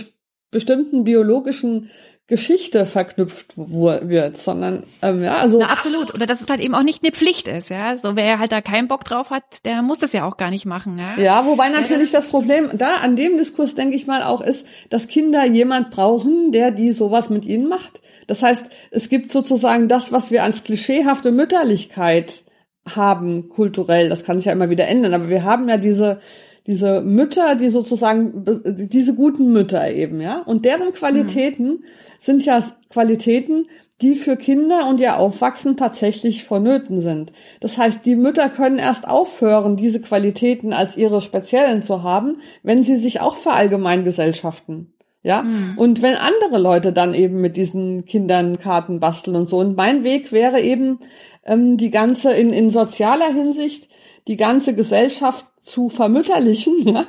bestimmten 0.52 1.02
biologischen 1.02 1.90
Geschichte 2.30 2.86
verknüpft 2.86 3.54
wird, 3.56 4.38
sondern 4.38 4.84
ähm, 5.02 5.24
ja, 5.24 5.38
also 5.38 5.58
Na, 5.58 5.66
absolut. 5.66 6.14
Oder 6.14 6.26
dass 6.26 6.40
es 6.40 6.48
halt 6.48 6.60
eben 6.60 6.76
auch 6.76 6.84
nicht 6.84 7.02
eine 7.02 7.10
Pflicht 7.10 7.48
ist, 7.48 7.70
ja. 7.70 7.96
So 7.96 8.14
wer 8.14 8.38
halt 8.38 8.52
da 8.52 8.60
keinen 8.60 8.86
Bock 8.86 9.04
drauf 9.04 9.30
hat, 9.30 9.64
der 9.64 9.82
muss 9.82 9.98
das 9.98 10.12
ja 10.12 10.24
auch 10.24 10.36
gar 10.36 10.50
nicht 10.50 10.64
machen, 10.64 10.96
ja. 10.96 11.20
Ja, 11.20 11.44
wobei 11.44 11.68
natürlich 11.68 12.12
ja, 12.12 12.20
das, 12.20 12.22
das, 12.22 12.30
Problem 12.30 12.70
da 12.72 12.98
an 12.98 13.16
dem 13.16 13.36
Diskurs 13.36 13.74
denke 13.74 13.96
ich 13.96 14.06
mal 14.06 14.22
auch 14.22 14.40
ist, 14.40 14.64
dass 14.90 15.08
Kinder 15.08 15.44
jemand 15.44 15.90
brauchen, 15.90 16.52
der 16.52 16.70
die 16.70 16.92
sowas 16.92 17.30
mit 17.30 17.44
ihnen 17.44 17.68
macht. 17.68 18.00
Das 18.28 18.44
heißt, 18.44 18.66
es 18.92 19.08
gibt 19.08 19.32
sozusagen 19.32 19.88
das, 19.88 20.12
was 20.12 20.30
wir 20.30 20.44
als 20.44 20.62
klischeehafte 20.62 21.32
Mütterlichkeit 21.32 22.44
haben 22.88 23.48
kulturell. 23.48 24.08
Das 24.08 24.22
kann 24.22 24.38
sich 24.38 24.46
ja 24.46 24.52
immer 24.52 24.70
wieder 24.70 24.86
ändern, 24.86 25.14
aber 25.14 25.28
wir 25.28 25.42
haben 25.42 25.68
ja 25.68 25.78
diese 25.78 26.20
diese 26.66 27.00
Mütter, 27.00 27.56
die 27.56 27.68
sozusagen 27.68 28.44
diese 28.64 29.14
guten 29.14 29.52
Mütter 29.52 29.90
eben, 29.90 30.20
ja, 30.20 30.40
und 30.42 30.64
deren 30.64 30.92
Qualitäten 30.92 31.66
mhm 31.66 31.84
sind 32.20 32.44
ja 32.44 32.62
Qualitäten, 32.90 33.66
die 34.02 34.14
für 34.14 34.36
Kinder 34.36 34.88
und 34.88 35.00
ihr 35.00 35.18
Aufwachsen 35.18 35.76
tatsächlich 35.76 36.44
vonnöten 36.44 37.00
sind. 37.00 37.32
Das 37.60 37.76
heißt, 37.76 38.06
die 38.06 38.14
Mütter 38.14 38.48
können 38.48 38.78
erst 38.78 39.08
aufhören, 39.08 39.76
diese 39.76 40.00
Qualitäten 40.00 40.72
als 40.72 40.96
ihre 40.96 41.22
speziellen 41.22 41.82
zu 41.82 42.02
haben, 42.02 42.36
wenn 42.62 42.84
sie 42.84 42.96
sich 42.96 43.20
auch 43.20 43.36
verallgemeingesellschaften. 43.36 44.92
Ja, 45.22 45.42
mhm. 45.42 45.74
und 45.76 46.00
wenn 46.00 46.14
andere 46.14 46.58
Leute 46.58 46.94
dann 46.94 47.12
eben 47.12 47.42
mit 47.42 47.58
diesen 47.58 48.06
Kindern 48.06 48.58
Karten 48.58 49.00
basteln 49.00 49.36
und 49.36 49.50
so. 49.50 49.58
Und 49.58 49.76
mein 49.76 50.02
Weg 50.02 50.32
wäre 50.32 50.62
eben, 50.62 51.00
ähm, 51.44 51.76
die 51.76 51.90
ganze 51.90 52.32
in, 52.32 52.50
in 52.50 52.70
sozialer 52.70 53.30
Hinsicht, 53.30 53.90
die 54.30 54.36
ganze 54.36 54.74
Gesellschaft 54.74 55.44
zu 55.60 55.90
vermütterlichen, 55.90 56.88
ja, 56.94 57.06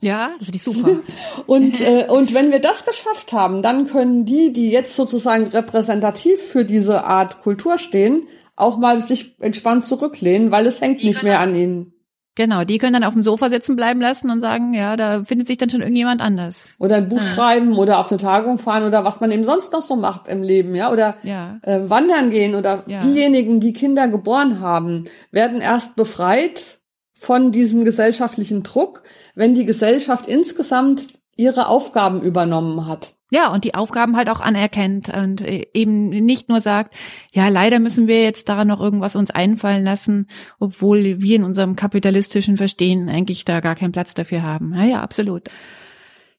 ja, 0.00 0.32
das 0.36 0.46
finde 0.46 0.56
ich 0.56 0.62
super. 0.64 1.00
und, 1.46 1.80
äh, 1.86 2.06
und 2.08 2.34
wenn 2.34 2.50
wir 2.50 2.58
das 2.58 2.84
geschafft 2.84 3.32
haben, 3.32 3.62
dann 3.62 3.86
können 3.86 4.24
die, 4.24 4.52
die 4.52 4.70
jetzt 4.70 4.96
sozusagen 4.96 5.46
repräsentativ 5.46 6.42
für 6.42 6.64
diese 6.64 7.04
Art 7.04 7.40
Kultur 7.40 7.78
stehen, 7.78 8.26
auch 8.56 8.78
mal 8.78 9.00
sich 9.00 9.36
entspannt 9.40 9.86
zurücklehnen, 9.86 10.50
weil 10.50 10.66
es 10.66 10.80
hängt 10.80 11.04
nicht 11.04 11.22
mehr 11.22 11.40
an 11.40 11.54
ihnen. 11.54 11.94
Genau, 12.34 12.64
die 12.64 12.78
können 12.78 12.94
dann 12.94 13.04
auf 13.04 13.12
dem 13.12 13.22
Sofa 13.22 13.50
sitzen 13.50 13.76
bleiben 13.76 14.00
lassen 14.00 14.30
und 14.30 14.40
sagen, 14.40 14.72
ja, 14.72 14.96
da 14.96 15.22
findet 15.22 15.48
sich 15.48 15.58
dann 15.58 15.68
schon 15.68 15.80
irgendjemand 15.82 16.22
anders. 16.22 16.76
Oder 16.78 16.96
ein 16.96 17.08
Buch 17.10 17.20
ah. 17.20 17.34
schreiben 17.34 17.76
oder 17.76 17.98
auf 17.98 18.10
eine 18.10 18.18
Tagung 18.18 18.58
fahren 18.58 18.84
oder 18.84 19.04
was 19.04 19.20
man 19.20 19.30
eben 19.30 19.44
sonst 19.44 19.72
noch 19.72 19.82
so 19.82 19.96
macht 19.96 20.28
im 20.28 20.42
Leben, 20.42 20.74
ja, 20.74 20.90
oder 20.90 21.16
ja. 21.22 21.58
Äh, 21.60 21.90
wandern 21.90 22.30
gehen 22.30 22.54
oder 22.54 22.84
ja. 22.86 23.02
diejenigen, 23.02 23.60
die 23.60 23.74
Kinder 23.74 24.08
geboren 24.08 24.60
haben, 24.60 25.04
werden 25.30 25.60
erst 25.60 25.94
befreit 25.94 26.78
von 27.12 27.52
diesem 27.52 27.84
gesellschaftlichen 27.84 28.62
Druck, 28.62 29.02
wenn 29.34 29.54
die 29.54 29.66
Gesellschaft 29.66 30.26
insgesamt 30.26 31.08
ihre 31.36 31.68
Aufgaben 31.68 32.22
übernommen 32.22 32.86
hat. 32.86 33.14
Ja, 33.30 33.50
und 33.50 33.64
die 33.64 33.74
Aufgaben 33.74 34.16
halt 34.16 34.28
auch 34.28 34.40
anerkennt 34.40 35.08
und 35.08 35.40
äh, 35.40 35.66
eben 35.72 36.10
nicht 36.10 36.50
nur 36.50 36.60
sagt, 36.60 36.94
ja, 37.32 37.48
leider 37.48 37.78
müssen 37.78 38.06
wir 38.06 38.22
jetzt 38.22 38.50
daran 38.50 38.68
noch 38.68 38.80
irgendwas 38.80 39.16
uns 39.16 39.30
einfallen 39.30 39.84
lassen, 39.84 40.26
obwohl 40.58 41.22
wir 41.22 41.36
in 41.36 41.44
unserem 41.44 41.74
kapitalistischen 41.74 42.58
Verstehen 42.58 43.08
eigentlich 43.08 43.46
da 43.46 43.60
gar 43.60 43.74
keinen 43.74 43.92
Platz 43.92 44.12
dafür 44.12 44.42
haben. 44.42 44.74
Ja, 44.74 44.84
ja, 44.84 45.00
absolut. 45.00 45.48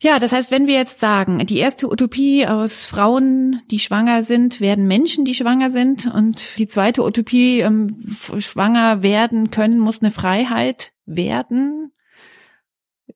Ja, 0.03 0.19
das 0.19 0.33
heißt, 0.33 0.51
wenn 0.51 0.67
wir 0.67 0.75
jetzt 0.75 0.99
sagen, 0.99 1.43
die 1.45 1.59
erste 1.59 1.89
Utopie 1.89 2.45
aus 2.45 2.85
Frauen, 2.85 3.61
die 3.71 3.79
schwanger 3.79 4.21
sind, 4.21 4.59
werden 4.59 4.85
Menschen, 4.85 5.23
die 5.23 5.33
schwanger 5.33 5.69
sind, 5.69 6.13
und 6.13 6.59
die 6.59 6.67
zweite 6.67 7.03
Utopie, 7.03 7.61
ähm, 7.61 7.97
schwanger 8.37 9.01
werden 9.01 9.49
können, 9.49 9.79
muss 9.79 10.01
eine 10.01 10.11
Freiheit 10.11 10.91
werden, 11.05 11.92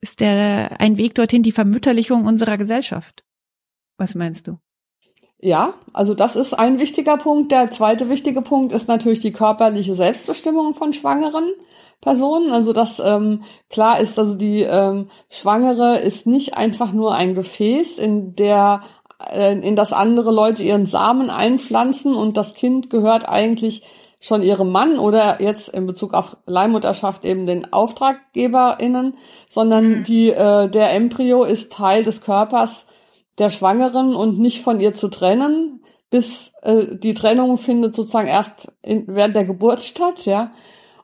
ist 0.02 0.20
der 0.20 0.80
ein 0.80 0.98
Weg 0.98 1.16
dorthin 1.16 1.44
die 1.44 1.52
Vermütterlichung 1.52 2.26
unserer 2.26 2.58
Gesellschaft. 2.58 3.24
Was 3.98 4.16
meinst 4.16 4.48
du? 4.48 4.58
Ja, 5.40 5.76
also 5.94 6.16
das 6.16 6.36
ist 6.36 6.54
ein 6.54 6.80
wichtiger 6.80 7.18
Punkt. 7.18 7.52
Der 7.52 7.70
zweite 7.70 8.10
wichtige 8.10 8.42
Punkt 8.42 8.74
ist 8.74 8.88
natürlich 8.88 9.20
die 9.20 9.32
körperliche 9.32 9.94
Selbstbestimmung 9.94 10.74
von 10.74 10.94
schwangeren 10.94 11.52
Personen. 12.02 12.52
Also 12.52 12.74
das 12.74 13.00
ähm, 13.00 13.44
klar 13.70 14.00
ist, 14.00 14.18
also 14.18 14.36
die 14.36 14.64
ähm, 14.64 15.10
Schwangere 15.30 16.00
ist 16.00 16.26
nicht 16.26 16.56
einfach 16.56 16.92
nur 16.92 17.14
ein 17.14 17.36
Gefäß, 17.36 18.00
in 18.00 18.36
der 18.36 18.82
äh, 19.32 19.54
in 19.60 19.76
das 19.76 19.94
andere 19.94 20.32
Leute 20.32 20.64
ihren 20.64 20.86
Samen 20.88 21.30
einpflanzen 21.30 22.16
und 22.16 22.36
das 22.36 22.54
Kind 22.56 22.90
gehört 22.90 23.30
eigentlich 23.30 23.84
schon 24.20 24.42
ihrem 24.42 24.72
Mann 24.72 24.98
oder 24.98 25.42
jetzt 25.42 25.70
in 25.70 25.86
Bezug 25.86 26.14
auf 26.14 26.38
Leihmutterschaft 26.46 27.24
eben 27.24 27.46
den 27.46 27.72
AuftraggeberInnen, 27.72 29.16
sondern 29.48 29.90
mhm. 29.90 30.04
die, 30.06 30.32
äh, 30.32 30.70
der 30.70 30.92
Embryo 30.94 31.44
ist 31.44 31.72
Teil 31.72 32.04
des 32.04 32.22
Körpers 32.22 32.88
der 33.38 33.50
Schwangeren 33.50 34.16
und 34.16 34.40
nicht 34.40 34.64
von 34.64 34.80
ihr 34.80 34.94
zu 34.94 35.10
trennen, 35.10 35.84
bis 36.10 36.54
äh, 36.64 36.96
die 36.96 37.14
Trennung 37.14 37.58
findet 37.58 37.96
sozusagen 37.96 38.28
erst 38.28 38.72
in, 38.82 39.06
während 39.08 39.36
der 39.36 39.46
Geburt 39.46 39.82
statt, 39.82 40.26
ja. 40.26 40.52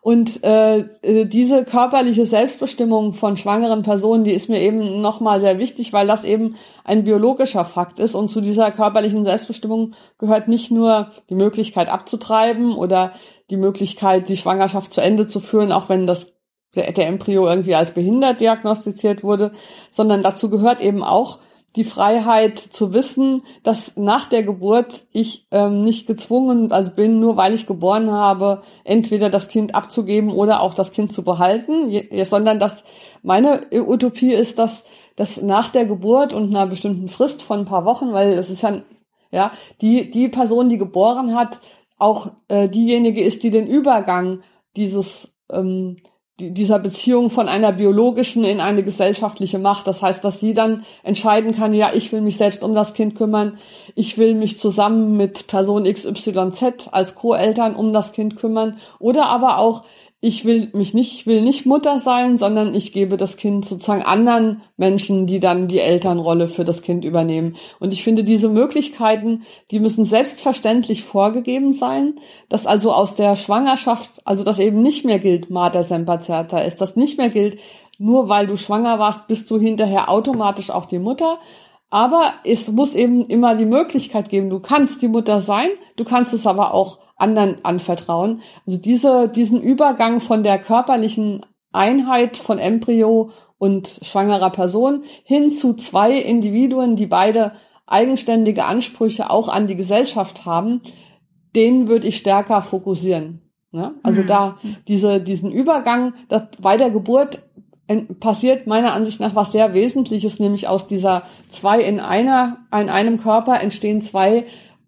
Und 0.03 0.43
äh, 0.43 0.79
äh, 1.01 1.25
diese 1.25 1.63
körperliche 1.63 2.25
Selbstbestimmung 2.25 3.13
von 3.13 3.37
schwangeren 3.37 3.83
Personen, 3.83 4.25
die 4.25 4.33
ist 4.33 4.49
mir 4.49 4.59
eben 4.59 4.99
nochmal 4.99 5.39
sehr 5.39 5.59
wichtig, 5.59 5.93
weil 5.93 6.07
das 6.07 6.25
eben 6.25 6.57
ein 6.83 7.05
biologischer 7.05 7.63
Fakt 7.63 7.99
ist. 7.99 8.13
Und 8.13 8.27
zu 8.27 8.41
dieser 8.41 8.69
körperlichen 8.71 9.23
Selbstbestimmung 9.23 9.93
gehört 10.17 10.49
nicht 10.49 10.71
nur 10.71 11.11
die 11.29 11.35
Möglichkeit 11.35 11.87
abzutreiben 11.87 12.75
oder 12.75 13.13
die 13.49 13.55
Möglichkeit, 13.55 14.27
die 14.27 14.35
Schwangerschaft 14.35 14.91
zu 14.91 14.99
Ende 14.99 15.25
zu 15.25 15.39
führen, 15.39 15.71
auch 15.71 15.87
wenn 15.87 16.05
das 16.05 16.33
der, 16.75 16.91
der 16.91 17.07
Embryo 17.07 17.47
irgendwie 17.47 17.75
als 17.75 17.91
behindert 17.91 18.41
diagnostiziert 18.41 19.23
wurde, 19.23 19.53
sondern 19.89 20.21
dazu 20.21 20.49
gehört 20.49 20.81
eben 20.81 21.01
auch 21.01 21.39
die 21.75 21.83
Freiheit 21.83 22.59
zu 22.59 22.93
wissen, 22.93 23.43
dass 23.63 23.97
nach 23.97 24.27
der 24.27 24.43
Geburt 24.43 25.07
ich 25.11 25.47
ähm, 25.51 25.83
nicht 25.83 26.05
gezwungen 26.05 26.71
also 26.71 26.91
bin, 26.91 27.19
nur 27.19 27.35
weil 27.37 27.53
ich 27.53 27.65
geboren 27.65 28.11
habe, 28.11 28.61
entweder 28.83 29.29
das 29.29 29.47
Kind 29.47 29.73
abzugeben 29.73 30.31
oder 30.31 30.61
auch 30.61 30.73
das 30.75 30.91
Kind 30.91 31.11
zu 31.11 31.23
behalten, 31.23 31.89
je, 31.89 32.23
sondern 32.25 32.59
dass 32.59 32.83
meine 33.23 33.61
Utopie 33.71 34.33
ist, 34.33 34.59
dass 34.59 34.85
dass 35.15 35.41
nach 35.43 35.69
der 35.69 35.85
Geburt 35.85 36.33
und 36.33 36.49
einer 36.49 36.65
bestimmten 36.65 37.07
Frist 37.07 37.43
von 37.43 37.59
ein 37.59 37.65
paar 37.65 37.85
Wochen, 37.85 38.13
weil 38.13 38.29
es 38.29 38.49
ist 38.49 38.63
ja 38.63 38.81
ja 39.31 39.51
die 39.81 40.09
die 40.09 40.27
Person, 40.27 40.69
die 40.69 40.77
geboren 40.77 41.35
hat, 41.35 41.61
auch 41.97 42.31
äh, 42.47 42.69
diejenige 42.69 43.23
ist, 43.23 43.43
die 43.43 43.51
den 43.51 43.67
Übergang 43.67 44.41
dieses 44.75 45.33
ähm, 45.49 45.97
dieser 46.39 46.79
Beziehung 46.79 47.29
von 47.29 47.47
einer 47.47 47.71
biologischen 47.71 48.43
in 48.43 48.59
eine 48.59 48.83
gesellschaftliche 48.83 49.59
Macht. 49.59 49.85
Das 49.85 50.01
heißt, 50.01 50.23
dass 50.23 50.39
sie 50.39 50.53
dann 50.53 50.83
entscheiden 51.03 51.55
kann, 51.55 51.73
ja, 51.73 51.91
ich 51.93 52.11
will 52.11 52.21
mich 52.21 52.37
selbst 52.37 52.63
um 52.63 52.73
das 52.73 52.95
Kind 52.95 53.15
kümmern, 53.15 53.59
ich 53.93 54.17
will 54.17 54.33
mich 54.33 54.57
zusammen 54.57 55.15
mit 55.15 55.45
Person 55.45 55.83
XYZ 55.83 56.89
als 56.91 57.15
Co-Eltern 57.15 57.75
um 57.75 57.93
das 57.93 58.13
Kind 58.13 58.35
kümmern 58.35 58.79
oder 58.99 59.27
aber 59.27 59.59
auch, 59.59 59.83
ich 60.25 60.45
will 60.45 60.69
mich 60.71 60.93
nicht, 60.93 61.11
ich 61.11 61.27
will 61.27 61.41
nicht 61.41 61.65
Mutter 61.65 61.99
sein, 61.99 62.37
sondern 62.37 62.73
ich 62.75 62.93
gebe 62.93 63.17
das 63.17 63.35
Kind 63.35 63.65
sozusagen 63.65 64.03
anderen 64.03 64.61
Menschen, 64.77 65.27
die 65.27 65.41
dann 65.41 65.67
die 65.67 65.81
Elternrolle 65.81 66.47
für 66.47 66.63
das 66.63 66.81
Kind 66.81 67.03
übernehmen. 67.03 67.57
Und 67.81 67.91
ich 67.91 68.05
finde, 68.05 68.23
diese 68.23 68.47
Möglichkeiten, 68.47 69.43
die 69.69 69.81
müssen 69.81 70.05
selbstverständlich 70.05 71.03
vorgegeben 71.03 71.73
sein, 71.73 72.19
dass 72.47 72.65
also 72.65 72.93
aus 72.93 73.15
der 73.15 73.35
Schwangerschaft, 73.35 74.21
also 74.23 74.45
das 74.45 74.59
eben 74.59 74.81
nicht 74.81 75.03
mehr 75.03 75.19
gilt, 75.19 75.49
Mater 75.49 75.83
certa 75.83 76.59
ist, 76.59 76.79
das 76.79 76.95
nicht 76.95 77.17
mehr 77.17 77.29
gilt, 77.29 77.59
nur 77.97 78.29
weil 78.29 78.47
du 78.47 78.55
schwanger 78.55 78.99
warst, 78.99 79.27
bist 79.27 79.51
du 79.51 79.59
hinterher 79.59 80.09
automatisch 80.09 80.69
auch 80.69 80.85
die 80.85 80.99
Mutter, 80.99 81.39
aber 81.89 82.35
es 82.45 82.71
muss 82.71 82.95
eben 82.95 83.27
immer 83.27 83.55
die 83.55 83.65
Möglichkeit 83.65 84.29
geben, 84.29 84.49
du 84.49 84.61
kannst 84.61 85.01
die 85.01 85.09
Mutter 85.09 85.41
sein, 85.41 85.67
du 85.97 86.05
kannst 86.05 86.33
es 86.33 86.47
aber 86.47 86.73
auch 86.73 86.99
anderen 87.23 87.63
anvertrauen. 87.63 88.41
Also 88.67 88.79
diese, 88.79 89.29
diesen 89.29 89.61
Übergang 89.61 90.19
von 90.19 90.43
der 90.43 90.59
körperlichen 90.59 91.45
Einheit 91.71 92.37
von 92.37 92.59
Embryo 92.59 93.31
und 93.57 93.87
schwangerer 94.01 94.49
Person 94.49 95.03
hin 95.23 95.49
zu 95.49 95.73
zwei 95.73 96.17
Individuen, 96.17 96.95
die 96.95 97.07
beide 97.07 97.53
eigenständige 97.87 98.65
Ansprüche 98.65 99.29
auch 99.29 99.47
an 99.47 99.67
die 99.67 99.75
Gesellschaft 99.75 100.45
haben, 100.45 100.81
den 101.55 101.87
würde 101.87 102.07
ich 102.07 102.17
stärker 102.17 102.61
fokussieren. 102.61 103.41
Ne? 103.71 103.95
Also 104.03 104.21
mhm. 104.23 104.27
da 104.27 104.57
diese, 104.87 105.21
diesen 105.21 105.51
Übergang, 105.51 106.13
dass 106.29 106.43
bei 106.59 106.77
der 106.77 106.91
Geburt 106.91 107.41
passiert 108.19 108.65
meiner 108.65 108.93
Ansicht 108.93 109.19
nach 109.19 109.35
was 109.35 109.51
sehr 109.51 109.73
Wesentliches, 109.73 110.39
nämlich 110.39 110.67
aus 110.67 110.87
dieser 110.87 111.23
zwei 111.49 111.81
in 111.81 111.99
einer, 111.99 112.59
in 112.71 112.89
einem 112.89 113.19
Körper 113.19 113.59
entstehen 113.59 114.01
zwei 114.01 114.45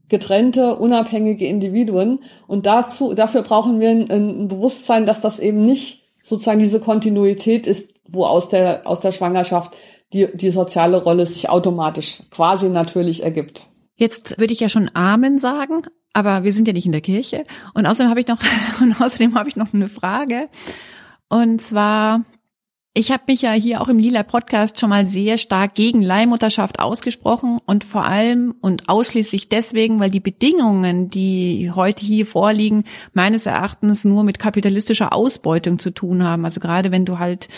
getrennte, 0.10 0.76
unabhängige 0.76 1.46
Individuen. 1.46 2.20
Und 2.48 2.66
dazu, 2.66 3.14
dafür 3.14 3.42
brauchen 3.42 3.80
wir 3.80 3.90
ein, 3.90 4.10
ein, 4.10 4.48
Bewusstsein, 4.48 5.06
dass 5.06 5.22
das 5.22 5.40
eben 5.40 5.66
nicht 5.66 6.04
sozusagen 6.24 6.60
diese 6.60 6.80
Kontinuität 6.80 7.68
ist, 7.68 7.90
wo 8.08 8.26
aus 8.26 8.50
der, 8.50 8.86
aus 8.86 9.00
der 9.00 9.12
Schwangerschaft 9.12 9.76
die, 10.14 10.28
die 10.36 10.52
soziale 10.52 11.04
Rolle 11.04 11.26
sich 11.26 11.50
automatisch 11.50 12.24
quasi 12.30 12.70
natürlich 12.70 13.24
ergibt. 13.24 13.68
Jetzt 13.96 14.40
würde 14.40 14.54
ich 14.54 14.60
ja 14.60 14.70
schon 14.70 14.92
Amen 14.94 15.40
sagen, 15.40 15.84
aber 16.14 16.44
wir 16.44 16.54
sind 16.54 16.68
ja 16.68 16.74
nicht 16.74 16.86
in 16.86 16.92
der 16.92 17.02
Kirche. 17.02 17.46
Und 17.74 17.86
außerdem 17.86 18.10
habe 18.10 18.20
ich 18.20 18.28
noch, 18.28 18.40
und 18.82 19.00
außerdem 19.02 19.36
habe 19.36 19.50
ich 19.50 19.56
noch 19.56 19.74
eine 19.74 19.90
Frage. 19.90 20.50
Und 21.30 21.62
zwar, 21.62 22.24
ich 22.98 23.12
habe 23.12 23.24
mich 23.28 23.42
ja 23.42 23.52
hier 23.52 23.82
auch 23.82 23.90
im 23.90 24.00
Lila 24.00 24.24
Podcast 24.24 24.80
schon 24.80 24.90
mal 24.90 25.06
sehr 25.06 25.38
stark 25.38 25.76
gegen 25.76 26.02
Leihmutterschaft 26.02 26.80
ausgesprochen 26.80 27.58
und 27.66 27.84
vor 27.84 28.06
allem 28.06 28.56
und 28.62 28.88
ausschließlich 28.88 29.50
deswegen, 29.50 30.00
weil 30.00 30.10
die 30.10 30.22
Bedingungen, 30.22 31.10
die 31.10 31.72
heute 31.76 32.06
hier 32.06 32.26
vorliegen, 32.26 32.86
meines 33.12 33.48
Erachtens 33.48 34.06
nur 34.06 34.24
mit 34.24 34.40
kapitalistischer 34.40 35.12
Ausbeutung 35.12 35.78
zu 35.78 35.92
tun 35.92 36.24
haben. 36.24 36.46
Also 36.46 36.62
gerade 36.62 36.92
wenn 36.92 37.04
du 37.04 37.20
halt 37.20 37.50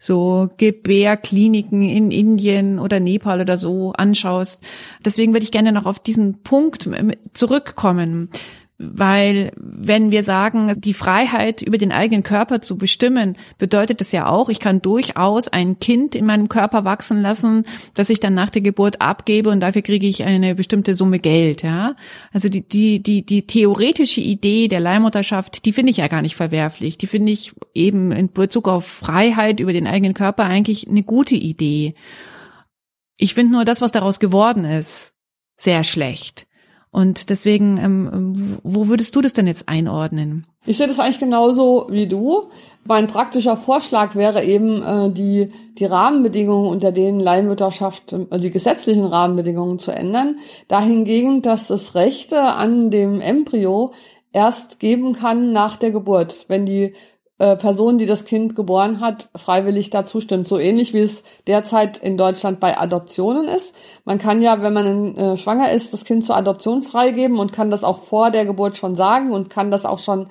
so 0.00 0.48
Gebärkliniken 0.56 1.82
in 1.82 2.10
Indien 2.10 2.80
oder 2.80 2.98
Nepal 2.98 3.42
oder 3.42 3.58
so 3.58 3.92
anschaust. 3.92 4.64
Deswegen 5.04 5.34
würde 5.34 5.44
ich 5.44 5.52
gerne 5.52 5.70
noch 5.70 5.86
auf 5.86 6.00
diesen 6.00 6.42
Punkt 6.42 6.88
zurückkommen. 7.32 8.28
Weil 8.82 9.52
wenn 9.56 10.10
wir 10.10 10.22
sagen, 10.22 10.72
die 10.80 10.94
Freiheit 10.94 11.60
über 11.60 11.76
den 11.76 11.92
eigenen 11.92 12.22
Körper 12.22 12.62
zu 12.62 12.78
bestimmen, 12.78 13.36
bedeutet 13.58 14.00
das 14.00 14.10
ja 14.10 14.26
auch, 14.26 14.48
ich 14.48 14.58
kann 14.58 14.80
durchaus 14.80 15.48
ein 15.48 15.78
Kind 15.80 16.14
in 16.14 16.24
meinem 16.24 16.48
Körper 16.48 16.82
wachsen 16.86 17.20
lassen, 17.20 17.66
das 17.92 18.08
ich 18.08 18.20
dann 18.20 18.32
nach 18.32 18.48
der 18.48 18.62
Geburt 18.62 19.02
abgebe 19.02 19.50
und 19.50 19.60
dafür 19.60 19.82
kriege 19.82 20.06
ich 20.06 20.24
eine 20.24 20.54
bestimmte 20.54 20.94
Summe 20.94 21.18
Geld, 21.18 21.62
ja. 21.62 21.94
Also 22.32 22.48
die, 22.48 22.66
die, 22.66 23.02
die, 23.02 23.20
die 23.20 23.46
theoretische 23.46 24.22
Idee 24.22 24.66
der 24.66 24.80
Leihmutterschaft, 24.80 25.66
die 25.66 25.74
finde 25.74 25.90
ich 25.90 25.98
ja 25.98 26.08
gar 26.08 26.22
nicht 26.22 26.36
verwerflich. 26.36 26.96
Die 26.96 27.06
finde 27.06 27.32
ich 27.32 27.52
eben 27.74 28.12
in 28.12 28.32
Bezug 28.32 28.66
auf 28.66 28.86
Freiheit 28.86 29.60
über 29.60 29.74
den 29.74 29.86
eigenen 29.86 30.14
Körper 30.14 30.44
eigentlich 30.44 30.88
eine 30.88 31.02
gute 31.02 31.34
Idee. 31.34 31.92
Ich 33.18 33.34
finde 33.34 33.52
nur 33.52 33.66
das, 33.66 33.82
was 33.82 33.92
daraus 33.92 34.20
geworden 34.20 34.64
ist, 34.64 35.12
sehr 35.58 35.84
schlecht. 35.84 36.46
Und 36.92 37.30
deswegen, 37.30 37.78
ähm, 37.78 38.34
wo 38.64 38.88
würdest 38.88 39.14
du 39.14 39.20
das 39.20 39.32
denn 39.32 39.46
jetzt 39.46 39.68
einordnen? 39.68 40.46
Ich 40.66 40.76
sehe 40.76 40.88
das 40.88 40.98
eigentlich 40.98 41.20
genauso 41.20 41.86
wie 41.88 42.08
du. 42.08 42.50
Mein 42.84 43.06
praktischer 43.06 43.56
Vorschlag 43.56 44.16
wäre 44.16 44.44
eben 44.44 44.82
äh, 44.82 45.10
die 45.10 45.50
die 45.78 45.84
Rahmenbedingungen, 45.84 46.68
unter 46.68 46.92
denen 46.92 47.20
Leihmutterschaft, 47.20 48.12
äh, 48.12 48.40
die 48.40 48.50
gesetzlichen 48.50 49.04
Rahmenbedingungen 49.04 49.78
zu 49.78 49.92
ändern. 49.92 50.38
Dahingegen, 50.66 51.42
dass 51.42 51.70
es 51.70 51.94
Rechte 51.94 52.42
an 52.42 52.90
dem 52.90 53.20
Embryo 53.20 53.92
erst 54.32 54.80
geben 54.80 55.12
kann 55.12 55.52
nach 55.52 55.76
der 55.76 55.92
Geburt, 55.92 56.46
wenn 56.48 56.66
die 56.66 56.94
äh, 57.40 57.56
Person, 57.56 57.96
die 57.96 58.04
das 58.04 58.26
Kind 58.26 58.54
geboren 58.54 59.00
hat, 59.00 59.30
freiwillig 59.34 59.88
dazu 59.88 60.20
stimmt. 60.20 60.46
So 60.46 60.58
ähnlich 60.58 60.92
wie 60.92 61.00
es 61.00 61.24
derzeit 61.46 61.96
in 61.96 62.18
Deutschland 62.18 62.60
bei 62.60 62.76
Adoptionen 62.76 63.48
ist. 63.48 63.74
Man 64.04 64.18
kann 64.18 64.42
ja, 64.42 64.62
wenn 64.62 64.74
man 64.74 65.16
äh, 65.16 65.36
schwanger 65.38 65.72
ist, 65.72 65.94
das 65.94 66.04
Kind 66.04 66.26
zur 66.26 66.36
Adoption 66.36 66.82
freigeben 66.82 67.38
und 67.38 67.50
kann 67.50 67.70
das 67.70 67.82
auch 67.82 67.96
vor 67.96 68.30
der 68.30 68.44
Geburt 68.44 68.76
schon 68.76 68.94
sagen 68.94 69.32
und 69.32 69.48
kann 69.48 69.70
das 69.70 69.86
auch 69.86 69.98
schon 70.00 70.28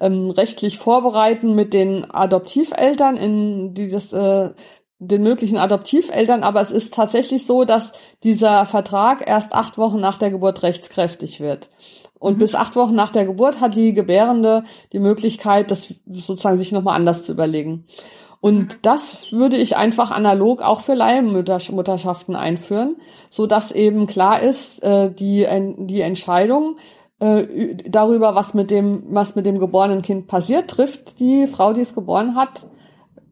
ähm, 0.00 0.30
rechtlich 0.30 0.78
vorbereiten 0.78 1.56
mit 1.56 1.74
den 1.74 2.08
Adoptiveltern, 2.08 3.16
in 3.16 3.74
die 3.74 3.88
das 3.88 4.12
äh, 4.12 4.50
den 5.00 5.24
möglichen 5.24 5.58
Adoptiveltern, 5.58 6.44
aber 6.44 6.60
es 6.60 6.70
ist 6.70 6.94
tatsächlich 6.94 7.44
so, 7.44 7.64
dass 7.64 7.92
dieser 8.22 8.66
Vertrag 8.66 9.28
erst 9.28 9.52
acht 9.52 9.76
Wochen 9.76 9.98
nach 9.98 10.16
der 10.16 10.30
Geburt 10.30 10.62
rechtskräftig 10.62 11.40
wird. 11.40 11.70
Und 12.22 12.36
mhm. 12.36 12.38
bis 12.38 12.54
acht 12.54 12.76
Wochen 12.76 12.94
nach 12.94 13.10
der 13.10 13.24
Geburt 13.24 13.60
hat 13.60 13.74
die 13.74 13.92
Gebärende 13.92 14.62
die 14.92 15.00
Möglichkeit, 15.00 15.72
das 15.72 15.92
sozusagen 16.06 16.56
sich 16.56 16.70
nochmal 16.70 16.94
anders 16.94 17.24
zu 17.24 17.32
überlegen. 17.32 17.84
Und 18.40 18.74
mhm. 18.74 18.78
das 18.82 19.32
würde 19.32 19.56
ich 19.56 19.76
einfach 19.76 20.12
analog 20.12 20.62
auch 20.62 20.82
für 20.82 20.94
Leihmutterschaften 20.94 22.36
einführen, 22.36 22.96
so 23.28 23.46
dass 23.46 23.72
eben 23.72 24.06
klar 24.06 24.40
ist, 24.40 24.84
äh, 24.84 25.10
die, 25.10 25.48
die 25.78 26.00
Entscheidung 26.00 26.76
äh, 27.18 27.74
darüber, 27.88 28.36
was 28.36 28.54
mit 28.54 28.70
dem, 28.70 29.02
was 29.08 29.34
mit 29.34 29.44
dem 29.44 29.58
geborenen 29.58 30.02
Kind 30.02 30.28
passiert, 30.28 30.70
trifft 30.70 31.18
die 31.18 31.48
Frau, 31.48 31.72
die 31.72 31.80
es 31.80 31.92
geboren 31.92 32.36
hat, 32.36 32.68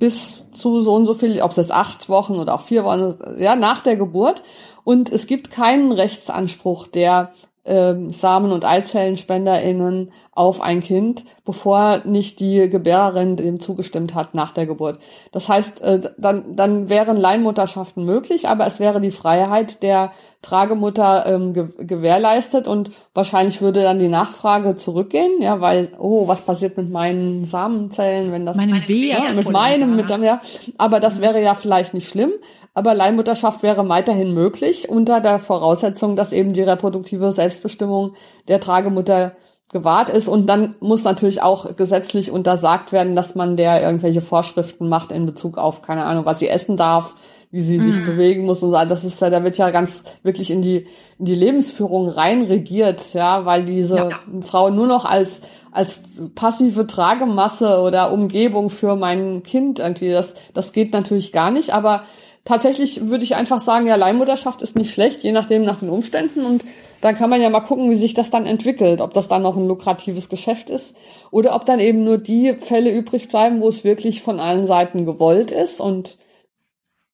bis 0.01 0.51
zu 0.53 0.81
so 0.81 0.95
und 0.95 1.05
so 1.05 1.15
viel, 1.15 1.41
ob 1.43 1.53
es 1.53 1.59
jetzt 1.59 1.73
acht 1.73 2.09
Wochen 2.09 2.35
oder 2.35 2.55
auch 2.55 2.63
vier 2.63 2.83
Wochen, 2.83 3.15
ja, 3.39 3.55
nach 3.55 3.83
der 3.83 3.95
Geburt. 3.95 4.43
Und 4.83 5.13
es 5.13 5.29
gibt 5.29 5.53
keinen 5.53 5.93
Rechtsanspruch, 5.93 6.89
der 6.89 7.33
ähm, 7.65 8.13
Samen- 8.13 8.53
und 8.53 8.65
EizellenspenderInnen 8.65 10.13
auf 10.33 10.63
ein 10.63 10.81
Kind, 10.81 11.25
bevor 11.45 12.01
nicht 12.05 12.41
die 12.41 12.71
Gebärerin 12.71 13.37
dem 13.37 13.61
zugestimmt 13.61 14.15
hat 14.15 14.35
nach 14.35 14.53
der 14.53 14.67
Geburt. 14.67 14.99
Das 15.33 15.49
heißt, 15.49 15.83
äh, 15.83 16.01
dann, 16.17 16.57
dann 16.57 16.89
wären 16.89 17.17
Leihmutterschaften 17.17 18.05
möglich, 18.05 18.49
aber 18.49 18.67
es 18.67 18.81
wäre 18.81 19.01
die 19.01 19.11
Freiheit 19.11 19.83
der 19.83 20.13
Tragemutter 20.43 21.27
ähm, 21.27 21.53
ge 21.53 21.69
gewährleistet 21.79 22.67
und 22.67 22.91
wahrscheinlich 23.13 23.61
würde 23.61 23.83
dann 23.83 23.99
die 23.99 24.09
Nachfrage 24.09 24.77
zurückgehen, 24.77 25.43
ja, 25.43 25.61
weil, 25.61 25.93
oh, 25.99 26.29
was 26.29 26.41
passiert 26.41 26.79
mit 26.79 26.91
meinen 26.91 27.45
Samenzellen, 27.45 28.33
wenn 28.33 28.47
das 28.47 28.57
meinem 28.57 28.81
ja, 29.27 29.33
mit 29.35 29.51
meinem, 29.51 29.97
mit 29.97 30.09
dem, 30.09 30.23
ja, 30.23 30.41
aber 30.79 30.99
das 30.99 31.21
wäre 31.21 31.43
ja 31.43 31.55
vielleicht 31.55 31.93
nicht 31.93 32.09
schlimm, 32.09 32.33
aber 32.81 32.95
Leihmutterschaft 32.95 33.63
wäre 33.63 33.87
weiterhin 33.91 34.33
möglich 34.33 34.89
unter 34.89 35.21
der 35.21 35.39
Voraussetzung, 35.39 36.17
dass 36.17 36.33
eben 36.33 36.55
die 36.55 36.63
reproduktive 36.63 37.31
Selbstbestimmung 37.31 38.15
der 38.49 38.59
Tragemutter 38.59 39.33
gewahrt 39.71 40.09
ist. 40.09 40.29
Und 40.29 40.47
dann 40.47 40.77
muss 40.81 41.05
natürlich 41.05 41.43
auch 41.43 41.77
gesetzlich 41.77 42.31
untersagt 42.31 42.91
werden, 42.91 43.15
dass 43.15 43.35
man 43.35 43.59
der 43.59 43.83
irgendwelche 43.83 44.23
Vorschriften 44.23 44.89
macht 44.89 45.13
in 45.13 45.27
Bezug 45.27 45.59
auf, 45.59 45.83
keine 45.83 46.07
Ahnung, 46.07 46.25
was 46.25 46.39
sie 46.39 46.49
essen 46.49 46.79
darf, 46.79 47.15
wie 47.51 47.61
sie 47.61 47.79
sich 47.81 47.97
mhm. 47.97 48.07
bewegen 48.07 48.45
muss 48.47 48.63
und 48.63 48.71
so. 48.71 48.85
Das 48.87 49.05
ist 49.05 49.21
ja, 49.21 49.29
da 49.29 49.45
wird 49.45 49.59
ja 49.59 49.69
ganz 49.69 50.03
wirklich 50.23 50.51
in 50.51 50.63
die, 50.63 50.87
in 51.19 51.27
die 51.27 51.35
Lebensführung 51.35 52.09
rein 52.09 52.45
regiert, 52.45 53.13
ja, 53.13 53.45
weil 53.45 53.67
diese 53.67 53.97
ja. 53.97 54.09
Frau 54.41 54.71
nur 54.71 54.87
noch 54.87 55.05
als, 55.05 55.43
als 55.71 56.01
passive 56.35 56.87
Tragemasse 56.87 57.83
oder 57.83 58.11
Umgebung 58.11 58.71
für 58.71 58.97
mein 58.97 59.43
Kind 59.43 59.81
irgendwie, 59.81 60.13
das, 60.13 60.33
das 60.55 60.73
geht 60.73 60.95
natürlich 60.95 61.31
gar 61.31 61.51
nicht, 61.51 61.75
aber 61.75 62.05
tatsächlich 62.51 63.09
würde 63.09 63.23
ich 63.23 63.37
einfach 63.37 63.63
sagen, 63.63 63.87
ja, 63.87 63.95
Leihmutterschaft 63.95 64.61
ist 64.61 64.75
nicht 64.75 64.93
schlecht, 64.93 65.23
je 65.23 65.31
nachdem 65.31 65.63
nach 65.63 65.79
den 65.79 65.89
Umständen 65.89 66.45
und 66.45 66.65
dann 67.01 67.17
kann 67.17 67.31
man 67.31 67.41
ja 67.41 67.49
mal 67.49 67.61
gucken, 67.61 67.91
wie 67.91 67.97
sich 67.97 68.13
das 68.13 68.31
dann 68.31 68.45
entwickelt, 68.45 69.01
ob 69.01 69.15
das 69.15 69.29
dann 69.29 69.43
noch 69.43 69.57
ein 69.57 69.69
lukratives 69.69 70.29
Geschäft 70.29 70.69
ist 70.69 70.97
oder 71.31 71.55
ob 71.55 71.65
dann 71.65 71.79
eben 71.79 72.03
nur 72.03 72.19
die 72.19 72.55
Fälle 72.61 72.91
übrig 72.91 73.29
bleiben, 73.29 73.61
wo 73.61 73.69
es 73.69 73.85
wirklich 73.85 74.21
von 74.21 74.41
allen 74.41 74.67
Seiten 74.67 75.07
gewollt 75.07 75.53
ist 75.53 75.81
und 75.81 76.19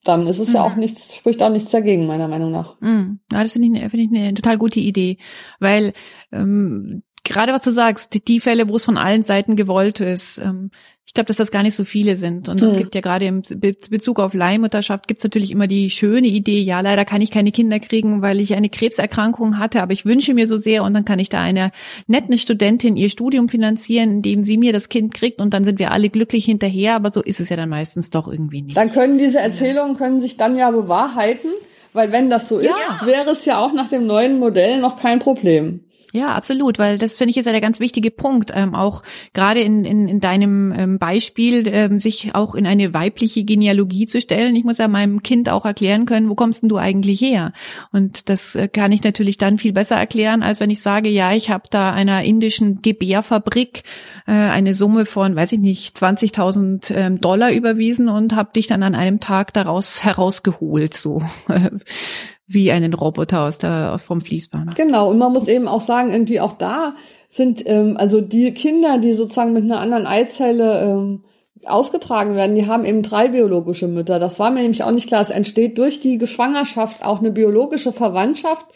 dann 0.04 0.26
ist 0.26 0.38
es 0.38 0.48
mhm. 0.48 0.54
ja 0.54 0.62
auch 0.62 0.76
nichts, 0.76 1.14
spricht 1.14 1.42
auch 1.42 1.50
nichts 1.50 1.70
dagegen, 1.70 2.06
meiner 2.06 2.28
Meinung 2.28 2.50
nach. 2.50 2.80
Mhm. 2.80 3.20
Ja, 3.30 3.42
das 3.42 3.52
finde 3.52 3.68
ich, 3.68 3.74
eine, 3.74 3.90
finde 3.90 4.06
ich 4.06 4.18
eine 4.18 4.34
total 4.34 4.56
gute 4.56 4.80
Idee, 4.80 5.18
weil 5.60 5.92
ähm, 6.32 7.02
gerade 7.24 7.52
was 7.52 7.60
du 7.60 7.72
sagst, 7.72 8.14
die, 8.14 8.24
die 8.24 8.40
Fälle, 8.40 8.70
wo 8.70 8.76
es 8.76 8.84
von 8.84 8.96
allen 8.96 9.24
Seiten 9.24 9.54
gewollt 9.54 10.00
ist, 10.00 10.38
ähm, 10.38 10.70
ich 11.06 11.14
glaube, 11.14 11.28
dass 11.28 11.36
das 11.36 11.52
gar 11.52 11.62
nicht 11.62 11.76
so 11.76 11.84
viele 11.84 12.16
sind. 12.16 12.48
Und 12.48 12.60
es 12.60 12.72
hm. 12.72 12.78
gibt 12.78 12.94
ja 12.96 13.00
gerade 13.00 13.26
im 13.26 13.42
Bezug 13.42 14.18
auf 14.18 14.34
Leihmutterschaft 14.34 15.06
gibt 15.06 15.20
es 15.20 15.24
natürlich 15.24 15.52
immer 15.52 15.68
die 15.68 15.88
schöne 15.88 16.26
Idee, 16.26 16.60
ja, 16.60 16.80
leider 16.80 17.04
kann 17.04 17.22
ich 17.22 17.30
keine 17.30 17.52
Kinder 17.52 17.78
kriegen, 17.78 18.22
weil 18.22 18.40
ich 18.40 18.54
eine 18.54 18.68
Krebserkrankung 18.68 19.58
hatte, 19.58 19.82
aber 19.82 19.92
ich 19.92 20.04
wünsche 20.04 20.34
mir 20.34 20.48
so 20.48 20.56
sehr 20.56 20.82
und 20.82 20.94
dann 20.94 21.04
kann 21.04 21.20
ich 21.20 21.28
da 21.28 21.40
einer 21.40 21.70
netten 22.08 22.36
Studentin 22.36 22.96
ihr 22.96 23.08
Studium 23.08 23.48
finanzieren, 23.48 24.16
indem 24.16 24.42
sie 24.42 24.58
mir 24.58 24.72
das 24.72 24.88
Kind 24.88 25.14
kriegt 25.14 25.40
und 25.40 25.54
dann 25.54 25.64
sind 25.64 25.78
wir 25.78 25.92
alle 25.92 26.10
glücklich 26.10 26.44
hinterher, 26.44 26.96
aber 26.96 27.12
so 27.12 27.22
ist 27.22 27.38
es 27.38 27.48
ja 27.50 27.56
dann 27.56 27.68
meistens 27.68 28.10
doch 28.10 28.26
irgendwie 28.26 28.62
nicht. 28.62 28.76
Dann 28.76 28.92
können 28.92 29.16
diese 29.16 29.38
Erzählungen 29.38 29.96
können 29.96 30.20
sich 30.20 30.36
dann 30.36 30.56
ja 30.56 30.72
bewahrheiten, 30.72 31.50
weil 31.92 32.10
wenn 32.10 32.30
das 32.30 32.48
so 32.48 32.58
ist, 32.58 32.74
ja. 32.88 33.06
wäre 33.06 33.30
es 33.30 33.44
ja 33.44 33.58
auch 33.58 33.72
nach 33.72 33.88
dem 33.88 34.06
neuen 34.06 34.40
Modell 34.40 34.80
noch 34.80 35.00
kein 35.00 35.20
Problem. 35.20 35.85
Ja, 36.16 36.32
absolut, 36.32 36.78
weil 36.78 36.96
das 36.96 37.18
finde 37.18 37.32
ich 37.32 37.36
ist 37.36 37.44
ja 37.44 37.52
der 37.52 37.60
ganz 37.60 37.78
wichtige 37.78 38.10
Punkt, 38.10 38.50
ähm, 38.54 38.74
auch 38.74 39.02
gerade 39.34 39.60
in, 39.60 39.84
in, 39.84 40.08
in 40.08 40.18
deinem 40.18 40.72
ähm, 40.72 40.98
Beispiel, 40.98 41.68
ähm, 41.68 41.98
sich 41.98 42.34
auch 42.34 42.54
in 42.54 42.66
eine 42.66 42.94
weibliche 42.94 43.44
Genealogie 43.44 44.06
zu 44.06 44.18
stellen. 44.22 44.56
Ich 44.56 44.64
muss 44.64 44.78
ja 44.78 44.88
meinem 44.88 45.22
Kind 45.22 45.50
auch 45.50 45.66
erklären 45.66 46.06
können, 46.06 46.30
wo 46.30 46.34
kommst 46.34 46.62
denn 46.62 46.70
du 46.70 46.78
eigentlich 46.78 47.20
her? 47.20 47.52
Und 47.92 48.30
das 48.30 48.54
äh, 48.54 48.66
kann 48.66 48.92
ich 48.92 49.02
natürlich 49.02 49.36
dann 49.36 49.58
viel 49.58 49.74
besser 49.74 49.96
erklären, 49.96 50.42
als 50.42 50.58
wenn 50.58 50.70
ich 50.70 50.80
sage, 50.80 51.10
ja, 51.10 51.34
ich 51.34 51.50
habe 51.50 51.64
da 51.68 51.92
einer 51.92 52.24
indischen 52.24 52.80
Gebärfabrik 52.80 53.82
äh, 54.26 54.32
eine 54.32 54.72
Summe 54.72 55.04
von, 55.04 55.36
weiß 55.36 55.52
ich 55.52 55.60
nicht, 55.60 55.98
20.000 55.98 56.94
ähm, 56.94 57.20
Dollar 57.20 57.52
überwiesen 57.52 58.08
und 58.08 58.34
habe 58.34 58.52
dich 58.54 58.66
dann 58.66 58.82
an 58.82 58.94
einem 58.94 59.20
Tag 59.20 59.52
daraus 59.52 60.02
herausgeholt, 60.02 60.94
so 60.94 61.22
wie 62.46 62.70
einen 62.70 62.94
Roboter 62.94 63.42
aus 63.42 63.58
der 63.58 63.98
vom 63.98 64.20
Fließband. 64.20 64.76
Genau, 64.76 65.10
und 65.10 65.18
man 65.18 65.32
muss 65.32 65.48
eben 65.48 65.66
auch 65.66 65.80
sagen, 65.80 66.10
irgendwie 66.10 66.40
auch 66.40 66.52
da 66.52 66.94
sind 67.28 67.62
ähm, 67.66 67.96
also 67.96 68.20
die 68.20 68.54
Kinder, 68.54 68.98
die 68.98 69.12
sozusagen 69.12 69.52
mit 69.52 69.64
einer 69.64 69.80
anderen 69.80 70.06
Eizelle 70.06 70.82
ähm, 70.82 71.24
ausgetragen 71.64 72.36
werden, 72.36 72.54
die 72.54 72.66
haben 72.66 72.84
eben 72.84 73.02
drei 73.02 73.28
biologische 73.28 73.88
Mütter. 73.88 74.18
Das 74.18 74.38
war 74.38 74.50
mir 74.50 74.62
nämlich 74.62 74.84
auch 74.84 74.92
nicht 74.92 75.08
klar. 75.08 75.20
Es 75.20 75.30
entsteht 75.30 75.78
durch 75.78 76.00
die 76.00 76.18
Geschwangerschaft 76.18 77.04
auch 77.04 77.18
eine 77.18 77.32
biologische 77.32 77.92
Verwandtschaft 77.92 78.66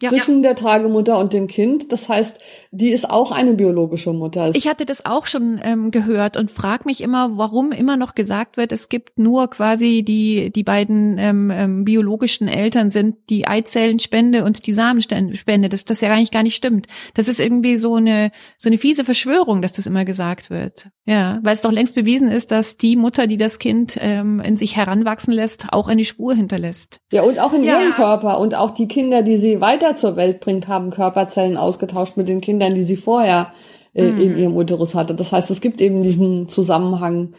ja, 0.00 0.10
zwischen 0.10 0.36
ja. 0.36 0.50
der 0.50 0.56
Tragemutter 0.56 1.18
und 1.18 1.32
dem 1.32 1.48
Kind. 1.48 1.90
Das 1.90 2.08
heißt, 2.08 2.38
die 2.70 2.90
ist 2.90 3.08
auch 3.10 3.32
eine 3.32 3.54
biologische 3.54 4.12
Mutter. 4.12 4.50
Ich 4.54 4.68
hatte 4.68 4.86
das 4.86 5.04
auch 5.04 5.26
schon 5.26 5.60
ähm, 5.62 5.90
gehört 5.90 6.36
und 6.36 6.50
frage 6.50 6.84
mich 6.84 7.00
immer, 7.02 7.36
warum 7.36 7.72
immer 7.72 7.96
noch 7.96 8.14
gesagt 8.14 8.56
wird, 8.56 8.70
es 8.70 8.88
gibt 8.88 9.18
nur 9.18 9.50
quasi 9.50 10.04
die 10.06 10.52
die 10.52 10.62
beiden 10.62 11.18
ähm, 11.18 11.50
ähm, 11.52 11.84
biologischen 11.84 12.46
Eltern 12.46 12.90
sind 12.90 13.16
die 13.28 13.48
Eizellenspende 13.48 14.44
und 14.44 14.66
die 14.66 14.72
Samenspende. 14.72 15.68
Das 15.68 15.84
das 15.84 16.00
ja 16.00 16.12
eigentlich 16.12 16.30
gar 16.30 16.44
nicht 16.44 16.56
stimmt. 16.56 16.86
Das 17.14 17.26
ist 17.26 17.40
irgendwie 17.40 17.76
so 17.76 17.96
eine 17.96 18.30
so 18.56 18.68
eine 18.68 18.78
fiese 18.78 19.04
Verschwörung, 19.04 19.62
dass 19.62 19.72
das 19.72 19.86
immer 19.86 20.04
gesagt 20.04 20.50
wird. 20.50 20.88
Ja, 21.06 21.40
weil 21.42 21.54
es 21.54 21.62
doch 21.62 21.72
längst 21.72 21.94
bewiesen 21.94 22.30
ist, 22.30 22.50
dass 22.50 22.76
die 22.76 22.94
Mutter, 22.94 23.26
die 23.26 23.38
das 23.38 23.58
Kind 23.58 23.98
ähm, 24.00 24.40
in 24.40 24.56
sich 24.56 24.76
heranwachsen 24.76 25.32
lässt, 25.32 25.66
auch 25.72 25.88
eine 25.88 26.04
Spur 26.04 26.34
hinterlässt. 26.34 27.00
Ja, 27.10 27.22
und 27.22 27.38
auch 27.38 27.52
in 27.52 27.64
ja. 27.64 27.80
ihrem 27.80 27.92
Körper 27.92 28.38
und 28.38 28.54
auch 28.54 28.72
die 28.72 28.86
Kinder, 28.86 29.22
die 29.22 29.38
sie 29.38 29.60
weiter 29.60 29.87
zur 29.96 30.16
Welt 30.16 30.40
bringt, 30.40 30.68
haben 30.68 30.90
Körperzellen 30.90 31.56
ausgetauscht 31.56 32.16
mit 32.16 32.28
den 32.28 32.40
Kindern, 32.40 32.74
die 32.74 32.84
sie 32.84 32.96
vorher 32.96 33.52
äh, 33.94 34.10
mhm. 34.10 34.20
in 34.20 34.38
ihrem 34.38 34.56
Uterus 34.56 34.94
hatte. 34.94 35.14
Das 35.14 35.32
heißt, 35.32 35.50
es 35.50 35.60
gibt 35.60 35.80
eben 35.80 36.02
diesen 36.02 36.48
Zusammenhang. 36.48 37.34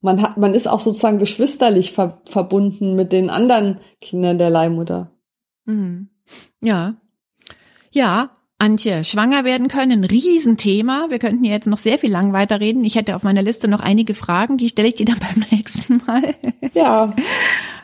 Man 0.00 0.22
hat, 0.22 0.36
man 0.36 0.54
ist 0.54 0.68
auch 0.68 0.80
sozusagen 0.80 1.18
geschwisterlich 1.18 1.92
ver 1.92 2.20
verbunden 2.26 2.94
mit 2.94 3.12
den 3.12 3.30
anderen 3.30 3.80
Kindern 4.00 4.38
der 4.38 4.50
Leihmutter. 4.50 5.10
Mhm. 5.64 6.08
Ja. 6.60 6.94
Ja, 7.90 8.36
Antje, 8.58 9.04
schwanger 9.04 9.44
werden 9.44 9.68
können, 9.68 10.04
Riesenthema. 10.04 11.06
Wir 11.10 11.18
könnten 11.18 11.44
jetzt 11.44 11.66
noch 11.66 11.76
sehr 11.76 11.98
viel 11.98 12.10
lang 12.10 12.32
weiterreden. 12.32 12.84
Ich 12.84 12.94
hätte 12.94 13.14
auf 13.14 13.22
meiner 13.22 13.42
Liste 13.42 13.68
noch 13.68 13.80
einige 13.80 14.14
Fragen, 14.14 14.56
die 14.56 14.68
stelle 14.68 14.88
ich 14.88 14.94
dir 14.94 15.04
dann 15.04 15.18
beim 15.20 15.44
nächsten 15.50 16.00
Mal. 16.06 16.34
Ja. 16.72 17.12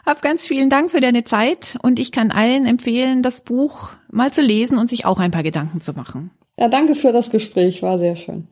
Hab 0.04 0.20
ganz 0.20 0.44
vielen 0.44 0.68
Dank 0.68 0.90
für 0.90 1.00
deine 1.00 1.24
Zeit 1.24 1.78
und 1.82 2.00
ich 2.00 2.10
kann 2.10 2.32
allen 2.32 2.66
empfehlen, 2.66 3.22
das 3.22 3.42
Buch 3.42 3.90
mal 4.10 4.32
zu 4.32 4.42
lesen 4.42 4.78
und 4.78 4.90
sich 4.90 5.04
auch 5.04 5.18
ein 5.18 5.30
paar 5.30 5.44
Gedanken 5.44 5.80
zu 5.80 5.92
machen. 5.92 6.30
Ja, 6.58 6.68
danke 6.68 6.94
für 6.94 7.12
das 7.12 7.30
Gespräch, 7.30 7.82
war 7.82 7.98
sehr 7.98 8.16
schön. 8.16 8.48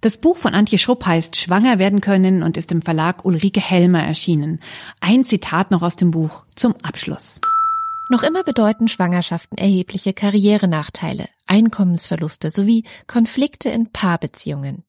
Das 0.00 0.16
Buch 0.16 0.36
von 0.36 0.54
Antje 0.54 0.78
Schrupp 0.78 1.06
heißt 1.06 1.36
Schwanger 1.36 1.78
werden 1.78 2.00
können 2.00 2.42
und 2.42 2.56
ist 2.56 2.70
im 2.70 2.82
Verlag 2.82 3.24
Ulrike 3.24 3.60
Helmer 3.60 4.02
erschienen. 4.02 4.60
Ein 5.00 5.24
Zitat 5.24 5.70
noch 5.70 5.82
aus 5.82 5.96
dem 5.96 6.12
Buch 6.12 6.44
zum 6.54 6.74
Abschluss. 6.82 7.40
Noch 8.10 8.22
immer 8.22 8.42
bedeuten 8.42 8.88
Schwangerschaften 8.88 9.58
erhebliche 9.58 10.14
Karrierenachteile, 10.14 11.26
Einkommensverluste 11.46 12.50
sowie 12.50 12.84
Konflikte 13.06 13.70
in 13.70 13.90
Paarbeziehungen. 13.90 14.84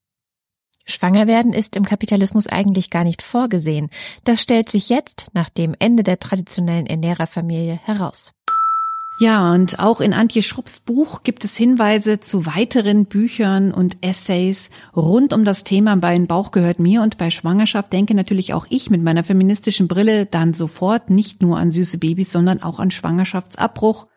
Schwanger 0.85 1.27
werden 1.27 1.53
ist 1.53 1.75
im 1.75 1.85
Kapitalismus 1.85 2.47
eigentlich 2.47 2.89
gar 2.89 3.03
nicht 3.03 3.21
vorgesehen. 3.21 3.89
Das 4.23 4.41
stellt 4.41 4.69
sich 4.69 4.89
jetzt 4.89 5.27
nach 5.33 5.49
dem 5.49 5.75
Ende 5.77 6.03
der 6.03 6.19
traditionellen 6.19 6.87
Ernährerfamilie 6.87 7.79
heraus. 7.83 8.33
Ja, 9.21 9.51
und 9.51 9.79
auch 9.79 9.99
in 9.99 10.13
Antje 10.13 10.41
Schrupps 10.41 10.79
Buch 10.79 11.23
gibt 11.23 11.43
es 11.43 11.57
Hinweise 11.57 12.21
zu 12.21 12.45
weiteren 12.45 13.05
Büchern 13.05 13.73
und 13.73 13.97
Essays 13.99 14.69
rund 14.95 15.33
um 15.33 15.43
das 15.43 15.65
Thema 15.65 15.97
bei 15.97 16.17
Bauch 16.19 16.51
gehört 16.51 16.79
mir 16.79 17.01
und 17.01 17.17
bei 17.17 17.29
Schwangerschaft 17.29 17.91
denke 17.91 18.15
natürlich 18.15 18.53
auch 18.53 18.65
ich 18.69 18.89
mit 18.89 19.03
meiner 19.03 19.25
feministischen 19.25 19.89
Brille 19.89 20.25
dann 20.25 20.53
sofort 20.53 21.09
nicht 21.09 21.41
nur 21.41 21.57
an 21.57 21.69
süße 21.69 21.97
Babys, 21.97 22.31
sondern 22.31 22.63
auch 22.63 22.79
an 22.79 22.91
Schwangerschaftsabbruch 22.91 24.07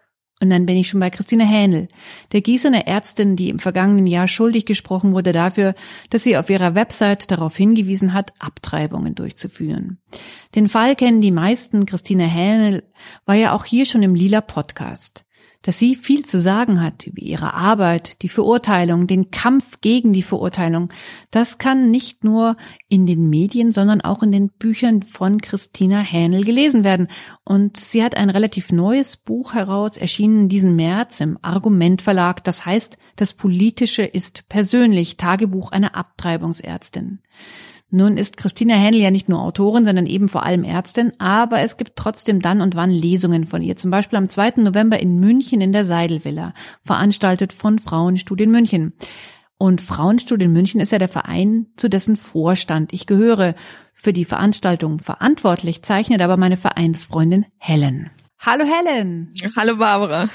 und 0.43 0.51
dann 0.51 0.67
bin 0.67 0.77
ich 0.77 0.89
schon 0.89 0.99
bei 0.99 1.09
Christine 1.09 1.49
Hähnel, 1.49 1.87
der 2.33 2.41
Gießener 2.41 2.89
Ärztin, 2.89 3.37
die 3.37 3.49
im 3.49 3.61
vergangenen 3.61 4.09
Jahr 4.09 4.27
schuldig 4.27 4.67
gesprochen 4.67 5.15
wurde 5.15 5.33
dafür, 5.33 5.77
dass 6.11 6.25
sie 6.25 6.37
auf 6.37 6.51
ihrer 6.51 6.75
Website 6.75 7.31
darauf 7.31 7.57
hingewiesen 7.57 8.13
hat, 8.13 8.33
Abtreibungen 8.41 9.15
durchzuführen. 9.15 9.99
Den 10.57 10.69
Fall 10.69 10.97
kennen 10.97 11.21
die 11.21 11.31
meisten. 11.31 11.87
Christine 11.87 12.27
Hähnel 12.27 12.83
war 13.25 13.37
ja 13.37 13.53
auch 13.55 13.65
hier 13.65 13.87
schon 13.87 14.03
im 14.03 14.17
Lila 14.17 14.41
Podcast 14.41 15.25
dass 15.63 15.79
sie 15.79 15.97
viel 15.97 16.25
zu 16.25 16.41
sagen 16.41 16.83
hat 16.83 17.07
über 17.07 17.23
ihre 17.23 17.55
Arbeit, 17.55 18.23
die 18.23 18.29
Verurteilung, 18.29 19.07
den 19.07 19.31
Kampf 19.31 19.81
gegen 19.81 20.13
die 20.13 20.23
Verurteilung. 20.23 20.93
Das 21.31 21.59
kann 21.59 21.91
nicht 21.91 22.25
nur 22.25 22.57
in 22.89 23.07
den 23.07 23.31
Medien, 23.31 23.73
sondern 23.73 24.01
auch 24.01 24.23
in 24.23 24.33
den 24.33 24.51
Büchern 24.51 25.03
von 25.03 25.41
Christina 25.41 26.01
Hähnel 26.01 26.45
gelesen 26.45 26.85
werden. 26.85 27.09
Und 27.45 27.79
sie 27.79 28.03
hat 28.03 28.17
ein 28.17 28.31
relativ 28.31 28.73
neues 28.73 29.17
Buch 29.17 29.55
heraus, 29.55 29.97
erschienen 29.97 30.49
diesen 30.49 30.77
März 30.77 31.21
im 31.21 31.39
Argument 31.43 32.03
Verlag. 32.03 32.45
Das 32.45 32.67
heißt, 32.67 32.99
das 33.17 33.33
Politische 33.33 34.03
ist 34.03 34.49
persönlich 34.49 35.17
Tagebuch 35.17 35.73
einer 35.73 35.97
Abtreibungsärztin. 35.97 37.21
Nun 37.95 38.17
ist 38.17 38.39
Christina 38.39 38.75
Händel 38.75 39.03
ja 39.03 39.11
nicht 39.11 39.29
nur 39.29 39.43
Autorin, 39.43 39.85
sondern 39.85 40.07
eben 40.07 40.31
vor 40.31 40.47
allem 40.47 40.65
Ärztin, 40.65 41.13
aber 41.19 41.61
es 41.61 41.77
gibt 41.77 41.93
trotzdem 41.95 42.41
dann 42.41 42.63
und 42.63 42.75
wann 42.75 42.91
Lesungen 42.91 43.45
von 43.45 43.61
ihr. 43.61 43.77
Zum 43.77 43.91
Beispiel 43.91 44.17
am 44.17 44.31
2. 44.31 44.63
November 44.63 44.99
in 44.99 45.21
München 45.21 45.61
in 45.61 45.73
der 45.73 45.85
Seidelvilla, 45.85 46.55
veranstaltet 46.83 47.53
von 47.53 47.79
Frauenstudien 47.79 48.51
München. 48.51 48.95
Und 49.59 49.83
Frauenstudien 49.83 50.51
München 50.51 50.81
ist 50.81 50.91
ja 50.91 50.99
der 50.99 51.11
Verein, 51.11 51.67
zu 51.77 51.91
dessen 51.91 52.17
Vorstand 52.17 52.95
ich 52.95 53.07
gehöre. 53.07 53.55
Für 53.93 54.15
die 54.15 54.25
Veranstaltung 54.25 54.99
verantwortlich 54.99 55.83
zeichnet 55.83 56.23
aber 56.23 56.39
meine 56.39 56.57
Vereinsfreundin 56.57 57.45
Helen. 57.59 58.11
Hallo 58.39 58.65
Helen. 58.65 59.31
Hallo 59.55 59.77
Barbara. 59.77 60.29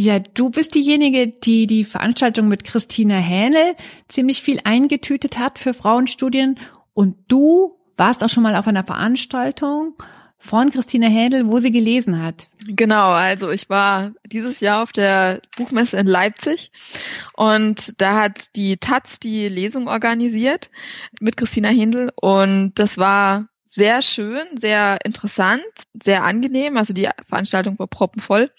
Ja, 0.00 0.20
du 0.20 0.48
bist 0.48 0.76
diejenige, 0.76 1.26
die 1.26 1.66
die 1.66 1.82
Veranstaltung 1.82 2.46
mit 2.46 2.62
Christina 2.62 3.16
Hähnel 3.16 3.74
ziemlich 4.06 4.42
viel 4.42 4.60
eingetütet 4.62 5.40
hat 5.40 5.58
für 5.58 5.74
Frauenstudien. 5.74 6.60
Und 6.94 7.16
du 7.26 7.76
warst 7.96 8.22
auch 8.22 8.28
schon 8.28 8.44
mal 8.44 8.54
auf 8.54 8.68
einer 8.68 8.84
Veranstaltung 8.84 9.94
von 10.38 10.70
Christina 10.70 11.08
Händel, 11.08 11.48
wo 11.48 11.58
sie 11.58 11.72
gelesen 11.72 12.22
hat. 12.22 12.46
Genau, 12.64 13.08
also 13.08 13.50
ich 13.50 13.68
war 13.70 14.12
dieses 14.24 14.60
Jahr 14.60 14.84
auf 14.84 14.92
der 14.92 15.42
Buchmesse 15.56 15.96
in 15.96 16.06
Leipzig 16.06 16.70
und 17.34 18.00
da 18.00 18.20
hat 18.20 18.54
die 18.54 18.76
Taz 18.76 19.18
die 19.18 19.48
Lesung 19.48 19.88
organisiert 19.88 20.70
mit 21.18 21.36
Christina 21.36 21.70
Händel 21.70 22.12
und 22.14 22.74
das 22.76 22.98
war 22.98 23.48
sehr 23.70 24.00
schön, 24.02 24.46
sehr 24.56 24.98
interessant, 25.04 25.62
sehr 26.02 26.24
angenehm. 26.24 26.76
Also 26.76 26.94
die 26.94 27.08
Veranstaltung 27.26 27.78
war 27.78 27.86
proppenvoll. 27.86 28.50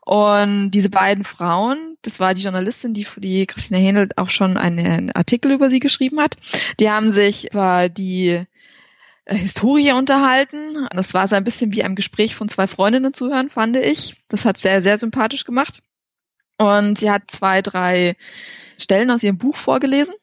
Und 0.00 0.72
diese 0.72 0.90
beiden 0.90 1.24
Frauen, 1.24 1.96
das 2.02 2.18
war 2.18 2.34
die 2.34 2.42
Journalistin, 2.42 2.92
die 2.92 3.04
für 3.04 3.20
die 3.20 3.46
Christina 3.46 3.78
Händel 3.78 4.08
auch 4.16 4.28
schon 4.28 4.56
einen 4.56 5.12
Artikel 5.12 5.52
über 5.52 5.70
sie 5.70 5.78
geschrieben 5.78 6.20
hat, 6.20 6.36
die 6.80 6.90
haben 6.90 7.10
sich 7.10 7.52
über 7.52 7.88
die 7.88 8.44
äh, 9.24 9.36
Historie 9.36 9.92
unterhalten. 9.92 10.88
Das 10.92 11.14
war 11.14 11.28
so 11.28 11.36
ein 11.36 11.44
bisschen 11.44 11.72
wie 11.72 11.84
ein 11.84 11.94
Gespräch 11.94 12.34
von 12.34 12.48
zwei 12.48 12.66
Freundinnen 12.66 13.14
zu 13.14 13.30
hören, 13.30 13.50
fand 13.50 13.76
ich. 13.76 14.16
Das 14.28 14.44
hat 14.44 14.58
sehr, 14.58 14.82
sehr 14.82 14.98
sympathisch 14.98 15.44
gemacht. 15.44 15.82
Und 16.58 16.98
sie 16.98 17.10
hat 17.10 17.30
zwei, 17.30 17.62
drei 17.62 18.16
Stellen 18.78 19.10
aus 19.10 19.22
ihrem 19.22 19.38
Buch 19.38 19.56
vorgelesen. 19.56 20.14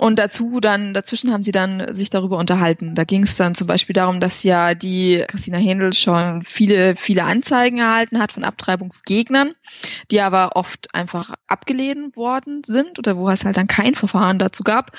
Und 0.00 0.18
dazu 0.18 0.60
dann, 0.60 0.94
dazwischen 0.94 1.30
haben 1.30 1.44
sie 1.44 1.52
dann 1.52 1.94
sich 1.94 2.08
darüber 2.08 2.38
unterhalten. 2.38 2.94
Da 2.94 3.04
ging 3.04 3.24
es 3.24 3.36
dann 3.36 3.54
zum 3.54 3.66
Beispiel 3.66 3.92
darum, 3.92 4.18
dass 4.18 4.42
ja 4.42 4.72
die 4.72 5.22
Christina 5.28 5.58
Händel 5.58 5.92
schon 5.92 6.42
viele, 6.42 6.96
viele 6.96 7.24
Anzeigen 7.24 7.80
erhalten 7.80 8.18
hat 8.18 8.32
von 8.32 8.42
Abtreibungsgegnern, 8.42 9.52
die 10.10 10.22
aber 10.22 10.56
oft 10.56 10.94
einfach 10.94 11.34
abgelehnt 11.46 12.16
worden 12.16 12.64
sind 12.64 12.98
oder 12.98 13.18
wo 13.18 13.28
es 13.28 13.44
halt 13.44 13.58
dann 13.58 13.66
kein 13.66 13.94
Verfahren 13.94 14.38
dazu 14.38 14.64
gab. 14.64 14.92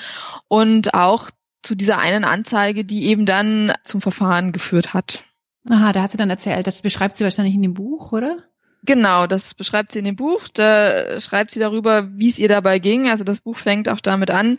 Und 0.46 0.94
auch 0.94 1.30
zu 1.64 1.74
dieser 1.74 1.98
einen 1.98 2.22
Anzeige, 2.22 2.84
die 2.84 3.06
eben 3.06 3.26
dann 3.26 3.72
zum 3.82 4.02
Verfahren 4.02 4.52
geführt 4.52 4.94
hat. 4.94 5.24
Aha, 5.68 5.92
da 5.92 6.02
hat 6.02 6.12
sie 6.12 6.16
dann 6.16 6.30
erzählt, 6.30 6.68
das 6.68 6.80
beschreibt 6.80 7.16
sie 7.16 7.24
wahrscheinlich 7.24 7.56
in 7.56 7.62
dem 7.62 7.74
Buch, 7.74 8.12
oder? 8.12 8.44
Genau, 8.84 9.28
das 9.28 9.54
beschreibt 9.54 9.92
sie 9.92 10.00
in 10.00 10.04
dem 10.04 10.16
Buch. 10.16 10.48
Da 10.48 11.20
schreibt 11.20 11.52
sie 11.52 11.60
darüber, 11.60 12.08
wie 12.16 12.28
es 12.28 12.40
ihr 12.40 12.48
dabei 12.48 12.80
ging. 12.80 13.08
Also 13.08 13.22
das 13.22 13.40
Buch 13.40 13.56
fängt 13.56 13.88
auch 13.88 14.00
damit 14.00 14.30
an, 14.30 14.58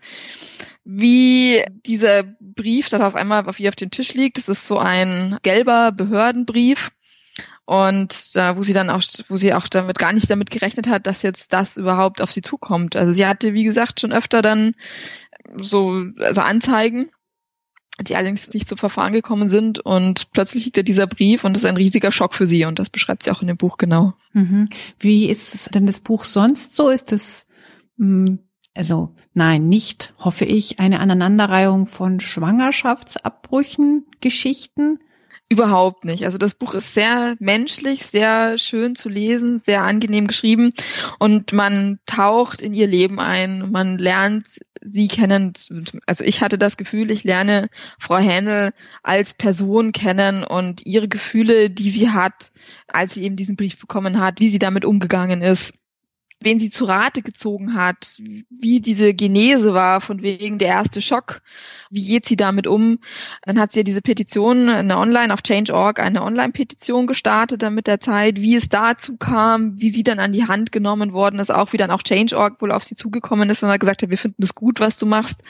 wie 0.86 1.64
dieser 1.86 2.24
Brief 2.40 2.88
dann 2.88 3.02
auf 3.02 3.16
einmal 3.16 3.48
auf 3.48 3.60
ihr 3.60 3.70
auf 3.70 3.76
dem 3.76 3.92
Tisch 3.92 4.14
liegt. 4.14 4.38
Das 4.38 4.48
ist 4.48 4.66
so 4.66 4.80
ein 4.80 5.38
gelber 5.44 5.92
Behördenbrief. 5.92 6.92
Und 7.66 8.14
äh, 8.36 8.56
wo 8.58 8.62
sie 8.62 8.74
dann 8.74 8.90
auch, 8.90 9.02
wo 9.30 9.38
sie 9.38 9.54
auch 9.54 9.68
damit 9.70 9.98
gar 9.98 10.12
nicht 10.12 10.30
damit 10.30 10.52
gerechnet 10.52 10.88
hat, 10.88 11.08
dass 11.08 11.22
jetzt 11.22 11.54
das 11.54 11.78
überhaupt 11.78 12.22
auf 12.22 12.32
sie 12.32 12.42
zukommt. 12.42 12.96
Also 12.96 13.14
sie 13.14 13.26
hatte, 13.26 13.54
wie 13.54 13.64
gesagt, 13.64 14.02
schon 14.02 14.12
öfter 14.12 14.42
dann 14.42 14.76
so 15.56 16.06
also 16.20 16.42
Anzeigen 16.42 17.10
die 18.02 18.16
allerdings 18.16 18.52
nicht 18.54 18.68
zum 18.68 18.78
Verfahren 18.78 19.14
gekommen 19.14 19.48
sind 19.48 19.80
und 19.80 20.32
plötzlich 20.32 20.66
liegt 20.66 20.78
ja 20.78 20.84
dieser 20.84 21.08
Brief 21.08 21.44
und 21.44 21.54
das 21.54 21.62
ist 21.64 21.70
ein 21.70 21.78
riesiger 21.78 22.12
Schock 22.12 22.34
für 22.34 22.46
sie 22.46 22.66
und 22.66 22.80
das 22.80 22.90
beschreibt 22.90 23.24
sie 23.24 23.32
auch 23.32 23.42
in 23.42 23.48
dem 23.48 23.58
Buch 23.58 23.78
genau. 23.78 24.14
Mhm. 24.34 24.70
Wie 25.00 25.30
ist 25.30 25.74
denn 25.76 25.86
das 25.86 26.00
Buch 26.00 26.24
sonst 26.24 26.76
so? 26.76 26.90
Ist 26.90 27.12
es 27.12 27.48
hm, 27.98 28.40
also 28.74 29.16
nein, 29.34 29.68
nicht, 29.68 30.14
hoffe 30.18 30.46
ich, 30.46 30.80
eine 30.80 31.00
Aneinanderreihung 31.00 31.86
von 31.86 32.20
Schwangerschaftsabbrüchen, 32.20 34.08
Geschichten? 34.20 35.00
Überhaupt 35.54 36.04
nicht. 36.04 36.26
Also 36.26 36.40
das 36.40 36.56
Buch 36.56 36.74
ist 36.74 36.96
sehr 36.96 37.36
menschlich, 37.38 38.08
sehr 38.08 38.58
schön 38.58 38.96
zu 38.96 39.08
lesen, 39.08 39.60
sehr 39.60 39.84
angenehm 39.84 40.26
geschrieben 40.26 40.74
und 41.20 41.54
man 41.54 42.00
taucht 42.08 42.64
in 42.64 42.74
ihr 42.74 42.88
Leben 42.88 43.20
ein. 43.20 43.70
Man 43.70 44.00
lernt 44.00 44.48
sie 44.82 45.08
kennen. 45.08 45.54
Also 46.08 46.24
ich 46.24 46.42
hatte 46.42 46.58
das 46.58 46.76
Gefühl, 46.76 47.12
ich 47.12 47.24
lerne 47.24 47.70
Frau 48.00 48.18
Händel 48.18 48.72
als 49.04 49.36
Person 49.36 49.92
kennen 49.92 50.44
und 50.44 50.88
ihre 50.88 51.08
Gefühle, 51.08 51.70
die 51.70 51.92
sie 51.92 52.10
hat, 52.10 52.52
als 52.88 53.14
sie 53.14 53.24
eben 53.24 53.36
diesen 53.36 53.56
Brief 53.56 53.78
bekommen 53.80 54.20
hat, 54.20 54.40
wie 54.40 54.50
sie 54.50 54.58
damit 54.58 54.86
umgegangen 54.86 55.44
ist 55.44 55.76
wen 56.44 56.60
sie 56.60 56.70
zu 56.70 56.86
Rate 56.86 57.22
gezogen 57.22 57.74
hat, 57.76 58.22
wie 58.50 58.82
diese 58.82 59.14
Genese 59.14 59.74
war, 59.74 60.02
von 60.02 60.22
wegen 60.22 60.58
der 60.58 60.70
erste 60.70 61.02
Schock, 61.02 61.42
wie 61.90 62.06
geht 62.06 62.26
sie 62.26 62.36
damit 62.36 62.68
um. 62.68 63.00
Dann 63.44 63.60
hat 63.60 63.72
sie 63.72 63.80
ja 63.80 63.84
diese 63.84 64.02
Petition, 64.02 64.70
eine 64.70 64.98
Online 64.98 65.34
auf 65.34 65.42
Change.org, 65.42 66.00
eine 66.00 66.24
Online-Petition 66.24 67.08
gestartet 67.08 67.62
dann 67.62 67.74
mit 67.74 67.88
der 67.88 68.00
Zeit, 68.00 68.40
wie 68.40 68.56
es 68.56 68.70
dazu 68.70 69.18
kam, 69.18 69.80
wie 69.80 69.90
sie 69.90 70.04
dann 70.04 70.20
an 70.20 70.32
die 70.32 70.48
Hand 70.48 70.72
genommen 70.72 71.14
worden 71.14 71.40
ist, 71.40 71.54
auch 71.54 71.74
wie 71.74 71.78
dann 71.78 71.92
auch 71.92 72.04
Change.org 72.04 72.62
wohl 72.62 72.72
auf 72.72 72.84
sie 72.84 72.96
zugekommen 72.96 73.50
ist 73.50 73.64
und 73.64 73.70
hat 73.70 73.80
gesagt 73.80 74.02
hat, 74.02 74.10
wir 74.10 74.18
finden 74.18 74.44
es 74.44 74.56
gut, 74.56 74.80
was 74.80 74.98
du 74.98 75.06
machst, 75.06 75.42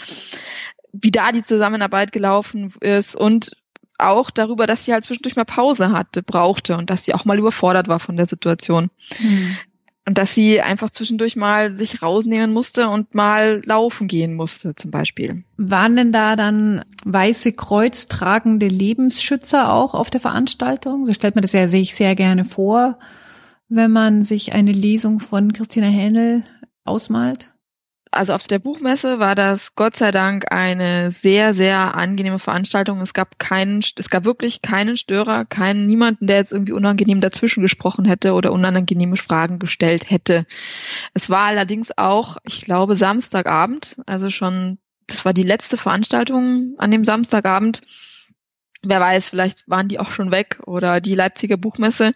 wie 0.92 1.12
da 1.12 1.32
die 1.32 1.42
Zusammenarbeit 1.42 2.12
gelaufen 2.12 2.74
ist 2.80 3.16
und 3.16 3.58
auch 3.98 4.32
darüber, 4.32 4.68
dass 4.68 4.86
sie 4.86 4.94
halt 4.94 5.06
zwischendurch 5.06 5.36
mal 5.36 5.46
Pause 5.46 5.92
hatte, 5.92 6.24
brauchte 6.24 6.78
und 6.78 6.90
dass 6.90 7.06
sie 7.06 7.14
auch 7.14 7.26
mal 7.26 7.38
überfordert 7.38 7.88
war 7.88 8.00
von 8.00 8.18
der 8.18 8.26
Situation. 8.26 8.90
Mhm. 9.20 9.58
Und 10.06 10.18
dass 10.18 10.34
sie 10.34 10.60
einfach 10.60 10.90
zwischendurch 10.90 11.38
mal 11.38 11.72
sich 11.72 12.02
rausnehmen 12.02 12.52
musste 12.52 12.90
und 12.90 13.16
mal 13.16 13.62
laufen 13.64 14.08
gehen 14.08 14.34
musste, 14.34 14.76
zum 14.76 14.92
Beispiel. 14.92 15.46
Waren 15.56 15.96
denn 15.96 16.12
da 16.12 16.36
dann 16.36 16.84
weiße 17.06 17.54
Kreuz 17.54 18.10
tragende 18.10 18.68
Lebensschützer 18.68 19.72
auch 19.72 19.94
auf 19.94 20.10
der 20.10 20.20
Veranstaltung? 20.20 21.06
So 21.06 21.14
stellt 21.14 21.36
man 21.36 21.42
das 21.42 21.54
ja 21.54 21.70
sich 21.70 21.96
sehr 21.96 22.16
gerne 22.16 22.44
vor, 22.44 23.00
wenn 23.70 23.92
man 23.92 24.24
sich 24.24 24.52
eine 24.52 24.74
Lesung 24.74 25.22
von 25.22 25.54
Christina 25.54 25.88
Händel 25.88 26.44
ausmalt 26.84 27.53
also 28.14 28.34
auf 28.34 28.48
der 28.48 28.60
Buchmesse 28.60 29.20
war 29.20 29.36
das 29.36 29.76
Gott 29.76 29.96
sei 29.96 30.12
Dank 30.12 30.52
eine 30.52 31.12
sehr, 31.12 31.54
sehr 31.54 31.96
angenehme 31.96 32.40
Veranstaltung. 32.40 33.02
Es 33.02 33.14
gab 33.14 33.40
keinen, 33.40 33.84
es 33.98 34.10
gab 34.10 34.26
wirklich 34.26 34.62
keinen 34.62 34.98
Störer, 34.98 35.46
keinen, 35.46 35.86
niemanden, 35.86 36.28
der 36.28 36.38
jetzt 36.38 36.52
irgendwie 36.52 36.74
unangenehm 36.74 37.22
dazwischen 37.22 37.62
gesprochen 37.62 38.06
hätte 38.06 38.34
oder 38.34 38.52
unangenehme 38.52 39.16
Fragen 39.16 39.60
gestellt 39.60 40.10
hätte. 40.10 40.46
Es 41.14 41.30
war 41.30 41.48
allerdings 41.48 41.98
auch, 41.98 42.38
ich 42.44 42.62
glaube, 42.62 42.96
Samstagabend, 42.96 43.98
also 44.06 44.30
schon, 44.30 44.78
das 45.08 45.26
war 45.26 45.34
die 45.34 45.44
letzte 45.44 45.78
Veranstaltung 45.78 46.76
an 46.78 46.92
dem 46.92 47.06
Samstagabend. 47.06 47.82
Wer 48.84 49.00
weiß, 49.00 49.28
vielleicht 49.28 49.68
waren 49.70 49.88
die 49.88 50.00
auch 50.00 50.12
schon 50.12 50.32
weg 50.32 50.60
oder 50.66 51.02
die 51.02 51.16
Leipziger 51.16 51.58
Buchmesse 51.58 52.12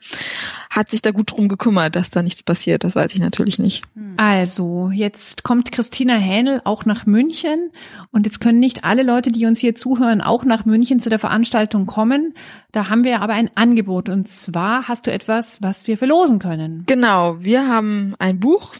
hat 0.69 0.89
sich 0.89 1.01
da 1.01 1.11
gut 1.11 1.31
drum 1.31 1.47
gekümmert, 1.47 1.95
dass 1.95 2.09
da 2.09 2.21
nichts 2.21 2.43
passiert. 2.43 2.83
Das 2.83 2.95
weiß 2.95 3.13
ich 3.13 3.19
natürlich 3.19 3.57
nicht. 3.57 3.83
Also, 4.17 4.91
jetzt 4.93 5.43
kommt 5.43 5.71
Christina 5.71 6.15
Hähnel 6.15 6.61
auch 6.65 6.85
nach 6.85 7.05
München 7.05 7.71
und 8.11 8.25
jetzt 8.25 8.41
können 8.41 8.59
nicht 8.59 8.83
alle 8.83 9.03
Leute, 9.03 9.31
die 9.31 9.45
uns 9.45 9.59
hier 9.59 9.75
zuhören, 9.75 10.21
auch 10.21 10.43
nach 10.43 10.65
München 10.65 10.99
zu 10.99 11.09
der 11.09 11.19
Veranstaltung 11.19 11.85
kommen. 11.85 12.33
Da 12.71 12.89
haben 12.89 13.03
wir 13.03 13.21
aber 13.21 13.33
ein 13.33 13.49
Angebot 13.55 14.09
und 14.09 14.29
zwar 14.29 14.87
hast 14.87 15.07
du 15.07 15.11
etwas, 15.11 15.61
was 15.61 15.87
wir 15.87 15.97
verlosen 15.97 16.39
können. 16.39 16.83
Genau, 16.85 17.41
wir 17.41 17.67
haben 17.67 18.15
ein 18.19 18.39
Buch 18.39 18.75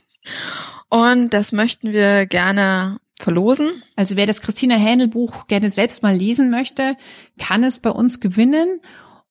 und 0.89 1.33
das 1.33 1.51
möchten 1.51 1.91
wir 1.91 2.25
gerne 2.25 2.99
verlosen. 3.19 3.83
Also 3.95 4.15
wer 4.15 4.25
das 4.25 4.41
Christina 4.41 4.75
Hähnel 4.75 5.07
Buch 5.07 5.47
gerne 5.47 5.71
selbst 5.71 6.03
mal 6.03 6.15
lesen 6.15 6.49
möchte, 6.49 6.95
kann 7.39 7.63
es 7.63 7.79
bei 7.79 7.89
uns 7.89 8.19
gewinnen. 8.19 8.81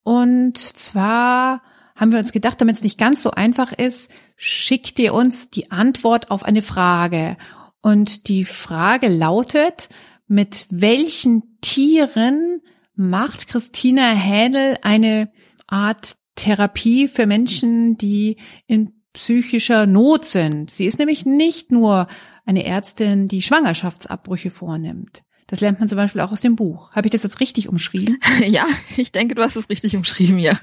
Und 0.03 0.59
zwar 0.59 1.63
haben 1.95 2.13
wir 2.13 2.19
uns 2.19 2.33
gedacht, 2.33 2.61
damit 2.61 2.77
es 2.77 2.83
nicht 2.83 2.99
ganz 2.99 3.23
so 3.23 3.31
einfach 3.31 3.73
ist, 3.73 4.11
schickt 4.37 4.99
ihr 4.99 5.15
uns 5.15 5.51
die 5.51 5.71
Antwort 5.71 6.31
auf 6.31 6.45
eine 6.45 6.63
Frage. 6.63 7.37
Und 7.81 8.29
die 8.29 8.45
Frage 8.45 9.09
lautet, 9.09 9.89
mit 10.27 10.67
welchen 10.71 11.59
Tieren 11.61 12.61
macht 12.95 13.49
Christina 13.49 14.11
Hähnel 14.13 14.77
eine 14.83 15.31
Art 15.67 16.17
Therapie 16.35 17.09
für 17.09 17.27
Menschen, 17.27 17.97
die 17.97 18.37
in 18.67 18.93
psychischer 19.13 19.87
Not 19.87 20.27
sind. 20.27 20.71
Sie 20.71 20.85
ist 20.85 20.99
nämlich 20.99 21.25
nicht 21.25 21.73
nur 21.73 22.09
eine 22.47 22.65
Ärztin, 22.65 23.27
die 23.27 23.43
Schwangerschaftsabbrüche 23.43 24.51
vornimmt. 24.51 25.23
Das 25.49 25.61
lernt 25.61 25.79
man 25.79 25.89
zum 25.89 25.97
Beispiel 25.97 26.21
auch 26.23 26.33
aus 26.33 26.41
dem 26.41 26.57
Buch. 26.57 26.91
Habe 26.93 27.07
ich 27.07 27.13
das 27.13 27.23
jetzt 27.23 27.41
richtig 27.41 27.69
umschrieben? 27.69 28.19
Ja, 28.47 28.67
ich 28.97 29.13
denke, 29.13 29.35
du 29.35 29.43
hast 29.43 29.57
es 29.57 29.69
richtig 29.69 29.97
umschrieben, 29.97 30.39
ja. 30.39 30.59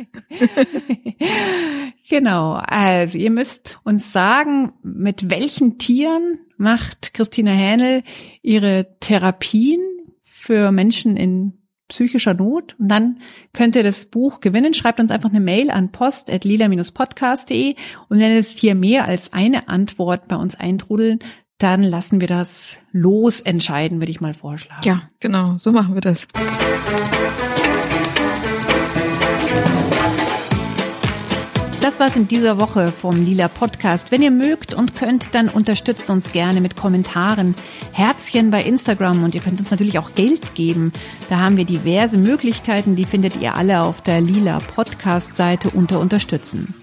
genau. 2.09 2.53
Also 2.53 3.17
ihr 3.17 3.31
müsst 3.31 3.79
uns 3.83 4.11
sagen, 4.11 4.73
mit 4.83 5.29
welchen 5.29 5.77
Tieren 5.77 6.39
macht 6.57 7.13
Christina 7.13 7.51
Hähnel 7.51 8.03
ihre 8.41 8.97
Therapien 8.99 9.81
für 10.21 10.71
Menschen 10.71 11.17
in 11.17 11.63
psychischer 11.87 12.33
Not. 12.33 12.75
Und 12.79 12.89
dann 12.89 13.19
könnt 13.53 13.75
ihr 13.75 13.83
das 13.83 14.07
Buch 14.07 14.39
gewinnen. 14.39 14.73
Schreibt 14.73 14.99
uns 14.99 15.11
einfach 15.11 15.29
eine 15.29 15.39
Mail 15.39 15.69
an 15.69 15.91
post.lila-podcast.de 15.91 17.75
und 18.09 18.19
wenn 18.19 18.31
es 18.37 18.57
hier 18.57 18.75
mehr 18.75 19.05
als 19.05 19.31
eine 19.33 19.67
Antwort 19.67 20.27
bei 20.27 20.35
uns 20.35 20.55
eintrudeln, 20.55 21.19
dann 21.57 21.83
lassen 21.83 22.19
wir 22.19 22.27
das 22.27 22.79
los 22.91 23.39
entscheiden, 23.39 23.99
würde 23.99 24.11
ich 24.11 24.21
mal 24.21 24.33
vorschlagen. 24.33 24.81
Ja, 24.83 25.03
genau, 25.19 25.57
so 25.57 25.71
machen 25.71 25.93
wir 25.93 26.01
das. 26.01 26.27
Das 31.83 31.99
war's 31.99 32.15
in 32.15 32.29
dieser 32.29 32.61
Woche 32.61 32.93
vom 32.93 33.21
Lila 33.21 33.49
Podcast. 33.49 34.09
Wenn 34.09 34.21
ihr 34.21 34.31
mögt 34.31 34.73
und 34.73 34.95
könnt, 34.95 35.35
dann 35.35 35.49
unterstützt 35.49 36.09
uns 36.09 36.31
gerne 36.31 36.61
mit 36.61 36.77
Kommentaren, 36.77 37.55
Herzchen 37.91 38.51
bei 38.51 38.63
Instagram 38.63 39.21
und 39.21 39.35
ihr 39.35 39.41
könnt 39.41 39.59
uns 39.59 39.69
natürlich 39.69 39.99
auch 39.99 40.15
Geld 40.15 40.55
geben. 40.55 40.93
Da 41.27 41.39
haben 41.39 41.57
wir 41.57 41.65
diverse 41.65 42.17
Möglichkeiten, 42.17 42.95
die 42.95 43.03
findet 43.03 43.35
ihr 43.41 43.55
alle 43.55 43.81
auf 43.81 44.01
der 44.01 44.21
Lila 44.21 44.59
Podcast 44.59 45.35
Seite 45.35 45.71
unter 45.71 45.99
Unterstützen. 45.99 46.73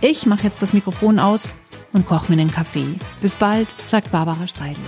Ich 0.00 0.26
mache 0.26 0.42
jetzt 0.42 0.62
das 0.62 0.72
Mikrofon 0.72 1.20
aus 1.20 1.54
und 1.92 2.06
koche 2.06 2.32
mir 2.32 2.40
einen 2.40 2.50
Kaffee. 2.50 2.94
Bis 3.20 3.36
bald, 3.36 3.68
sagt 3.86 4.10
Barbara 4.10 4.46
Streidel. 4.46 4.84